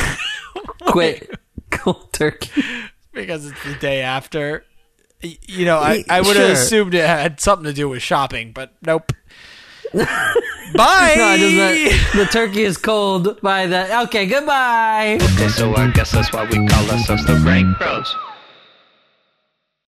quit 0.87 1.29
cold 1.69 2.11
turkey. 2.13 2.63
Because 3.13 3.45
it's 3.45 3.63
the 3.63 3.75
day 3.75 4.01
after. 4.01 4.65
You 5.21 5.65
know, 5.65 5.77
I, 5.77 6.03
I 6.09 6.21
would 6.21 6.35
have 6.35 6.45
Sure. 6.47 6.53
assumed 6.53 6.93
it 6.93 7.05
had 7.05 7.39
something 7.39 7.65
to 7.65 7.73
do 7.73 7.89
with 7.89 8.01
shopping, 8.01 8.51
but 8.53 8.73
nope. 8.81 9.11
Bye. 9.93 10.01
No, 11.17 11.23
I 11.23 11.37
just 11.39 11.55
meant 11.55 12.13
the 12.13 12.25
turkey 12.31 12.63
is 12.63 12.77
cold 12.77 13.39
by 13.41 13.67
that. 13.67 14.05
Okay, 14.07 14.25
goodbye. 14.27 15.15
Okay, 15.21 15.47
so 15.49 15.75
I 15.75 15.89
guess 15.91 16.11
that's 16.11 16.31
why 16.33 16.43
we 16.45 16.67
call 16.67 16.89
ourselves 16.91 17.25
the 17.25 17.35
Rank 17.45 17.77
Bros. 17.77 18.13